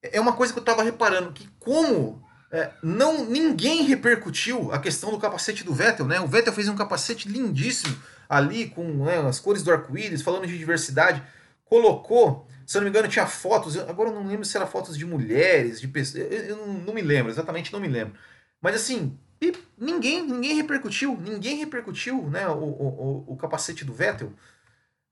é 0.03 0.21
uma 0.21 0.33
coisa 0.33 0.53
que 0.53 0.59
eu 0.59 0.65
tava 0.65 0.83
reparando, 0.83 1.33
que 1.33 1.49
como 1.59 2.23
é, 2.51 2.71
não 2.83 3.25
ninguém 3.27 3.83
repercutiu 3.83 4.73
a 4.73 4.79
questão 4.79 5.11
do 5.11 5.19
capacete 5.19 5.63
do 5.63 5.75
Vettel, 5.75 6.07
né? 6.07 6.21
O 6.21 6.27
Vettel 6.27 6.53
fez 6.53 6.69
um 6.69 6.75
capacete 6.75 7.29
lindíssimo 7.29 7.97
ali, 8.29 8.69
com 8.71 9.05
né, 9.05 9.19
as 9.19 9.39
cores 9.39 9.63
do 9.63 9.71
arco-íris, 9.71 10.23
falando 10.23 10.47
de 10.47 10.57
diversidade. 10.57 11.23
Colocou, 11.65 12.49
se 12.67 12.77
eu 12.77 12.81
não 12.81 12.85
me 12.87 12.91
engano, 12.91 13.09
tinha 13.09 13.27
fotos, 13.27 13.77
agora 13.77 14.09
eu 14.09 14.15
não 14.15 14.27
lembro 14.27 14.45
se 14.45 14.57
era 14.57 14.67
fotos 14.67 14.97
de 14.97 15.05
mulheres, 15.05 15.81
de 15.81 15.87
pessoas, 15.87 16.25
eu, 16.25 16.39
eu 16.39 16.57
não, 16.67 16.95
me 16.95 17.03
lembro, 17.03 17.31
exatamente 17.31 17.73
não 17.73 17.81
me 17.81 17.89
lembro. 17.89 18.15
Mas 18.61 18.75
assim, 18.75 19.17
ninguém, 19.79 20.27
ninguém 20.27 20.57
repercutiu, 20.57 21.17
ninguém 21.21 21.59
repercutiu 21.59 22.29
né, 22.29 22.49
o, 22.49 22.65
o, 22.65 23.25
o 23.29 23.37
capacete 23.37 23.85
do 23.85 23.93
Vettel. 23.93 24.33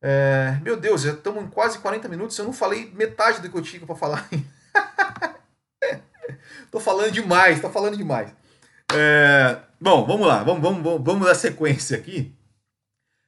É, 0.00 0.58
meu 0.62 0.76
Deus, 0.76 1.02
já 1.02 1.12
estamos 1.12 1.42
em 1.42 1.48
quase 1.48 1.78
40 1.78 2.08
minutos, 2.08 2.38
eu 2.38 2.44
não 2.44 2.52
falei 2.52 2.90
metade 2.94 3.40
do 3.40 3.50
que 3.50 3.56
eu 3.56 3.62
tinha 3.62 3.84
para 3.84 3.96
falar. 3.96 4.28
tô 6.70 6.78
falando 6.78 7.10
demais, 7.10 7.60
tô 7.60 7.68
falando 7.68 7.96
demais. 7.96 8.32
É, 8.94 9.58
bom, 9.80 10.06
vamos 10.06 10.26
lá, 10.26 10.42
vamos, 10.42 10.62
vamos, 10.62 11.04
vamos 11.04 11.26
dar 11.26 11.34
sequência 11.34 11.96
aqui. 11.96 12.34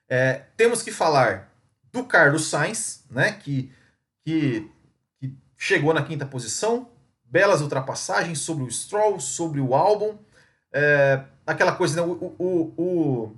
É, 0.09 0.43
temos 0.57 0.83
que 0.83 0.91
falar 0.91 1.53
do 1.93 2.05
Carlos 2.05 2.49
Sainz, 2.49 3.05
né, 3.11 3.33
que, 3.33 3.73
que, 4.25 4.71
que 5.18 5.35
chegou 5.57 5.93
na 5.93 6.05
quinta 6.05 6.25
posição, 6.25 6.89
belas 7.25 7.61
ultrapassagens 7.61 8.41
sobre 8.41 8.64
o 8.64 8.71
Stroll, 8.71 9.21
sobre 9.21 9.61
o 9.61 9.75
Albon. 9.75 10.18
É, 10.73 11.25
aquela 11.47 11.73
coisa, 11.73 11.97
né? 11.97 12.07
o, 12.07 12.35
o, 12.39 12.75
o, 12.77 13.37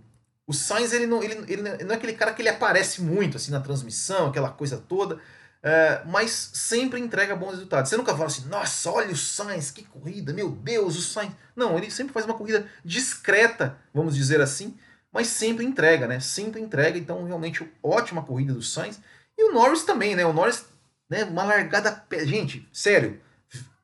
o 0.53 0.55
Sainz 0.55 0.93
ele 0.93 1.07
não, 1.07 1.23
ele, 1.23 1.43
ele 1.49 1.63
não 1.63 1.93
é 1.93 1.95
aquele 1.95 2.13
cara 2.13 2.33
que 2.33 2.43
ele 2.43 2.51
aparece 2.51 3.01
muito 3.01 3.39
assim 3.39 3.51
na 3.51 3.61
transmissão, 3.61 4.29
aquela 4.29 4.51
coisa 4.51 4.77
toda, 4.77 5.19
é, 5.63 6.03
mas 6.07 6.51
sempre 6.53 7.01
entrega 7.01 7.35
bons 7.35 7.53
resultados. 7.53 7.89
Você 7.89 7.97
nunca 7.97 8.13
fala 8.13 8.27
assim, 8.27 8.47
nossa, 8.49 8.91
olha 8.91 9.11
o 9.11 9.17
Sainz, 9.17 9.71
que 9.71 9.85
corrida, 9.85 10.33
meu 10.33 10.51
Deus, 10.51 10.97
o 10.97 11.01
Sainz. 11.01 11.33
Não, 11.57 11.79
ele 11.79 11.91
sempre 11.91 12.13
faz 12.13 12.27
uma 12.27 12.35
corrida 12.35 12.67
discreta, 12.85 13.79
vamos 13.95 14.15
dizer 14.15 14.41
assim, 14.43 14.77
mas 15.11 15.29
sempre 15.29 15.65
entrega, 15.65 16.07
né? 16.07 16.21
Sempre 16.21 16.61
entrega, 16.61 16.99
então 16.99 17.25
realmente 17.25 17.67
ótima 17.83 18.23
corrida 18.23 18.53
do 18.53 18.63
Sainz. 18.63 19.01
E 19.39 19.45
o 19.45 19.53
Norris 19.53 19.85
também, 19.85 20.15
né? 20.15 20.27
O 20.27 20.33
Norris, 20.35 20.67
né, 21.09 21.25
uma 21.25 21.45
largada. 21.45 22.05
Gente, 22.25 22.69
sério, 22.73 23.21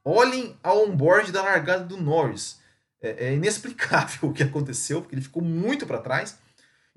olhem 0.05 0.59
ao 0.63 0.85
onboard 0.85 1.33
da 1.33 1.43
largada 1.43 1.85
do 1.85 1.97
Norris 1.97 2.59
é, 3.01 3.29
é 3.29 3.35
inexplicável 3.35 4.29
o 4.31 4.33
que 4.33 4.43
aconteceu, 4.43 5.01
porque 5.01 5.15
ele 5.15 5.23
ficou 5.23 5.43
muito 5.43 5.87
para 5.87 5.99
trás. 5.99 6.39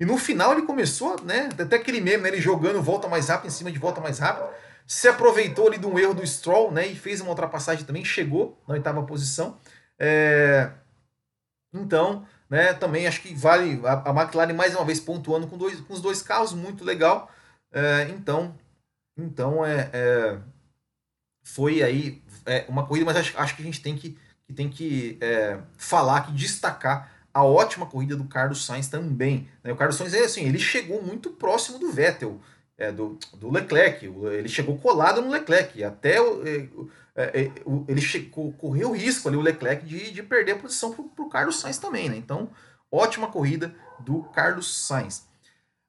E 0.02 0.04
no 0.04 0.18
final 0.18 0.50
ele 0.50 0.62
começou, 0.62 1.22
né? 1.22 1.48
Até 1.56 1.76
aquele 1.76 2.00
meme, 2.00 2.24
né, 2.24 2.30
ele 2.30 2.40
jogando 2.40 2.82
volta 2.82 3.06
mais 3.06 3.28
rápido 3.28 3.46
em 3.46 3.52
cima 3.52 3.70
de 3.70 3.78
volta 3.78 4.00
mais 4.00 4.18
rápido. 4.18 4.52
Se 4.84 5.06
aproveitou 5.06 5.68
ali 5.68 5.78
de 5.78 5.86
um 5.86 5.96
erro 5.96 6.12
do 6.12 6.26
Stroll, 6.26 6.72
né? 6.72 6.88
E 6.88 6.96
fez 6.96 7.20
uma 7.20 7.30
ultrapassagem 7.30 7.84
também, 7.84 8.04
chegou 8.04 8.60
na 8.66 8.74
oitava 8.74 9.00
posição. 9.04 9.60
É... 9.96 10.72
Então, 11.72 12.26
né, 12.50 12.74
também 12.74 13.06
acho 13.06 13.22
que 13.22 13.32
vale 13.32 13.80
a, 13.86 14.10
McLaren 14.10 14.52
mais 14.52 14.74
uma 14.74 14.84
vez 14.84 14.98
pontuando 14.98 15.46
com, 15.46 15.56
dois, 15.56 15.80
com 15.80 15.94
os 15.94 16.00
dois 16.00 16.20
carros, 16.20 16.52
muito 16.52 16.84
legal. 16.84 17.30
É, 17.70 18.08
então, 18.10 18.58
então 19.16 19.64
é, 19.64 19.88
é, 19.92 20.38
foi 21.44 21.80
aí 21.80 22.20
é, 22.44 22.66
uma 22.68 22.84
corrida, 22.84 23.06
mas 23.06 23.18
acho, 23.18 23.38
acho 23.38 23.54
que 23.54 23.62
a 23.62 23.64
gente 23.64 23.80
tem 23.80 23.94
que, 23.96 24.18
que, 24.48 24.52
tem 24.52 24.68
que 24.68 25.16
é, 25.20 25.60
falar, 25.76 26.26
que 26.26 26.32
destacar 26.32 27.21
a 27.32 27.44
ótima 27.44 27.86
corrida 27.86 28.16
do 28.16 28.24
Carlos 28.24 28.64
Sainz 28.64 28.88
também. 28.88 29.48
Né? 29.62 29.72
O 29.72 29.76
Carlos 29.76 29.96
Sainz 29.96 30.14
é 30.14 30.24
assim, 30.24 30.44
ele 30.44 30.58
chegou 30.58 31.02
muito 31.02 31.30
próximo 31.30 31.78
do 31.78 31.90
Vettel, 31.90 32.40
é, 32.76 32.90
do, 32.90 33.18
do 33.34 33.50
Leclerc, 33.50 34.04
ele 34.04 34.48
chegou 34.48 34.78
colado 34.78 35.22
no 35.22 35.30
Leclerc, 35.30 35.82
até 35.84 36.16
é, 36.16 36.68
é, 37.14 37.42
é, 37.42 37.50
ele 37.86 38.00
chegou, 38.00 38.52
correu 38.52 38.90
o 38.90 38.96
risco 38.96 39.28
ali, 39.28 39.36
o 39.36 39.42
Leclerc, 39.42 39.86
de, 39.86 40.10
de 40.10 40.22
perder 40.22 40.52
a 40.52 40.58
posição 40.58 40.92
para 40.92 41.24
o 41.24 41.28
Carlos 41.28 41.60
Sainz 41.60 41.78
também. 41.78 42.08
Né? 42.08 42.16
Então, 42.16 42.50
ótima 42.90 43.28
corrida 43.28 43.74
do 44.00 44.24
Carlos 44.24 44.86
Sainz. 44.86 45.26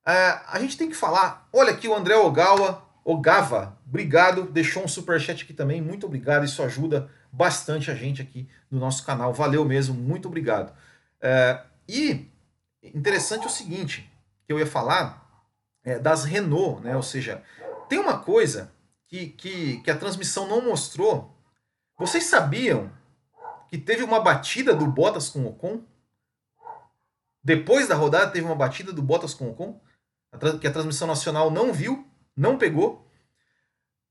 É, 0.05 0.39
a 0.47 0.59
gente 0.59 0.77
tem 0.77 0.89
que 0.89 0.95
falar, 0.95 1.47
olha 1.51 1.71
aqui 1.71 1.87
o 1.87 1.95
André 1.95 2.15
Ogawa, 2.15 2.83
Ogava, 3.05 3.77
obrigado, 3.85 4.43
deixou 4.43 4.83
um 4.83 4.87
super 4.87 5.19
chat 5.19 5.43
aqui 5.43 5.53
também, 5.53 5.81
muito 5.81 6.05
obrigado, 6.05 6.45
isso 6.45 6.63
ajuda 6.63 7.09
bastante 7.31 7.91
a 7.91 7.95
gente 7.95 8.21
aqui 8.21 8.47
no 8.71 8.79
nosso 8.79 9.05
canal, 9.05 9.33
valeu 9.33 9.65
mesmo, 9.65 9.93
muito 9.93 10.27
obrigado. 10.27 10.73
É, 11.25 11.63
e 11.87 12.29
interessante 12.83 13.47
o 13.47 13.49
seguinte, 13.49 14.11
que 14.45 14.51
eu 14.51 14.59
ia 14.59 14.67
falar 14.67 15.47
é, 15.81 15.97
das 15.97 16.25
Renault, 16.25 16.83
né? 16.83 16.97
Ou 16.97 17.01
seja, 17.01 17.41
tem 17.87 17.97
uma 17.97 18.19
coisa 18.19 18.73
que, 19.07 19.29
que, 19.29 19.81
que 19.81 19.89
a 19.89 19.97
transmissão 19.97 20.47
não 20.47 20.61
mostrou. 20.61 21.33
Vocês 21.97 22.25
sabiam 22.25 22.91
que 23.69 23.77
teve 23.77 24.03
uma 24.03 24.19
batida 24.19 24.75
do 24.75 24.85
Bottas 24.85 25.29
com 25.29 25.39
o 25.39 25.47
Ocon? 25.47 25.81
Depois 27.41 27.87
da 27.87 27.95
rodada 27.95 28.31
teve 28.31 28.45
uma 28.45 28.55
batida 28.55 28.91
do 28.91 29.01
Bottas 29.01 29.33
com 29.33 29.45
o 29.45 29.51
Ocon, 29.51 29.79
que 30.59 30.67
a 30.67 30.71
transmissão 30.73 31.07
nacional 31.07 31.49
não 31.49 31.71
viu, 31.71 32.05
não 32.35 32.57
pegou. 32.57 33.07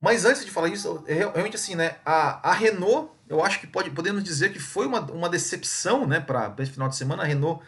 Mas 0.03 0.27
antes 0.27 0.45
de 0.45 0.51
falar 0.51 0.69
isso, 0.69 1.03
é 1.07 1.15
realmente 1.15 1.57
assim, 1.57 1.75
né? 1.75 1.97
A, 2.05 2.51
a 2.51 2.53
Renault 2.53 3.13
eu 3.33 3.43
acho 3.43 3.61
que 3.61 3.67
pode, 3.67 3.89
podemos 3.91 4.23
dizer 4.23 4.53
que 4.53 4.59
foi 4.59 4.85
uma, 4.87 5.01
uma 5.11 5.29
decepção 5.31 6.07
né, 6.07 6.21
para 6.21 6.55
esse 6.59 6.73
final 6.73 6.87
de 6.87 6.97
semana. 6.97 7.23
A 7.23 7.27
Renault, 7.27 7.65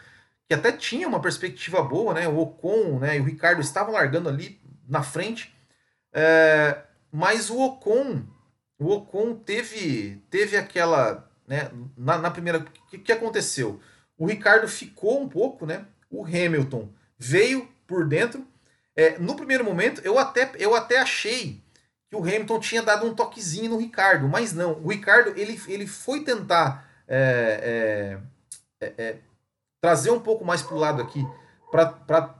que 0.46 0.54
até 0.54 0.70
tinha 0.70 1.08
uma 1.08 1.22
perspectiva 1.22 1.82
boa, 1.82 2.12
né, 2.12 2.28
o 2.28 2.38
Ocon 2.38 2.98
né, 2.98 3.16
e 3.16 3.20
o 3.20 3.24
Ricardo 3.24 3.62
estavam 3.62 3.94
largando 3.94 4.28
ali 4.28 4.60
na 4.86 5.02
frente, 5.02 5.54
é, 6.12 6.82
mas 7.10 7.48
o 7.48 7.58
Ocon, 7.58 8.24
o 8.78 8.90
Ocon 8.90 9.34
teve, 9.36 10.22
teve 10.28 10.58
aquela. 10.58 11.30
Né, 11.48 11.70
na, 11.96 12.18
na 12.18 12.30
primeira. 12.30 12.58
O 12.58 12.90
que, 12.90 12.98
que 12.98 13.12
aconteceu? 13.12 13.80
O 14.18 14.26
Ricardo 14.26 14.68
ficou 14.68 15.22
um 15.22 15.28
pouco, 15.28 15.64
né? 15.64 15.86
O 16.10 16.26
Hamilton 16.26 16.90
veio 17.18 17.66
por 17.86 18.06
dentro. 18.06 18.46
É, 18.94 19.18
no 19.18 19.34
primeiro 19.34 19.64
momento, 19.64 20.02
eu 20.04 20.18
até, 20.18 20.52
eu 20.56 20.74
até 20.74 20.98
achei 20.98 21.63
que 22.14 22.20
o 22.20 22.22
Hamilton 22.22 22.60
tinha 22.60 22.82
dado 22.82 23.06
um 23.06 23.14
toquezinho 23.14 23.70
no 23.70 23.78
Ricardo, 23.78 24.28
mas 24.28 24.52
não. 24.52 24.80
O 24.84 24.88
Ricardo 24.90 25.32
ele, 25.36 25.60
ele 25.66 25.86
foi 25.86 26.22
tentar 26.22 26.88
é, 27.08 28.20
é, 28.80 28.86
é, 28.86 28.94
é 28.96 29.16
trazer 29.80 30.10
um 30.10 30.20
pouco 30.20 30.44
mais 30.44 30.62
para 30.62 30.76
o 30.76 30.78
lado 30.78 31.02
aqui 31.02 31.26
para 31.70 32.34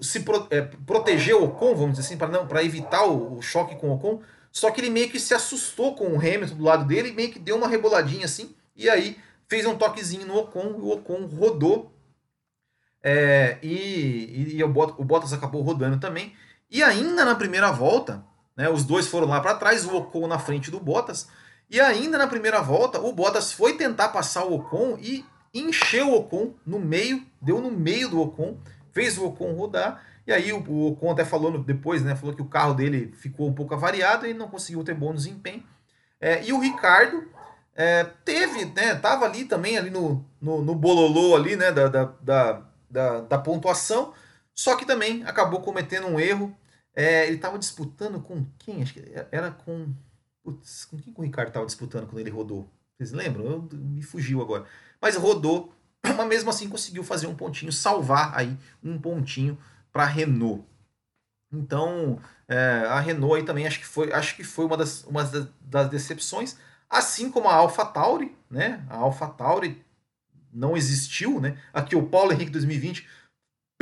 se 0.00 0.20
pro, 0.20 0.48
é, 0.50 0.62
proteger 0.62 1.36
o 1.36 1.44
Ocon, 1.44 1.74
vamos 1.74 1.92
dizer 1.92 2.06
assim, 2.06 2.16
para 2.16 2.28
não 2.28 2.46
para 2.46 2.64
evitar 2.64 3.04
o, 3.04 3.38
o, 3.38 3.42
choque 3.42 3.76
com 3.76 3.90
o 3.90 3.94
Ocon. 3.94 4.20
Só 4.50 4.70
que 4.70 4.80
ele 4.80 4.90
meio 4.90 5.08
que 5.08 5.20
se 5.20 5.32
assustou 5.34 5.94
com 5.94 6.08
o 6.08 6.18
Hamilton 6.18 6.56
do 6.56 6.64
lado 6.64 6.84
dele, 6.84 7.12
meio 7.12 7.30
que 7.30 7.38
deu 7.38 7.56
uma 7.56 7.68
reboladinha 7.68 8.24
assim, 8.24 8.54
e 8.74 8.90
aí 8.90 9.16
fez 9.48 9.64
um 9.66 9.76
toquezinho 9.76 10.26
no 10.26 10.36
Ocon, 10.36 10.74
e 10.78 10.80
o 10.80 10.90
Ocon 10.90 11.26
rodou. 11.26 11.92
É, 13.04 13.58
e, 13.62 13.68
e, 13.68 14.56
e 14.56 14.64
o 14.64 14.68
Bottas 14.68 15.32
acabou 15.32 15.62
rodando 15.62 15.98
também. 15.98 16.34
E 16.70 16.82
ainda 16.82 17.24
na 17.24 17.34
primeira 17.34 17.70
volta, 17.70 18.24
né? 18.62 18.68
Os 18.68 18.84
dois 18.84 19.08
foram 19.08 19.26
lá 19.26 19.40
para 19.40 19.56
trás, 19.56 19.84
o 19.84 19.96
Ocon 19.96 20.28
na 20.28 20.38
frente 20.38 20.70
do 20.70 20.78
Bottas. 20.78 21.26
E 21.68 21.80
ainda 21.80 22.16
na 22.16 22.28
primeira 22.28 22.62
volta, 22.62 23.00
o 23.00 23.12
Bottas 23.12 23.52
foi 23.52 23.76
tentar 23.76 24.10
passar 24.10 24.44
o 24.44 24.54
Ocon 24.54 24.96
e 25.00 25.24
encheu 25.52 26.10
o 26.10 26.16
Ocon 26.18 26.54
no 26.64 26.78
meio, 26.78 27.26
deu 27.40 27.60
no 27.60 27.72
meio 27.72 28.08
do 28.08 28.20
Ocon, 28.20 28.56
fez 28.92 29.18
o 29.18 29.26
Ocon 29.26 29.52
rodar. 29.54 30.00
E 30.24 30.32
aí 30.32 30.52
o, 30.52 30.86
Ocon 30.86 31.10
até 31.10 31.24
falou 31.24 31.58
depois, 31.58 32.04
né? 32.04 32.14
Falou 32.14 32.36
que 32.36 32.42
o 32.42 32.48
carro 32.48 32.72
dele 32.72 33.12
ficou 33.18 33.48
um 33.48 33.52
pouco 33.52 33.74
avariado 33.74 34.28
e 34.28 34.32
não 34.32 34.46
conseguiu 34.46 34.84
ter 34.84 34.94
bom 34.94 35.12
desempenho. 35.12 35.64
É, 36.20 36.44
e 36.44 36.52
o 36.52 36.60
Ricardo 36.60 37.26
é, 37.74 38.04
teve, 38.24 38.66
né? 38.66 38.94
Tava 38.94 39.24
ali 39.24 39.44
também 39.44 39.76
ali 39.76 39.90
no, 39.90 40.24
no, 40.40 40.62
no 40.62 40.76
bololô 40.76 41.34
ali, 41.34 41.56
né? 41.56 41.72
Da, 41.72 41.88
da, 41.88 42.62
da, 42.88 43.20
da 43.22 43.38
pontuação. 43.38 44.12
Só 44.54 44.76
que 44.76 44.86
também 44.86 45.24
acabou 45.24 45.62
cometendo 45.62 46.06
um 46.06 46.20
erro 46.20 46.56
é, 46.94 47.26
ele 47.26 47.36
estava 47.36 47.58
disputando 47.58 48.20
com 48.20 48.46
quem? 48.58 48.82
Acho 48.82 48.94
que 48.94 49.02
era 49.30 49.50
com. 49.50 49.94
Putz, 50.42 50.84
com 50.84 50.98
quem 50.98 51.12
que 51.12 51.20
o 51.20 51.22
Ricardo 51.22 51.48
estava 51.48 51.66
disputando 51.66 52.06
quando 52.06 52.18
ele 52.18 52.30
rodou? 52.30 52.68
Vocês 52.96 53.12
lembram? 53.12 53.44
Eu, 53.44 53.68
me 53.72 54.02
fugiu 54.02 54.42
agora. 54.42 54.64
Mas 55.00 55.16
rodou, 55.16 55.72
mas 56.04 56.26
mesmo 56.26 56.50
assim 56.50 56.68
conseguiu 56.68 57.02
fazer 57.02 57.26
um 57.26 57.34
pontinho, 57.34 57.72
salvar 57.72 58.32
aí 58.36 58.56
um 58.82 58.98
pontinho 58.98 59.58
para 59.92 60.04
Renault. 60.04 60.64
Então, 61.52 62.18
é, 62.48 62.86
a 62.88 63.00
Renault 63.00 63.36
aí 63.36 63.44
também 63.44 63.66
acho 63.66 63.78
que 63.78 63.86
foi, 63.86 64.12
acho 64.12 64.36
que 64.36 64.44
foi 64.44 64.64
uma, 64.64 64.76
das, 64.76 65.04
uma 65.04 65.22
das 65.60 65.88
decepções, 65.90 66.56
assim 66.88 67.30
como 67.30 67.48
a 67.48 67.54
AlphaTauri, 67.54 68.36
né? 68.50 68.84
A 68.88 68.96
AlphaTauri 68.96 69.82
não 70.52 70.76
existiu, 70.76 71.40
né? 71.40 71.56
Aqui 71.72 71.96
o 71.96 72.06
Paulo 72.06 72.32
Henrique 72.32 72.50
2020 72.50 73.06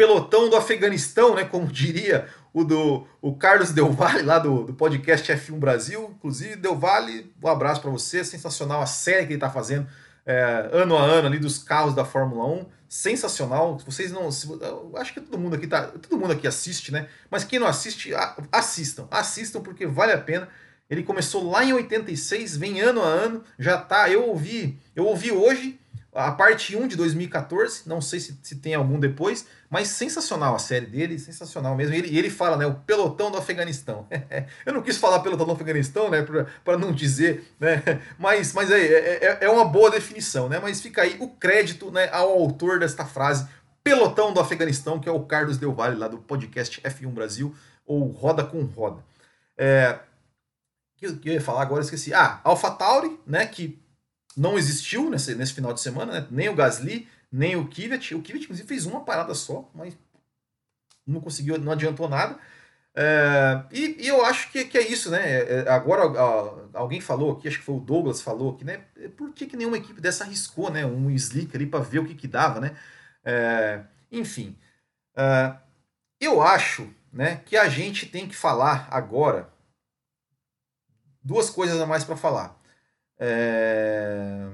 pelotão 0.01 0.49
do 0.49 0.57
Afeganistão, 0.57 1.35
né? 1.35 1.45
Como 1.45 1.67
diria 1.67 2.27
o 2.55 2.65
do 2.65 3.07
o 3.21 3.37
Carlos 3.37 3.71
Del 3.71 3.93
Valle, 3.93 4.23
lá 4.23 4.39
do, 4.39 4.65
do 4.65 4.73
podcast 4.73 5.31
F1 5.31 5.59
Brasil. 5.59 6.15
Inclusive, 6.17 6.57
Del 6.57 6.75
Valle, 6.75 7.31
um 7.43 7.49
abraço 7.49 7.83
para 7.83 7.91
você. 7.91 8.25
Sensacional 8.25 8.81
a 8.81 8.87
série 8.87 9.27
que 9.27 9.33
ele 9.33 9.35
está 9.35 9.51
fazendo 9.51 9.87
é, 10.25 10.71
ano 10.73 10.97
a 10.97 11.03
ano 11.03 11.27
ali 11.27 11.39
dos 11.39 11.59
carros 11.59 11.95
da 11.95 12.03
Fórmula 12.03 12.47
1. 12.47 12.67
Sensacional. 12.89 13.79
Vocês 13.85 14.11
não. 14.11 14.33
Se, 14.33 14.49
acho 14.97 15.13
que 15.13 15.21
todo 15.21 15.39
mundo 15.39 15.57
aqui 15.57 15.67
tá. 15.67 15.89
Todo 15.89 16.19
mundo 16.19 16.33
aqui 16.33 16.47
assiste, 16.47 16.91
né? 16.91 17.07
Mas 17.31 17.45
quem 17.45 17.59
não 17.59 17.67
assiste, 17.67 18.11
assistam. 18.51 19.07
Assistam 19.11 19.61
porque 19.61 19.87
vale 19.87 20.13
a 20.13 20.19
pena. 20.19 20.49
Ele 20.89 21.03
começou 21.03 21.49
lá 21.49 21.63
em 21.63 21.75
86, 21.75 22.57
vem 22.57 22.81
ano 22.81 23.03
a 23.03 23.07
ano, 23.07 23.45
já 23.59 23.77
tá. 23.77 24.09
Eu 24.09 24.27
ouvi, 24.29 24.81
eu 24.97 25.05
ouvi 25.05 25.31
hoje 25.31 25.79
a 26.13 26.33
parte 26.33 26.77
1 26.77 26.89
de 26.89 26.97
2014, 26.97 27.89
não 27.89 28.01
sei 28.01 28.19
se, 28.19 28.39
se 28.43 28.57
tem 28.57 28.75
algum 28.75 28.99
depois, 28.99 29.47
mas 29.69 29.89
sensacional 29.89 30.57
a 30.57 30.59
série 30.59 30.87
dele, 30.87 31.19
sensacional 31.19 31.77
mesmo. 31.77 31.95
Ele, 31.95 32.19
ele 32.19 32.29
fala, 32.29 32.57
né, 32.57 32.67
o 32.67 32.75
pelotão 32.75 33.31
do 33.31 33.39
Afeganistão. 33.39 34.09
Eu 34.67 34.73
não 34.73 34.83
quis 34.83 34.97
falar 34.97 35.21
pelotão 35.21 35.47
do 35.47 35.53
Afeganistão, 35.53 36.11
né, 36.11 36.27
para 36.65 36.77
não 36.77 36.93
dizer, 36.93 37.53
né, 37.61 37.83
mas, 38.19 38.53
mas 38.53 38.71
é, 38.73 38.81
é, 38.81 39.39
é 39.43 39.49
uma 39.49 39.65
boa 39.65 39.91
definição, 39.91 40.49
né, 40.49 40.59
mas 40.61 40.81
fica 40.81 41.03
aí 41.03 41.17
o 41.21 41.29
crédito, 41.29 41.93
né, 41.93 42.09
ao 42.11 42.31
autor 42.31 42.81
desta 42.81 43.05
frase, 43.05 43.47
pelotão 43.85 44.33
do 44.33 44.41
Afeganistão, 44.41 44.99
que 44.99 45.09
é 45.09 45.13
o 45.13 45.25
Carlos 45.25 45.59
Del 45.59 45.73
Valle, 45.73 45.97
lá 45.97 46.09
do 46.09 46.19
podcast 46.19 46.81
F1 46.81 47.13
Brasil, 47.13 47.55
ou 47.87 48.09
Roda 48.09 48.43
com 48.43 48.63
Roda. 48.65 49.05
É, 49.57 50.01
que 50.97 51.07
eu 51.07 51.33
ia 51.33 51.41
falar 51.41 51.63
agora, 51.63 51.83
esqueci. 51.83 52.13
Ah, 52.13 52.41
AlphaTauri, 52.45 53.19
né, 53.27 53.47
que 53.47 53.81
não 54.41 54.57
existiu 54.57 55.11
nesse, 55.11 55.35
nesse 55.35 55.53
final 55.53 55.75
de 55.75 55.83
semana, 55.83 56.13
né? 56.13 56.27
nem 56.31 56.49
o 56.49 56.55
Gasly, 56.55 57.07
nem 57.31 57.57
o 57.57 57.69
Kvyat. 57.69 58.15
O 58.15 58.23
Kvyat, 58.23 58.45
inclusive, 58.45 58.67
fez 58.67 58.87
uma 58.87 59.05
parada 59.05 59.35
só, 59.35 59.71
mas 59.75 59.95
não 61.07 61.21
conseguiu, 61.21 61.59
não 61.59 61.73
adiantou 61.73 62.09
nada. 62.09 62.39
É, 62.95 63.63
e, 63.71 64.05
e, 64.05 64.09
eu 64.09 64.25
acho 64.25 64.51
que, 64.51 64.65
que 64.65 64.79
é 64.79 64.89
isso, 64.89 65.11
né? 65.11 65.31
É, 65.31 65.65
é 65.67 65.71
agora 65.71 66.03
alguém 66.73 67.03
falou 67.03 67.33
aqui, 67.33 67.49
acho 67.49 67.59
que 67.59 67.65
foi 67.65 67.75
o 67.75 67.81
Douglas 67.81 68.23
falou 68.23 68.55
aqui, 68.55 68.65
né? 68.65 68.79
Por 69.15 69.31
que, 69.35 69.47
que 69.47 69.59
nenhuma 69.59 69.77
equipe 69.77 70.01
dessa 70.01 70.25
arriscou, 70.25 70.71
né? 70.71 70.87
Um 70.87 71.11
slick 71.11 71.55
ali 71.55 71.67
para 71.67 71.81
ver 71.81 71.99
o 71.99 72.07
que, 72.07 72.15
que 72.15 72.27
dava, 72.27 72.61
né? 72.61 72.75
É, 73.23 73.83
enfim, 74.11 74.57
é, 75.17 75.55
eu 76.19 76.41
acho, 76.43 76.89
né, 77.13 77.43
que 77.45 77.57
a 77.59 77.69
gente 77.69 78.07
tem 78.07 78.27
que 78.27 78.35
falar 78.35 78.89
agora 78.91 79.53
duas 81.23 81.51
coisas 81.51 81.79
a 81.81 81.87
mais 81.87 82.05
para 82.05 82.17
falar 82.17 82.60
é... 83.21 84.49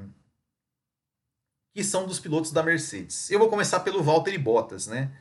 que 1.72 1.84
são 1.84 2.06
dos 2.06 2.18
pilotos 2.18 2.50
da 2.50 2.62
Mercedes. 2.62 3.30
Eu 3.30 3.38
vou 3.38 3.48
começar 3.48 3.80
pelo 3.80 4.02
Valtteri 4.02 4.36
Bottas, 4.36 4.86
né? 4.88 5.16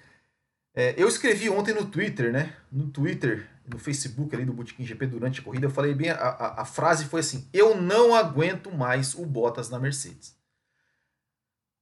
É, 0.74 0.93
eu 0.98 1.08
escrevi 1.08 1.50
ontem 1.50 1.74
no 1.74 1.86
Twitter, 1.86 2.34
né? 2.34 2.54
No 2.70 2.89
Twitter, 2.89 3.48
no 3.66 3.80
Facebook 3.80 4.36
ali 4.36 4.43
do 4.43 4.52
Botequim 4.52 4.84
GP 4.84 5.08
durante 5.08 5.39
a 5.39 5.43
corrida, 5.43 5.68
eu 5.68 5.72
falei 5.72 5.93
bem, 5.93 6.10
a, 6.10 6.16
a, 6.16 6.62
a 6.64 6.66
frase 6.66 7.06
foi 7.06 7.22
assim: 7.22 7.48
eu 7.54 7.80
não 7.80 8.14
aguento 8.14 8.70
mais 8.72 9.16
o 9.16 9.26
Bottas 9.26 9.70
na 9.70 9.80
Mercedes. 9.80 10.36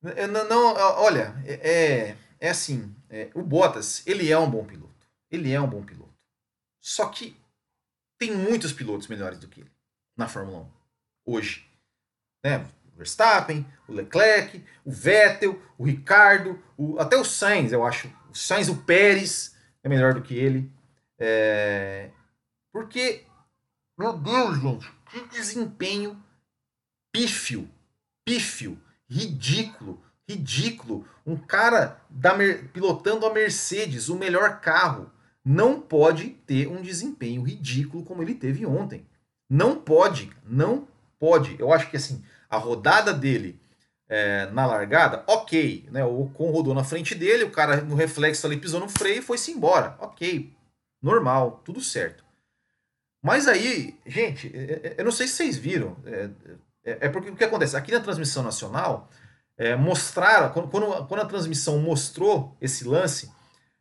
Não, 0.01 0.47
não 0.49 0.75
olha, 1.01 1.33
é, 1.45 2.15
é 2.39 2.49
assim, 2.49 2.93
é, 3.09 3.31
o 3.33 3.41
Bottas, 3.41 4.05
ele 4.05 4.29
é 4.29 4.37
um 4.37 4.49
bom 4.49 4.65
piloto. 4.65 5.07
Ele 5.31 5.51
é 5.51 5.59
um 5.59 5.69
bom 5.69 5.81
piloto. 5.81 6.13
Só 6.81 7.07
que 7.07 7.35
tem 8.17 8.35
muitos 8.35 8.73
pilotos 8.73 9.07
melhores 9.07 9.39
do 9.39 9.47
que 9.47 9.61
ele 9.61 9.71
na 10.15 10.27
Fórmula 10.27 10.59
1 10.59 10.82
hoje. 11.25 11.65
Né? 12.43 12.65
O 12.93 12.97
Verstappen, 12.97 13.65
o 13.87 13.93
Leclerc, 13.93 14.63
o 14.85 14.91
Vettel, 14.91 15.61
o 15.77 15.85
Ricardo, 15.85 16.61
o, 16.77 16.99
até 16.99 17.17
o 17.17 17.25
Sainz, 17.25 17.71
eu 17.71 17.85
acho. 17.85 18.07
O 18.29 18.35
Sainz, 18.35 18.69
o 18.69 18.77
Pérez 18.83 19.55
é 19.83 19.89
melhor 19.89 20.13
do 20.13 20.21
que 20.21 20.35
ele. 20.35 20.71
É... 21.17 22.09
Porque, 22.71 23.23
meu 23.97 24.17
Deus, 24.17 24.59
gente, 24.59 24.91
que 25.11 25.27
desempenho 25.27 26.21
pífio, 27.11 27.69
pífio, 28.25 28.79
ridículo, 29.07 30.01
ridículo. 30.27 31.07
Um 31.25 31.37
cara 31.37 32.01
da, 32.09 32.35
pilotando 32.73 33.25
a 33.25 33.33
Mercedes, 33.33 34.09
o 34.09 34.17
melhor 34.17 34.59
carro, 34.59 35.11
não 35.45 35.79
pode 35.79 36.29
ter 36.45 36.67
um 36.67 36.81
desempenho 36.81 37.43
ridículo 37.43 38.03
como 38.03 38.21
ele 38.21 38.33
teve 38.33 38.65
ontem. 38.65 39.05
Não 39.49 39.75
pode, 39.75 40.31
não 40.43 40.87
pode. 41.23 41.55
Eu 41.57 41.71
acho 41.71 41.89
que 41.89 41.95
assim, 41.95 42.21
a 42.49 42.57
rodada 42.57 43.13
dele 43.13 43.57
é, 44.09 44.47
na 44.47 44.65
largada, 44.65 45.23
ok. 45.25 45.87
Né? 45.89 46.03
O 46.03 46.23
Ocon 46.23 46.51
rodou 46.51 46.73
na 46.73 46.83
frente 46.83 47.15
dele, 47.15 47.45
o 47.45 47.49
cara 47.49 47.77
no 47.77 47.95
reflexo 47.95 48.45
ali 48.45 48.57
pisou 48.57 48.81
no 48.81 48.89
freio 48.89 49.19
e 49.19 49.21
foi-se 49.21 49.49
embora. 49.49 49.95
Ok. 50.01 50.53
Normal, 51.01 51.61
tudo 51.63 51.79
certo. 51.79 52.25
Mas 53.23 53.47
aí, 53.47 53.97
gente, 54.05 54.51
é, 54.53 54.87
é, 54.87 54.95
eu 54.97 55.05
não 55.05 55.13
sei 55.13 55.25
se 55.25 55.35
vocês 55.35 55.55
viram. 55.55 55.95
É, 56.05 56.29
é, 56.83 56.97
é 57.05 57.09
porque 57.09 57.29
o 57.29 57.35
que 57.37 57.43
acontece? 57.45 57.77
Aqui 57.77 57.93
na 57.93 58.01
transmissão 58.01 58.43
nacional, 58.43 59.09
é, 59.57 59.77
mostraram, 59.77 60.49
quando, 60.49 60.67
quando 61.07 61.21
a 61.21 61.25
transmissão 61.25 61.77
mostrou 61.79 62.57
esse 62.59 62.83
lance, 62.83 63.31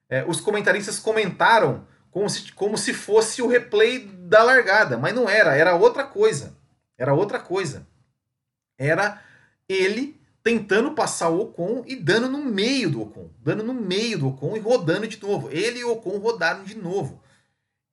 é, 0.09 0.25
os 0.29 0.41
comentaristas 0.41 1.01
comentaram 1.01 1.89
como 2.09 2.31
se, 2.31 2.53
como 2.53 2.79
se 2.79 2.95
fosse 2.95 3.43
o 3.43 3.49
replay 3.49 4.07
da 4.07 4.45
largada, 4.45 4.97
mas 4.97 5.13
não 5.13 5.29
era, 5.29 5.57
era 5.57 5.75
outra 5.75 6.05
coisa. 6.05 6.62
Era 7.03 7.15
outra 7.15 7.41
coisa. 7.41 7.85
Era 8.79 9.21
ele 9.69 10.21
tentando 10.41 10.93
passar 10.93 11.31
o 11.31 11.41
Ocon 11.41 11.83
e 11.85 11.97
dando 11.97 12.29
no 12.29 12.39
meio 12.39 12.89
do 12.89 13.03
Ocon, 13.03 13.29
dando 13.41 13.65
no 13.65 13.75
meio 13.75 14.21
do 14.21 14.29
Ocon 14.29 14.57
e 14.57 14.61
rodando 14.61 15.09
de 15.09 15.21
novo. 15.21 15.51
Ele 15.51 15.81
e 15.81 15.85
o 15.85 15.91
Ocon 15.91 16.19
rodaram 16.19 16.63
de 16.63 16.77
novo. 16.77 17.21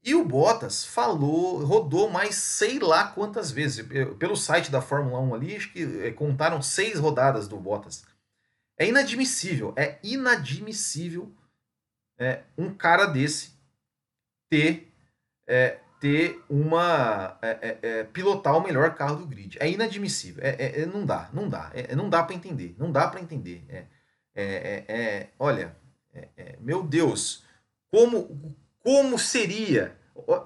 E 0.03 0.14
o 0.14 0.24
Bottas 0.24 0.86
falou, 0.86 1.66
rodou 1.66 2.07
mais 2.07 2.36
sei 2.36 2.78
lá 2.78 3.07
quantas 3.07 3.49
vezes. 3.49 3.84
Pelo 4.20 4.36
site 4.36 4.70
da 4.70 4.80
Fórmula 4.80 5.20
1 5.22 5.34
ali, 5.34 5.55
acho 5.55 5.74
que 5.74 6.03
é, 6.03 6.12
contaram 6.12 6.62
seis 6.62 6.99
rodadas 6.99 7.47
do 7.47 7.57
Bottas. 7.57 8.05
É 8.78 8.88
inadmissível, 8.88 9.74
é 9.76 9.97
inadmissível 10.03 11.34
é, 12.20 12.43
um 12.55 12.72
cara 12.76 13.07
desse 13.07 13.53
ter, 14.51 14.93
é, 15.47 15.80
ter 16.00 16.41
uma. 16.50 17.38
É, 17.41 17.50
é, 17.50 17.80
é, 17.82 18.04
pilotar 18.06 18.58
o 18.58 18.64
melhor 18.64 18.95
carro 18.95 19.18
do 19.18 19.28
grid. 19.28 19.58
É 19.60 19.70
inadmissível. 19.70 20.41
É, 20.43 20.86
não 20.86 21.06
dá, 21.06 21.30
não 21.34 21.50
dá. 21.50 21.72
não 21.95 22.10
dá 22.10 22.24
para 22.24 22.36
entender. 22.36 22.76
Não 22.78 22.91
dá 22.91 23.08
para 23.08 23.22
entender. 23.22 23.66
É, 24.34 25.28
olha, 25.38 25.76
meu 26.60 26.84
Deus, 26.84 27.43
como, 27.91 28.56
como 28.80 29.20
seria. 29.20 29.95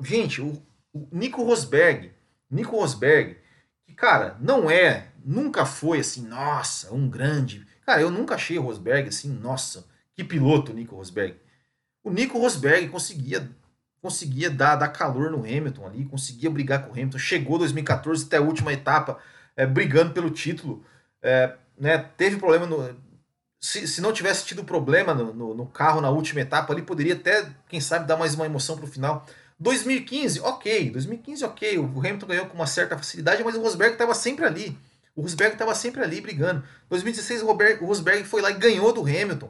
Gente, 0.02 0.42
o, 0.42 0.62
o 0.94 1.08
Nico 1.12 1.44
Rosberg, 1.44 2.12
Nico 2.50 2.78
Rosberg, 2.78 3.38
que, 3.86 3.94
cara, 3.94 4.38
não 4.40 4.70
é, 4.70 5.08
nunca 5.24 5.66
foi 5.66 6.00
assim, 6.00 6.28
nossa, 6.28 6.94
um 6.94 7.10
grande. 7.10 7.66
Cara, 7.86 8.02
eu 8.02 8.12
nunca 8.12 8.36
achei 8.36 8.58
o 8.58 8.62
Rosberg 8.62 9.10
assim, 9.10 9.30
nossa, 9.30 9.86
que 10.14 10.24
piloto 10.24 10.72
o 10.72 10.76
Nico 10.76 10.96
Rosberg. 10.96 11.36
O 12.04 12.12
Nico 12.12 12.38
Rosberg 12.38 12.90
conseguia 12.90 13.50
conseguia 14.04 14.50
dar, 14.50 14.76
dar 14.76 14.90
calor 14.90 15.32
no 15.32 15.40
Hamilton 15.40 15.88
ali, 15.88 16.04
conseguia 16.04 16.50
brigar 16.52 16.84
com 16.84 16.90
o 16.90 16.92
Hamilton, 16.92 17.18
chegou 17.18 17.58
2014 17.58 18.26
até 18.26 18.36
a 18.36 18.42
última 18.42 18.74
etapa 18.74 19.18
é, 19.56 19.66
brigando 19.66 20.12
pelo 20.12 20.30
título, 20.30 20.86
é, 21.22 21.54
né, 21.80 21.98
teve 22.18 22.36
problema 22.36 22.66
no, 22.66 22.94
se, 23.62 23.88
se 23.88 24.02
não 24.02 24.12
tivesse 24.12 24.46
tido 24.46 24.66
problema 24.66 25.14
no, 25.14 25.34
no, 25.34 25.56
no, 25.56 25.66
carro 25.66 26.02
na 26.02 26.10
última 26.10 26.42
etapa 26.42 26.74
ali, 26.74 26.82
poderia 26.82 27.14
até, 27.14 27.50
quem 27.70 27.80
sabe, 27.80 28.06
dar 28.06 28.18
mais 28.18 28.36
uma 28.36 28.46
emoção 28.46 28.76
para 28.76 28.84
o 28.84 28.90
final. 28.90 29.26
2015, 29.58 30.42
ok, 30.42 30.90
2015 30.92 31.46
ok, 31.46 31.80
o 31.80 32.00
Hamilton 32.00 32.28
ganhou 32.28 32.46
com 32.48 32.56
uma 32.56 32.68
certa 32.68 32.98
facilidade, 32.98 33.42
mas 33.42 33.56
o 33.56 33.62
Rosberg 33.62 33.94
estava 33.94 34.14
sempre 34.14 34.44
ali, 34.44 34.78
o 35.16 35.22
Rosberg 35.22 35.54
estava 35.54 35.74
sempre 35.74 36.04
ali 36.04 36.20
brigando. 36.20 36.62
2016 36.90 37.42
o, 37.42 37.48
o 37.48 37.86
Rosberg 37.86 38.26
foi 38.26 38.42
lá 38.42 38.52
e 38.52 38.56
ganhou 38.56 38.92
do 38.92 39.04
Hamilton. 39.04 39.50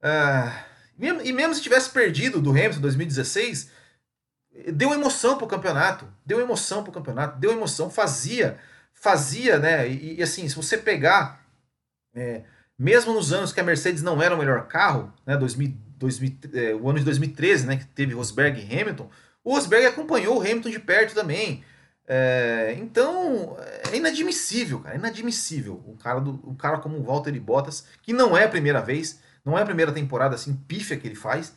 Ah, 0.00 0.66
e 1.06 1.32
mesmo 1.32 1.54
se 1.54 1.62
tivesse 1.62 1.90
perdido 1.90 2.40
do 2.40 2.50
Hamilton 2.50 2.78
em 2.78 2.82
2016, 2.82 3.70
deu 4.72 4.92
emoção 4.92 5.36
pro 5.36 5.46
campeonato. 5.46 6.06
Deu 6.24 6.40
emoção 6.40 6.82
pro 6.82 6.92
campeonato, 6.92 7.38
deu 7.38 7.52
emoção, 7.52 7.90
fazia, 7.90 8.58
fazia, 8.92 9.58
né? 9.58 9.88
E, 9.88 10.18
e 10.18 10.22
assim, 10.22 10.48
se 10.48 10.54
você 10.54 10.78
pegar, 10.78 11.44
é, 12.14 12.42
mesmo 12.78 13.12
nos 13.12 13.32
anos 13.32 13.52
que 13.52 13.60
a 13.60 13.64
Mercedes 13.64 14.02
não 14.02 14.22
era 14.22 14.34
o 14.34 14.38
melhor 14.38 14.66
carro, 14.66 15.12
né? 15.26 15.36
2000, 15.36 15.74
2000, 15.96 16.38
é, 16.54 16.74
o 16.74 16.88
ano 16.88 16.98
de 16.98 17.04
2013, 17.04 17.66
né? 17.66 17.76
Que 17.76 17.86
teve 17.86 18.14
Rosberg 18.14 18.60
e 18.60 18.80
Hamilton, 18.80 19.10
o 19.44 19.54
Rosberg 19.54 19.86
acompanhou 19.86 20.38
o 20.38 20.40
Hamilton 20.40 20.70
de 20.70 20.78
perto 20.78 21.14
também. 21.14 21.64
É, 22.06 22.74
então, 22.78 23.56
é 23.90 23.96
inadmissível, 23.96 24.80
cara, 24.80 24.94
é 24.94 24.98
inadmissível. 24.98 25.82
O 25.86 25.96
cara, 25.96 26.20
do, 26.20 26.40
o 26.44 26.54
cara 26.54 26.78
como 26.78 26.98
o 26.98 27.04
Walter 27.04 27.32
Bottas, 27.40 27.86
que 28.02 28.12
não 28.12 28.36
é 28.36 28.44
a 28.44 28.48
primeira 28.48 28.80
vez, 28.80 29.20
não 29.44 29.58
é 29.58 29.62
a 29.62 29.66
primeira 29.66 29.92
temporada 29.92 30.34
assim 30.34 30.54
pífia 30.54 30.96
que 30.96 31.06
ele 31.06 31.16
faz. 31.16 31.54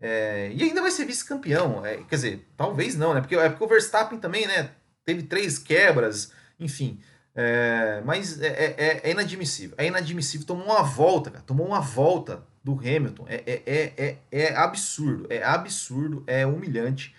É, 0.00 0.50
e 0.52 0.62
ainda 0.62 0.82
vai 0.82 0.90
ser 0.90 1.04
vice-campeão. 1.04 1.86
É, 1.86 1.98
quer 1.98 2.16
dizer, 2.16 2.48
talvez 2.56 2.96
não, 2.96 3.14
né? 3.14 3.20
Porque, 3.20 3.36
é 3.36 3.48
porque 3.48 3.64
o 3.64 3.68
Verstappen 3.68 4.18
também, 4.18 4.46
né? 4.46 4.70
Teve 5.04 5.22
três 5.22 5.58
quebras, 5.58 6.32
enfim. 6.58 7.00
É, 7.34 8.02
mas 8.04 8.40
é, 8.42 8.48
é, 8.48 8.74
é, 8.76 9.00
é, 9.04 9.10
inadmissível. 9.10 9.74
É 9.78 9.86
inadmissível. 9.86 10.46
Tomou 10.46 10.66
uma 10.66 10.82
volta, 10.82 11.30
cara. 11.30 11.44
Tomou 11.44 11.66
uma 11.66 11.80
volta 11.80 12.42
do 12.62 12.72
Hamilton. 12.72 13.26
É, 13.28 14.18
é, 14.30 14.56
absurdo. 14.56 15.26
É 15.30 15.42
absurdo. 15.42 16.22
É 16.26 16.46
humilhante. 16.46 17.14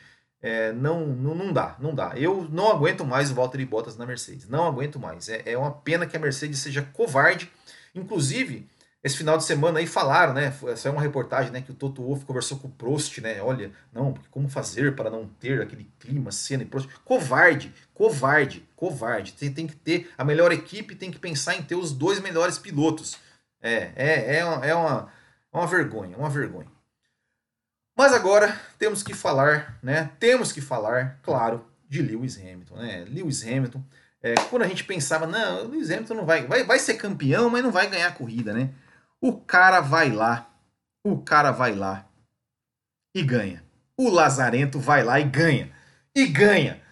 não, 0.75 1.07
não, 1.07 1.35
não 1.35 1.53
dá, 1.53 1.75
não 1.79 1.95
dá. 1.95 2.13
Eu 2.15 2.47
não 2.51 2.69
aguento 2.69 3.05
mais 3.05 3.31
o 3.31 3.35
Valtteri 3.35 3.65
Bottas 3.65 3.97
na 3.97 4.05
Mercedes. 4.05 4.47
Não 4.47 4.65
aguento 4.65 4.99
mais. 4.99 5.29
É, 5.29 5.41
é 5.45 5.57
uma 5.57 5.71
pena 5.71 6.05
que 6.05 6.15
a 6.15 6.19
Mercedes 6.19 6.59
seja 6.59 6.81
covarde. 6.93 7.51
Inclusive, 7.95 8.67
esse 9.03 9.17
final 9.17 9.37
de 9.37 9.43
semana 9.43 9.79
aí 9.79 9.85
falaram, 9.85 10.33
né? 10.33 10.53
Essa 10.67 10.87
é 10.87 10.91
uma 10.91 11.01
reportagem, 11.01 11.51
né? 11.51 11.61
Que 11.61 11.71
o 11.71 11.75
Toto 11.75 12.01
Wolff 12.01 12.23
conversou 12.23 12.57
com 12.57 12.69
o 12.69 12.71
Prost, 12.71 13.17
né? 13.17 13.41
Olha, 13.41 13.69
não, 13.91 14.13
como 14.31 14.47
fazer 14.47 14.95
para 14.95 15.09
não 15.09 15.27
ter 15.27 15.61
aquele 15.61 15.91
clima, 15.99 16.31
cena 16.31 16.63
e 16.63 16.65
Prost. 16.65 16.89
Covarde, 17.03 17.73
covarde, 17.93 18.65
covarde. 18.77 19.33
Tem, 19.33 19.51
tem 19.51 19.67
que 19.67 19.75
ter 19.75 20.09
a 20.17 20.23
melhor 20.23 20.53
equipe, 20.53 20.95
tem 20.95 21.11
que 21.11 21.19
pensar 21.19 21.55
em 21.55 21.61
ter 21.61 21.75
os 21.75 21.91
dois 21.91 22.21
melhores 22.21 22.57
pilotos. 22.57 23.17
É, 23.61 23.91
é, 23.93 24.37
é, 24.37 24.45
uma, 24.45 24.65
é 24.65 24.73
uma, 24.73 25.11
uma 25.51 25.67
vergonha, 25.67 26.15
uma 26.15 26.29
vergonha. 26.29 26.71
Mas 27.97 28.13
agora 28.13 28.57
temos 28.79 29.03
que 29.03 29.13
falar, 29.13 29.77
né? 29.83 30.11
Temos 30.17 30.53
que 30.53 30.61
falar, 30.61 31.19
claro, 31.21 31.65
de 31.89 32.01
Lewis 32.01 32.37
Hamilton, 32.37 32.75
né? 32.75 33.05
Lewis 33.09 33.43
Hamilton. 33.43 33.83
É, 34.21 34.35
quando 34.49 34.61
a 34.63 34.67
gente 34.67 34.85
pensava, 34.85 35.27
não, 35.27 35.67
Lewis 35.67 35.91
Hamilton 35.91 36.13
não 36.13 36.25
vai, 36.25 36.47
vai, 36.47 36.63
vai 36.63 36.79
ser 36.79 36.93
campeão, 36.93 37.49
mas 37.49 37.61
não 37.61 37.71
vai 37.71 37.89
ganhar 37.89 38.07
a 38.07 38.11
corrida, 38.13 38.53
né? 38.53 38.69
O 39.23 39.39
cara 39.39 39.79
vai 39.79 40.11
lá, 40.11 40.53
o 41.01 41.17
cara 41.17 41.49
vai 41.49 41.73
lá 41.73 42.05
e 43.15 43.23
ganha. 43.23 43.63
O 43.95 44.09
Lazarento 44.09 44.81
vai 44.81 45.01
lá 45.01 45.17
e 45.17 45.23
ganha. 45.23 45.73
E 46.13 46.27
ganha. 46.27 46.83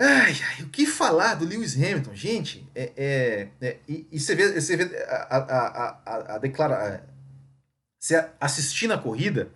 Ai, 0.00 0.32
ai, 0.48 0.62
o 0.64 0.68
que 0.68 0.86
falar 0.86 1.36
do 1.36 1.44
Lewis 1.44 1.76
Hamilton? 1.76 2.12
Gente, 2.12 2.68
é, 2.74 2.92
é, 2.96 3.48
é 3.60 3.78
e, 3.86 4.08
e, 4.10 4.18
você 4.18 4.34
vê, 4.34 4.60
você 4.60 4.76
vê 4.76 4.96
a, 5.04 5.36
a, 5.36 6.00
a, 6.04 6.34
a 6.34 6.38
declarar. 6.38 7.06
Você 7.96 8.28
assistindo 8.40 8.92
a 8.92 8.98
corrida 8.98 9.48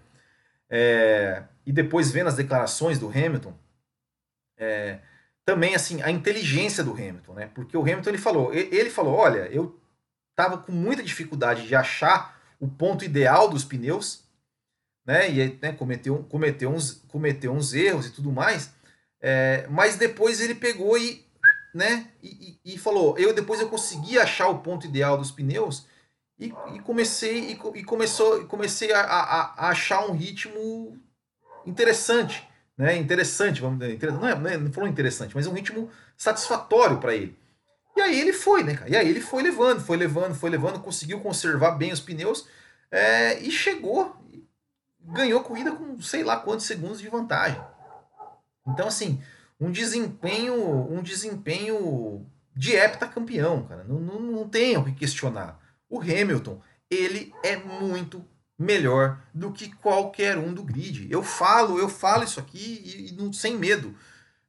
é, 0.71 1.43
e 1.67 1.73
depois 1.73 2.13
vendo 2.13 2.29
as 2.29 2.37
declarações 2.37 3.01
do 3.01 3.09
Hamilton, 3.09 3.59
é, 4.57 5.01
também 5.45 5.75
assim, 5.75 6.01
a 6.01 6.13
inteligência 6.13 6.85
do 6.85 6.93
Hamilton, 6.93 7.33
né? 7.33 7.51
Porque 7.53 7.77
o 7.77 7.83
Hamilton 7.83 8.11
ele 8.11 8.19
falou, 8.19 8.55
ele 8.55 8.91
falou, 8.91 9.15
olha, 9.15 9.49
eu 9.51 9.81
estava 10.35 10.59
com 10.59 10.73
muita 10.73 11.03
dificuldade 11.03 11.67
de 11.67 11.75
achar 11.75 12.37
o 12.59 12.69
ponto 12.69 13.05
ideal 13.05 13.49
dos 13.49 13.65
pneus, 13.65 14.25
né? 15.07 15.31
E 15.31 15.59
né, 15.63 15.73
cometeu, 15.73 16.25
cometeu, 16.25 16.71
uns, 16.71 17.05
cometeu 17.09 17.53
uns 17.53 17.73
erros 17.73 18.07
e 18.07 18.11
tudo 18.11 18.33
mais. 18.33 18.73
É, 19.21 19.67
mas 19.71 19.97
depois 19.97 20.41
ele 20.41 20.55
pegou 20.55 20.99
e, 20.99 21.25
né, 21.75 22.09
e, 22.23 22.59
e, 22.65 22.79
falou: 22.79 23.17
eu 23.17 23.33
depois 23.33 23.61
eu 23.61 23.69
consegui 23.69 24.19
achar 24.19 24.49
o 24.49 24.59
ponto 24.59 24.87
ideal 24.87 25.17
dos 25.17 25.31
pneus 25.31 25.87
e, 26.39 26.53
e 26.75 26.81
comecei 26.81 27.53
e, 27.53 27.79
e 27.79 27.85
começou 27.85 28.45
comecei 28.47 28.93
a, 28.93 29.01
a, 29.01 29.43
a, 29.67 29.69
achar 29.69 30.05
um 30.05 30.13
ritmo 30.13 30.99
interessante, 31.65 32.47
né? 32.77 32.97
Interessante, 32.97 33.61
vamos 33.61 33.79
dizer, 33.79 34.03
é, 34.05 34.11
não, 34.11 34.49
é, 34.49 34.57
não 34.59 34.73
falou 34.73 34.89
interessante, 34.89 35.35
mas 35.35 35.47
um 35.47 35.53
ritmo 35.55 35.91
satisfatório 36.17 36.99
para 36.99 37.15
ele. 37.15 37.37
E 37.97 38.01
aí 38.01 38.21
ele 38.21 38.33
foi, 38.33 38.63
né, 38.65 38.75
cara? 38.77 38.91
E 38.91 38.97
aí 38.97 39.09
ele 39.09 39.21
foi 39.21 39.43
levando, 39.43 39.81
foi 39.81 39.97
levando, 39.97 40.35
foi 40.35 40.51
levando, 40.51 40.81
conseguiu 40.81 41.21
conservar 41.21 41.73
bem 41.73 41.93
os 41.93 42.01
pneus. 42.01 42.47
é, 42.91 43.39
e 43.41 43.51
chegou, 43.51 44.17
ganhou 45.01 45.43
corrida 45.43 45.73
com 45.73 46.01
sei 46.01 46.23
lá 46.25 46.37
quantos 46.37 46.67
segundos 46.67 47.01
de 47.01 47.09
vantagem. 47.09 47.61
Então, 48.67 48.89
assim, 48.89 49.21
um 49.61 49.71
desempenho, 49.71 50.55
um 50.91 51.03
desempenho 51.03 52.27
de 52.57 52.75
heptacampeão, 52.75 53.65
cara. 53.67 53.85
Não, 53.85 54.01
não, 54.01 54.21
não 54.21 54.49
tem 54.49 54.77
o 54.77 54.85
que 54.85 54.93
questionar. 54.93 55.59
O 55.89 56.01
Hamilton, 56.01 56.61
ele 56.91 57.33
é 57.43 57.57
muito 57.57 58.25
melhor 58.59 59.21
do 59.33 59.53
que 59.53 59.75
qualquer 59.77 60.39
um 60.39 60.55
do 60.55 60.63
grid. 60.63 61.09
Eu 61.11 61.23
falo, 61.23 61.79
eu 61.79 61.89
falo 61.89 62.25
isso 62.25 62.41
aqui 62.41 62.81
e, 62.85 63.29
e 63.29 63.35
sem 63.35 63.57
medo. 63.57 63.95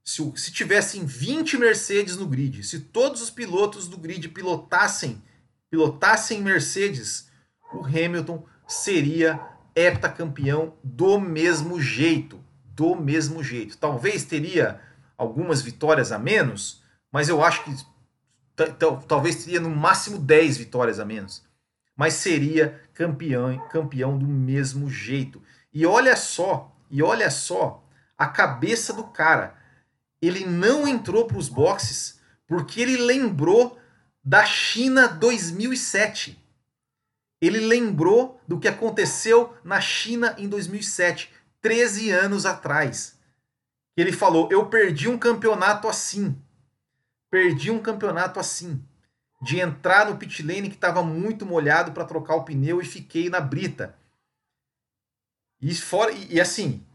Se, 0.05 0.31
se 0.35 0.51
tivessem 0.51 1.03
20 1.03 1.57
Mercedes 1.57 2.15
no 2.15 2.27
grid, 2.27 2.63
se 2.63 2.79
todos 2.79 3.21
os 3.21 3.31
pilotos 3.31 3.87
do 3.87 3.97
grid 3.97 4.29
pilotassem, 4.29 5.21
pilotassem 5.69 6.41
Mercedes, 6.41 7.27
o 7.73 7.83
Hamilton 7.83 8.45
seria 8.67 9.41
heptacampeão 9.75 10.75
do 10.83 11.19
mesmo 11.19 11.81
jeito, 11.81 12.39
do 12.75 12.95
mesmo 12.95 13.43
jeito. 13.43 13.77
Talvez 13.77 14.23
teria 14.23 14.79
algumas 15.17 15.61
vitórias 15.61 16.11
a 16.11 16.19
menos, 16.19 16.83
mas 17.11 17.27
eu 17.27 17.43
acho 17.43 17.63
que 17.63 17.75
talvez 19.07 19.43
teria 19.43 19.59
no 19.59 19.69
máximo 19.69 20.17
10 20.19 20.57
vitórias 20.57 20.99
a 20.99 21.05
menos. 21.05 21.43
Mas 21.95 22.13
seria 22.13 22.81
campeão, 22.93 23.57
campeão 23.69 24.17
do 24.17 24.27
mesmo 24.27 24.89
jeito. 24.89 25.41
E 25.73 25.85
olha 25.85 26.15
só, 26.15 26.75
e 26.89 27.01
olha 27.01 27.31
só 27.31 27.83
a 28.17 28.27
cabeça 28.27 28.93
do 28.93 29.03
cara. 29.05 29.55
Ele 30.25 30.45
não 30.45 30.87
entrou 30.87 31.25
para 31.25 31.37
os 31.37 31.49
boxes 31.49 32.19
porque 32.47 32.81
ele 32.81 32.97
lembrou 32.97 33.79
da 34.23 34.45
China 34.45 35.07
2007. 35.07 36.41
Ele 37.41 37.59
lembrou 37.59 38.41
do 38.47 38.59
que 38.59 38.67
aconteceu 38.67 39.55
na 39.63 39.79
China 39.79 40.35
em 40.37 40.47
2007, 40.47 41.31
13 41.61 42.09
anos 42.09 42.45
atrás. 42.45 43.19
Ele 43.95 44.11
falou: 44.11 44.49
Eu 44.51 44.67
perdi 44.67 45.07
um 45.07 45.17
campeonato 45.17 45.87
assim. 45.87 46.35
Perdi 47.29 47.69
um 47.69 47.79
campeonato 47.79 48.39
assim. 48.39 48.83
De 49.41 49.59
entrar 49.59 50.09
no 50.09 50.17
pit 50.17 50.41
lane 50.41 50.69
que 50.69 50.75
estava 50.75 51.03
muito 51.03 51.45
molhado 51.45 51.91
para 51.91 52.05
trocar 52.05 52.35
o 52.35 52.43
pneu 52.43 52.81
e 52.81 52.85
fiquei 52.85 53.29
na 53.29 53.39
brita. 53.39 53.95
E, 55.61 55.73
fora, 55.75 56.11
e, 56.11 56.35
e 56.35 56.41
assim, 56.41 56.85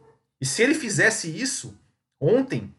e 0.40 0.46
se 0.46 0.62
ele 0.62 0.74
fizesse 0.74 1.28
isso 1.28 1.78
ontem, 2.20 2.74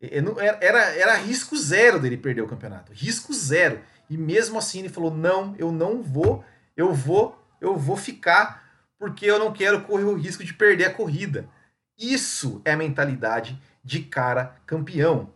era, 0.00 0.80
era 0.94 1.16
risco 1.16 1.56
zero 1.56 1.98
dele 1.98 2.16
perder 2.16 2.42
o 2.42 2.48
campeonato. 2.48 2.92
Risco 2.92 3.32
zero. 3.32 3.80
E 4.08 4.16
mesmo 4.16 4.58
assim 4.58 4.80
ele 4.80 4.88
falou: 4.88 5.14
não, 5.14 5.54
eu 5.58 5.72
não 5.72 6.02
vou, 6.02 6.44
eu 6.76 6.94
vou, 6.94 7.38
eu 7.60 7.76
vou 7.76 7.96
ficar 7.96 8.68
porque 8.98 9.26
eu 9.26 9.38
não 9.38 9.52
quero 9.52 9.82
correr 9.82 10.04
o 10.04 10.14
risco 10.14 10.42
de 10.42 10.52
perder 10.54 10.86
a 10.86 10.94
corrida. 10.94 11.48
Isso 11.96 12.60
é 12.64 12.72
a 12.72 12.76
mentalidade 12.76 13.60
de 13.82 14.00
cara 14.00 14.56
campeão. 14.66 15.32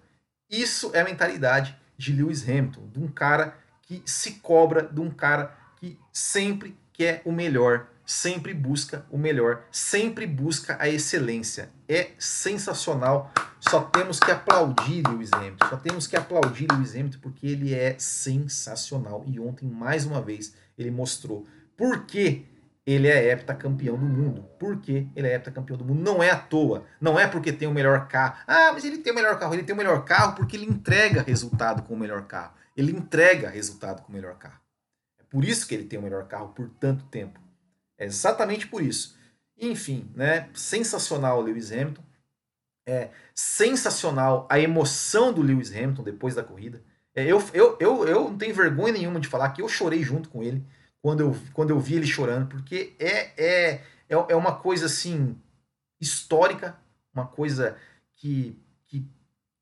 Isso 0.51 0.91
é 0.95 1.01
a 1.01 1.05
mentalidade 1.05 1.77
de 1.97 2.13
Lewis 2.13 2.49
Hamilton, 2.49 2.89
de 2.89 2.99
um 2.99 3.09
cara 3.09 3.57
que 3.83 4.03
se 4.05 4.33
cobra, 4.33 4.83
de 4.83 5.01
um 5.01 5.11
cara 5.11 5.57
que 5.77 5.99
sempre 6.13 6.77
quer 6.93 7.23
o 7.25 7.33
melhor, 7.33 7.87
sempre 8.05 8.53
busca 8.53 9.07
o 9.11 9.17
melhor, 9.17 9.63
sempre 9.71 10.27
busca 10.27 10.77
a 10.79 10.89
excelência. 10.89 11.71
É 11.89 12.11
sensacional. 12.19 13.33
Só 13.69 13.81
temos 13.81 14.19
que 14.19 14.31
aplaudir 14.31 15.03
Lewis 15.07 15.31
Hamilton. 15.33 15.69
Só 15.69 15.77
temos 15.77 16.07
que 16.09 16.17
aplaudir 16.17 16.67
Lewis 16.71 16.95
Hamilton 16.95 17.19
porque 17.23 17.47
ele 17.47 17.73
é 17.73 17.97
sensacional. 17.97 19.23
E 19.27 19.39
ontem, 19.39 19.67
mais 19.67 20.05
uma 20.05 20.21
vez, 20.21 20.55
ele 20.77 20.91
mostrou 20.91 21.47
por 21.77 22.05
que 22.05 22.45
ele 22.85 23.07
é 23.07 23.31
heptacampeão 23.31 23.97
do 23.97 24.05
mundo. 24.05 24.43
Por 24.59 24.81
que 24.81 25.07
ele 25.15 25.29
é 25.29 25.35
heptacampeão 25.35 25.79
do 25.79 25.85
mundo? 25.85 26.03
Não 26.03 26.21
é 26.21 26.31
à 26.31 26.37
toa. 26.37 26.85
Não 27.01 27.19
é 27.19 27.29
porque 27.29 27.53
tem 27.53 27.69
o 27.69 27.73
melhor 27.73 28.09
carro. 28.09 28.37
Ah, 28.49 28.73
mas 28.73 28.85
ele 28.85 28.99
tem 28.99 29.13
o 29.13 29.17
melhor 29.17 29.39
carro. 29.39 29.55
Ele 29.55 29.63
tem 29.63 29.75
o 29.75 29.79
melhor 29.79 30.05
carro 30.05 30.35
porque 30.35 30.57
ele 30.57 30.67
entrega 30.67 31.23
resultado 31.23 31.83
com 31.83 31.95
o 31.95 31.99
melhor 31.99 32.27
carro. 32.27 32.55
Ele 32.77 32.91
entrega 32.91 33.49
resultado 33.49 34.03
com 34.03 34.11
o 34.11 34.15
melhor 34.15 34.35
carro. 34.39 34.61
É 35.21 35.23
por 35.31 35.45
isso 35.45 35.69
que 35.69 35.75
ele 35.75 35.85
tem 35.85 36.01
o 36.01 36.03
melhor 36.03 36.27
carro 36.27 36.49
por 36.49 36.69
tanto 36.81 37.05
tempo. 37.05 37.39
É 37.97 38.07
exatamente 38.07 38.67
por 38.67 38.83
isso. 38.83 39.17
Enfim, 39.57 40.11
né? 40.17 40.49
Sensacional 40.53 41.39
o 41.39 41.43
Lewis 41.43 41.71
Hamilton. 41.71 42.03
É 42.87 43.11
sensacional 43.35 44.47
a 44.51 44.59
emoção 44.59 45.33
do 45.33 45.41
Lewis 45.41 45.71
Hamilton 45.71 46.03
depois 46.03 46.35
da 46.35 46.43
corrida. 46.43 46.83
É, 47.15 47.25
eu, 47.25 47.43
eu, 47.53 47.77
eu, 47.79 48.09
eu 48.09 48.31
não 48.31 48.39
tenho 48.39 48.55
vergonha 48.55 48.95
nenhuma 48.95 49.21
de 49.21 49.29
falar 49.29 49.51
que 49.51 49.63
eu 49.63 49.69
chorei 49.69 50.03
junto 50.03 50.29
com 50.29 50.43
ele 50.43 50.65
quando 51.01 51.21
eu, 51.21 51.37
quando 51.53 51.71
eu 51.71 51.81
vi 51.81 51.97
ele 51.97 52.07
chorando, 52.07 52.47
porque 52.49 52.95
é, 52.99 53.33
é, 53.37 53.71
é, 54.09 54.15
é 54.29 54.37
uma 54.37 54.55
coisa 54.55 54.87
assim 54.87 55.37
histórica, 56.01 56.77
uma 57.13 57.27
coisa 57.27 57.77
que, 58.13 58.59
que 58.87 59.07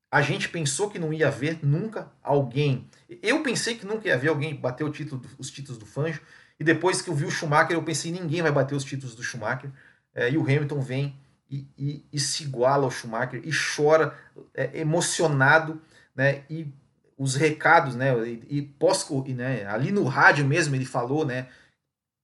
a 0.09 0.21
gente 0.21 0.49
pensou 0.49 0.89
que 0.89 0.99
não 0.99 1.11
ia 1.11 1.29
ver 1.29 1.59
nunca 1.63 2.11
alguém. 2.21 2.89
Eu 3.21 3.43
pensei 3.43 3.75
que 3.75 3.85
nunca 3.85 4.07
ia 4.07 4.17
ver 4.17 4.29
alguém 4.29 4.55
bater 4.55 4.83
o 4.83 4.91
título, 4.91 5.21
os 5.37 5.49
títulos 5.49 5.77
do 5.77 5.85
Fanjo, 5.85 6.21
e 6.59 6.63
depois 6.63 7.01
que 7.01 7.09
eu 7.09 7.15
vi 7.15 7.25
o 7.25 7.31
Schumacher, 7.31 7.75
eu 7.75 7.83
pensei 7.83 8.11
ninguém 8.11 8.41
vai 8.41 8.51
bater 8.51 8.75
os 8.75 8.83
títulos 8.83 9.15
do 9.15 9.23
Schumacher. 9.23 9.71
É, 10.13 10.29
e 10.29 10.37
o 10.37 10.43
Hamilton 10.43 10.79
vem 10.79 11.15
e, 11.51 11.67
e, 11.77 12.05
e, 12.13 12.19
se 12.19 12.43
iguala 12.43 12.85
ao 12.85 12.91
Schumacher 12.91 13.41
e 13.43 13.51
chora 13.51 14.17
é, 14.53 14.79
emocionado, 14.79 15.81
né? 16.15 16.43
E 16.49 16.67
os 17.17 17.35
recados, 17.35 17.93
né? 17.93 18.17
E, 18.27 18.57
e 18.57 18.61
pós, 18.61 19.05
né? 19.27 19.65
Ali 19.65 19.91
no 19.91 20.05
rádio 20.05 20.45
mesmo 20.45 20.75
ele 20.75 20.85
falou, 20.85 21.25
né? 21.25 21.47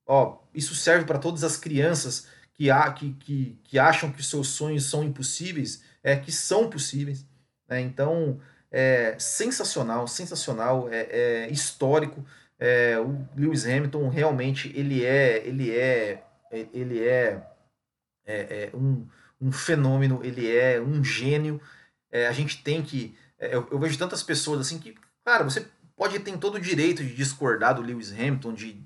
Ó, 0.08 0.38
isso 0.54 0.74
serve 0.74 1.06
para 1.06 1.20
todas 1.20 1.44
as 1.44 1.58
crianças 1.58 2.28
que, 2.54 2.72
há, 2.72 2.92
que, 2.92 3.14
que, 3.14 3.60
que 3.66 3.78
acham 3.78 4.12
que 4.12 4.24
seus 4.24 4.48
sonhos 4.48 4.90
são 4.90 5.04
impossíveis, 5.04 5.84
é 6.02 6.16
que 6.16 6.32
são 6.32 6.70
possíveis. 6.70 7.26
Né? 7.68 7.82
Então, 7.82 8.40
é 8.72 9.16
sensacional, 9.20 10.08
sensacional, 10.08 10.88
é, 10.90 11.46
é 11.46 11.50
histórico. 11.52 12.26
É, 12.58 12.98
o 12.98 13.28
Lewis 13.36 13.66
Hamilton 13.66 14.08
realmente 14.10 14.72
ele 14.76 15.06
é, 15.06 15.46
ele 15.46 15.76
é, 15.76 16.24
ele 16.52 17.06
é, 17.06 17.40
é, 18.28 18.70
é 18.74 18.76
um, 18.76 19.08
um 19.42 19.52
fenômeno, 19.52 20.20
ele 20.24 20.48
é 20.54 20.80
um 20.80 21.04
gênio. 21.04 21.60
É, 22.12 22.28
a 22.28 22.32
gente 22.32 22.62
tem 22.62 22.84
que 22.84 23.16
é, 23.40 23.54
eu, 23.54 23.68
eu, 23.72 23.80
vejo 23.80 23.98
tantas 23.98 24.24
pessoas 24.24 24.60
assim 24.60 24.80
que, 24.80 24.96
cara, 25.24 25.44
você 25.44 25.66
pode 25.96 26.20
ter 26.20 26.38
todo 26.38 26.56
o 26.56 26.60
direito 26.60 27.04
de 27.04 27.14
discordar 27.14 27.76
do 27.76 27.82
Lewis 27.82 28.12
Hamilton, 28.12 28.54
de, 28.54 28.84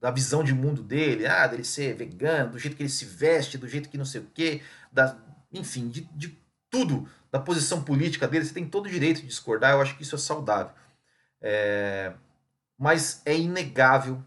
da 0.00 0.10
visão 0.10 0.42
de 0.42 0.54
mundo 0.54 0.82
dele, 0.82 1.26
ah, 1.26 1.46
dele 1.46 1.64
ser 1.64 1.94
vegano, 1.94 2.52
do 2.52 2.58
jeito 2.58 2.76
que 2.76 2.82
ele 2.82 2.88
se 2.88 3.04
veste, 3.04 3.58
do 3.58 3.68
jeito 3.68 3.88
que 3.88 3.98
não 3.98 4.04
sei 4.04 4.22
o 4.22 4.30
quê, 4.32 4.62
da, 4.90 5.16
enfim, 5.52 5.88
de, 5.88 6.02
de 6.14 6.38
tudo, 6.70 7.08
da 7.30 7.38
posição 7.38 7.82
política 7.84 8.26
dele, 8.26 8.44
você 8.44 8.54
tem 8.54 8.66
todo 8.66 8.86
o 8.86 8.90
direito 8.90 9.20
de 9.20 9.26
discordar, 9.26 9.72
eu 9.72 9.80
acho 9.82 9.96
que 9.96 10.02
isso 10.02 10.14
é 10.14 10.18
saudável. 10.18 10.72
É, 11.40 12.14
mas 12.78 13.20
é 13.26 13.36
inegável, 13.36 14.22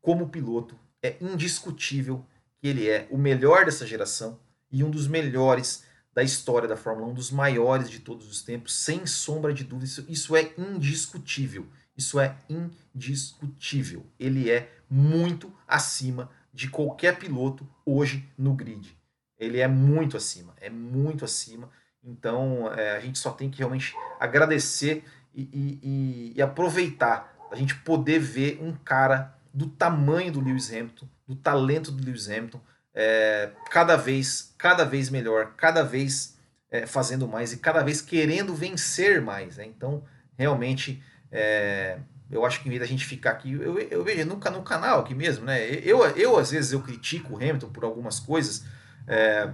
como 0.00 0.28
piloto, 0.28 0.78
é 1.02 1.16
indiscutível 1.20 2.26
que 2.60 2.68
ele 2.68 2.88
é 2.88 3.06
o 3.10 3.18
melhor 3.18 3.64
dessa 3.64 3.86
geração 3.86 4.38
e 4.70 4.84
um 4.84 4.90
dos 4.90 5.06
melhores 5.06 5.84
da 6.14 6.22
história 6.22 6.68
da 6.68 6.76
Fórmula 6.76 7.06
1, 7.06 7.10
um 7.10 7.14
dos 7.14 7.30
maiores 7.30 7.88
de 7.88 8.00
todos 8.00 8.28
os 8.28 8.42
tempos, 8.42 8.74
sem 8.74 9.06
sombra 9.06 9.54
de 9.54 9.64
dúvida. 9.64 9.84
Isso, 9.84 10.04
isso 10.08 10.36
é 10.36 10.52
indiscutível. 10.58 11.66
Isso 11.96 12.18
é 12.18 12.36
indiscutível. 12.48 14.04
Ele 14.18 14.50
é 14.50 14.70
muito 14.90 15.52
acima 15.66 16.30
de 16.52 16.68
qualquer 16.68 17.18
piloto 17.18 17.68
hoje 17.84 18.28
no 18.36 18.54
grid. 18.54 18.96
Ele 19.38 19.60
é 19.60 19.68
muito 19.68 20.16
acima, 20.16 20.54
é 20.60 20.68
muito 20.68 21.24
acima. 21.24 21.70
Então 22.02 22.72
é, 22.72 22.96
a 22.96 23.00
gente 23.00 23.18
só 23.18 23.30
tem 23.30 23.50
que 23.50 23.58
realmente 23.58 23.94
agradecer 24.18 25.04
e, 25.34 25.42
e, 25.52 26.32
e, 26.36 26.42
aproveitar 26.42 27.36
a 27.50 27.54
gente 27.54 27.74
poder 27.76 28.18
ver 28.18 28.58
um 28.60 28.72
cara 28.72 29.38
do 29.54 29.68
tamanho 29.68 30.32
do 30.32 30.40
Lewis 30.40 30.68
Hamilton, 30.70 31.08
do 31.28 31.36
talento 31.36 31.92
do 31.92 32.02
Lewis 32.02 32.28
Hamilton, 32.28 32.60
é, 32.94 33.50
cada 33.70 33.96
vez, 33.96 34.54
cada 34.56 34.84
vez 34.84 35.10
melhor, 35.10 35.52
cada 35.56 35.84
vez 35.84 36.36
é, 36.70 36.86
fazendo 36.86 37.28
mais 37.28 37.52
e 37.52 37.58
cada 37.58 37.82
vez 37.82 38.00
querendo 38.00 38.54
vencer 38.54 39.20
mais. 39.20 39.58
Né? 39.58 39.66
Então, 39.66 40.02
realmente, 40.36 41.02
é, 41.30 41.98
eu 42.30 42.44
acho 42.44 42.60
que 42.60 42.68
em 42.68 42.70
vez 42.70 42.80
da 42.80 42.86
gente 42.86 43.04
ficar 43.04 43.30
aqui, 43.32 43.52
eu, 43.52 43.78
eu 43.78 44.02
vejo 44.02 44.26
nunca 44.26 44.50
no 44.50 44.62
canal 44.62 45.00
aqui 45.00 45.14
mesmo, 45.14 45.44
né? 45.44 45.64
Eu, 45.66 46.04
eu 46.16 46.38
às 46.38 46.50
vezes 46.50 46.72
eu 46.72 46.82
critico 46.82 47.34
o 47.34 47.36
Hamilton 47.36 47.68
por 47.68 47.84
algumas 47.84 48.18
coisas, 48.18 48.64
é, 49.06 49.50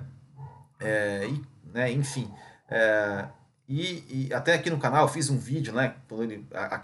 é, 0.80 1.28
e, 1.28 1.42
né, 1.72 1.90
enfim. 1.90 2.32
É, 2.68 3.26
e, 3.68 4.26
e, 4.28 4.34
até 4.34 4.54
aqui 4.54 4.70
no 4.70 4.78
canal 4.78 5.02
eu 5.02 5.12
fiz 5.12 5.30
um 5.30 5.38
vídeo, 5.38 5.72
né? 5.72 5.94
Ele, 6.10 6.46
a, 6.52 6.76
a, 6.76 6.82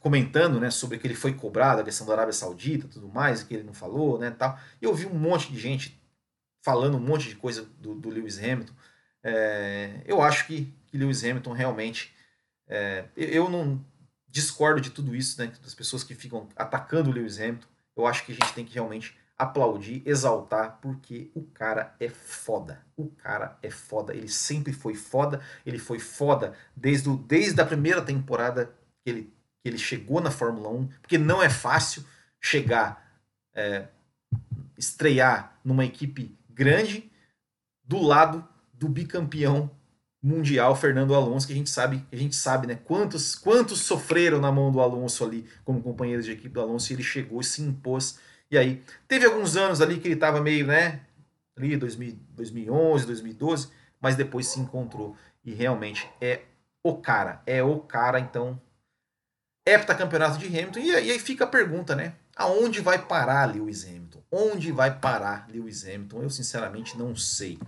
comentando 0.00 0.60
né, 0.60 0.70
sobre 0.70 0.98
que 0.98 1.06
ele 1.06 1.14
foi 1.14 1.34
cobrado, 1.34 1.80
a 1.80 1.84
questão 1.84 2.06
da 2.06 2.12
Arábia 2.12 2.32
Saudita 2.32 2.88
tudo 2.88 3.08
mais, 3.08 3.42
que 3.42 3.54
ele 3.54 3.64
não 3.64 3.74
falou, 3.74 4.18
né, 4.18 4.30
tal. 4.30 4.58
E 4.80 4.84
eu 4.84 4.94
vi 4.94 5.06
um 5.06 5.18
monte 5.18 5.52
de 5.52 5.58
gente 5.58 6.00
falando 6.62 6.96
um 6.96 7.00
monte 7.00 7.28
de 7.28 7.36
coisa 7.36 7.64
do, 7.78 7.94
do 7.94 8.08
Lewis 8.08 8.38
Hamilton. 8.38 8.72
É, 9.22 10.02
eu 10.04 10.22
acho 10.22 10.46
que, 10.46 10.72
que 10.86 10.98
Lewis 10.98 11.24
Hamilton 11.24 11.52
realmente. 11.52 12.14
É, 12.66 13.06
eu 13.16 13.48
não 13.48 13.82
discordo 14.28 14.80
de 14.80 14.90
tudo 14.90 15.16
isso, 15.16 15.40
né, 15.40 15.50
das 15.62 15.74
pessoas 15.74 16.04
que 16.04 16.14
ficam 16.14 16.48
atacando 16.54 17.10
o 17.10 17.12
Lewis 17.12 17.40
Hamilton. 17.40 17.66
eu 17.96 18.06
acho 18.06 18.24
que 18.24 18.32
a 18.32 18.34
gente 18.34 18.52
tem 18.52 18.64
que 18.64 18.74
realmente 18.74 19.16
aplaudir, 19.38 20.02
exaltar, 20.04 20.78
porque 20.82 21.30
o 21.34 21.42
cara 21.42 21.94
é 22.00 22.08
foda. 22.08 22.84
O 22.96 23.08
cara 23.08 23.56
é 23.62 23.70
foda. 23.70 24.12
Ele 24.12 24.28
sempre 24.28 24.72
foi 24.72 24.94
foda. 24.94 25.40
Ele 25.64 25.78
foi 25.78 26.00
foda 26.00 26.54
desde, 26.76 27.08
o, 27.08 27.16
desde 27.16 27.60
a 27.60 27.64
primeira 27.64 28.02
temporada 28.02 28.74
que 29.00 29.10
ele, 29.10 29.32
ele 29.68 29.78
chegou 29.78 30.20
na 30.20 30.30
Fórmula 30.30 30.68
1, 30.68 30.86
porque 31.00 31.18
não 31.18 31.42
é 31.42 31.48
fácil 31.48 32.04
chegar, 32.40 33.20
é, 33.54 33.86
estrear 34.76 35.58
numa 35.64 35.84
equipe 35.84 36.36
grande 36.50 37.10
do 37.84 38.00
lado 38.02 38.46
do 38.72 38.88
bicampeão 38.88 39.70
mundial 40.20 40.74
Fernando 40.74 41.14
Alonso, 41.14 41.46
que 41.46 41.52
a 41.52 41.56
gente 41.56 41.70
sabe, 41.70 42.04
a 42.10 42.16
gente 42.16 42.34
sabe, 42.34 42.66
né, 42.66 42.78
quantos 42.84 43.36
quantos 43.36 43.80
sofreram 43.80 44.40
na 44.40 44.50
mão 44.50 44.72
do 44.72 44.80
Alonso 44.80 45.24
ali 45.24 45.46
como 45.64 45.80
companheiros 45.80 46.26
de 46.26 46.32
equipe 46.32 46.48
do 46.48 46.60
Alonso 46.60 46.92
e 46.92 46.96
ele 46.96 47.04
chegou 47.04 47.40
e 47.40 47.44
se 47.44 47.62
impôs 47.62 48.18
e 48.50 48.56
aí, 48.56 48.82
teve 49.06 49.26
alguns 49.26 49.56
anos 49.56 49.82
ali 49.82 49.98
que 49.98 50.08
ele 50.08 50.14
estava 50.14 50.40
meio, 50.40 50.66
né? 50.66 51.00
Ali 51.56 51.76
2000, 51.76 52.18
2011, 52.30 53.06
2012, 53.06 53.68
mas 54.00 54.16
depois 54.16 54.46
se 54.46 54.58
encontrou. 54.58 55.14
E 55.44 55.52
realmente 55.52 56.08
é 56.20 56.42
o 56.82 56.96
cara. 56.96 57.42
É 57.46 57.62
o 57.62 57.78
cara, 57.80 58.18
então. 58.18 58.60
Heptacampeonato 59.68 60.38
de 60.38 60.46
Hamilton. 60.46 60.80
E 60.80 60.92
aí 60.92 61.18
fica 61.18 61.44
a 61.44 61.48
pergunta, 61.48 61.94
né? 61.94 62.14
Aonde 62.36 62.80
vai 62.80 62.98
parar 62.98 63.52
Lewis 63.52 63.84
Hamilton? 63.84 64.22
Onde 64.30 64.72
vai 64.72 64.98
parar 64.98 65.46
Lewis 65.52 65.84
Hamilton? 65.84 66.22
Eu 66.22 66.30
sinceramente 66.30 66.96
não 66.96 67.14
sei. 67.16 67.58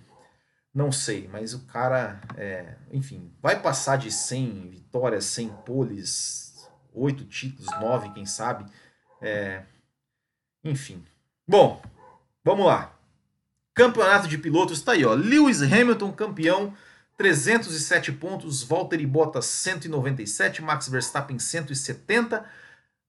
Não 0.73 0.93
sei, 0.93 1.29
mas 1.33 1.53
o 1.53 1.61
cara, 1.67 2.21
é, 2.37 2.77
enfim, 2.93 3.33
vai 3.43 3.61
passar 3.61 3.97
de 3.97 4.13
100 4.13 4.69
vitórias, 4.71 5.25
100 5.25 5.49
poles, 5.67 6.69
8 6.95 7.25
títulos, 7.25 7.67
9, 7.81 8.11
quem 8.11 8.25
sabe. 8.25 8.71
É, 9.21 9.65
enfim. 10.63 11.05
Bom, 11.47 11.83
vamos 12.45 12.67
lá. 12.67 12.95
Campeonato 13.75 14.29
de 14.29 14.39
pilotos 14.39 14.79
está 14.79 14.93
aí, 14.93 15.05
ó. 15.05 15.15
Lewis 15.15 15.61
Hamilton 15.61 16.13
campeão, 16.13 16.73
307 17.21 18.13
pontos, 18.13 18.63
Valtteri 18.63 19.05
Bottas 19.05 19.45
197, 19.45 20.63
Max 20.63 20.89
Verstappen 20.89 21.39
170, 21.39 22.47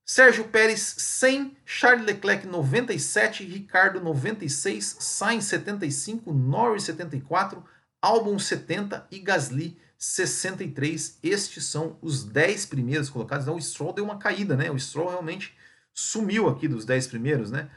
Sérgio 0.04 0.44
Pérez 0.44 0.80
100, 0.98 1.56
Charles 1.64 2.04
Leclerc 2.04 2.46
97, 2.46 3.42
Ricardo 3.42 4.02
96, 4.02 4.98
Sainz 5.00 5.46
75, 5.46 6.30
Norris 6.30 6.82
74, 6.82 7.64
Albon 8.02 8.38
70 8.38 9.06
e 9.10 9.18
Gasly 9.18 9.78
63. 9.96 11.18
Estes 11.22 11.64
são 11.64 11.96
os 12.02 12.22
10 12.22 12.66
primeiros 12.66 13.08
colocados. 13.08 13.46
Então 13.46 13.56
o 13.56 13.62
Stroll 13.62 13.94
deu 13.94 14.04
uma 14.04 14.18
caída, 14.18 14.54
né? 14.54 14.70
O 14.70 14.78
Stroll 14.78 15.08
realmente 15.08 15.56
sumiu 15.94 16.50
aqui 16.50 16.68
dos 16.68 16.84
10 16.84 17.06
primeiros, 17.06 17.50
né? 17.50 17.70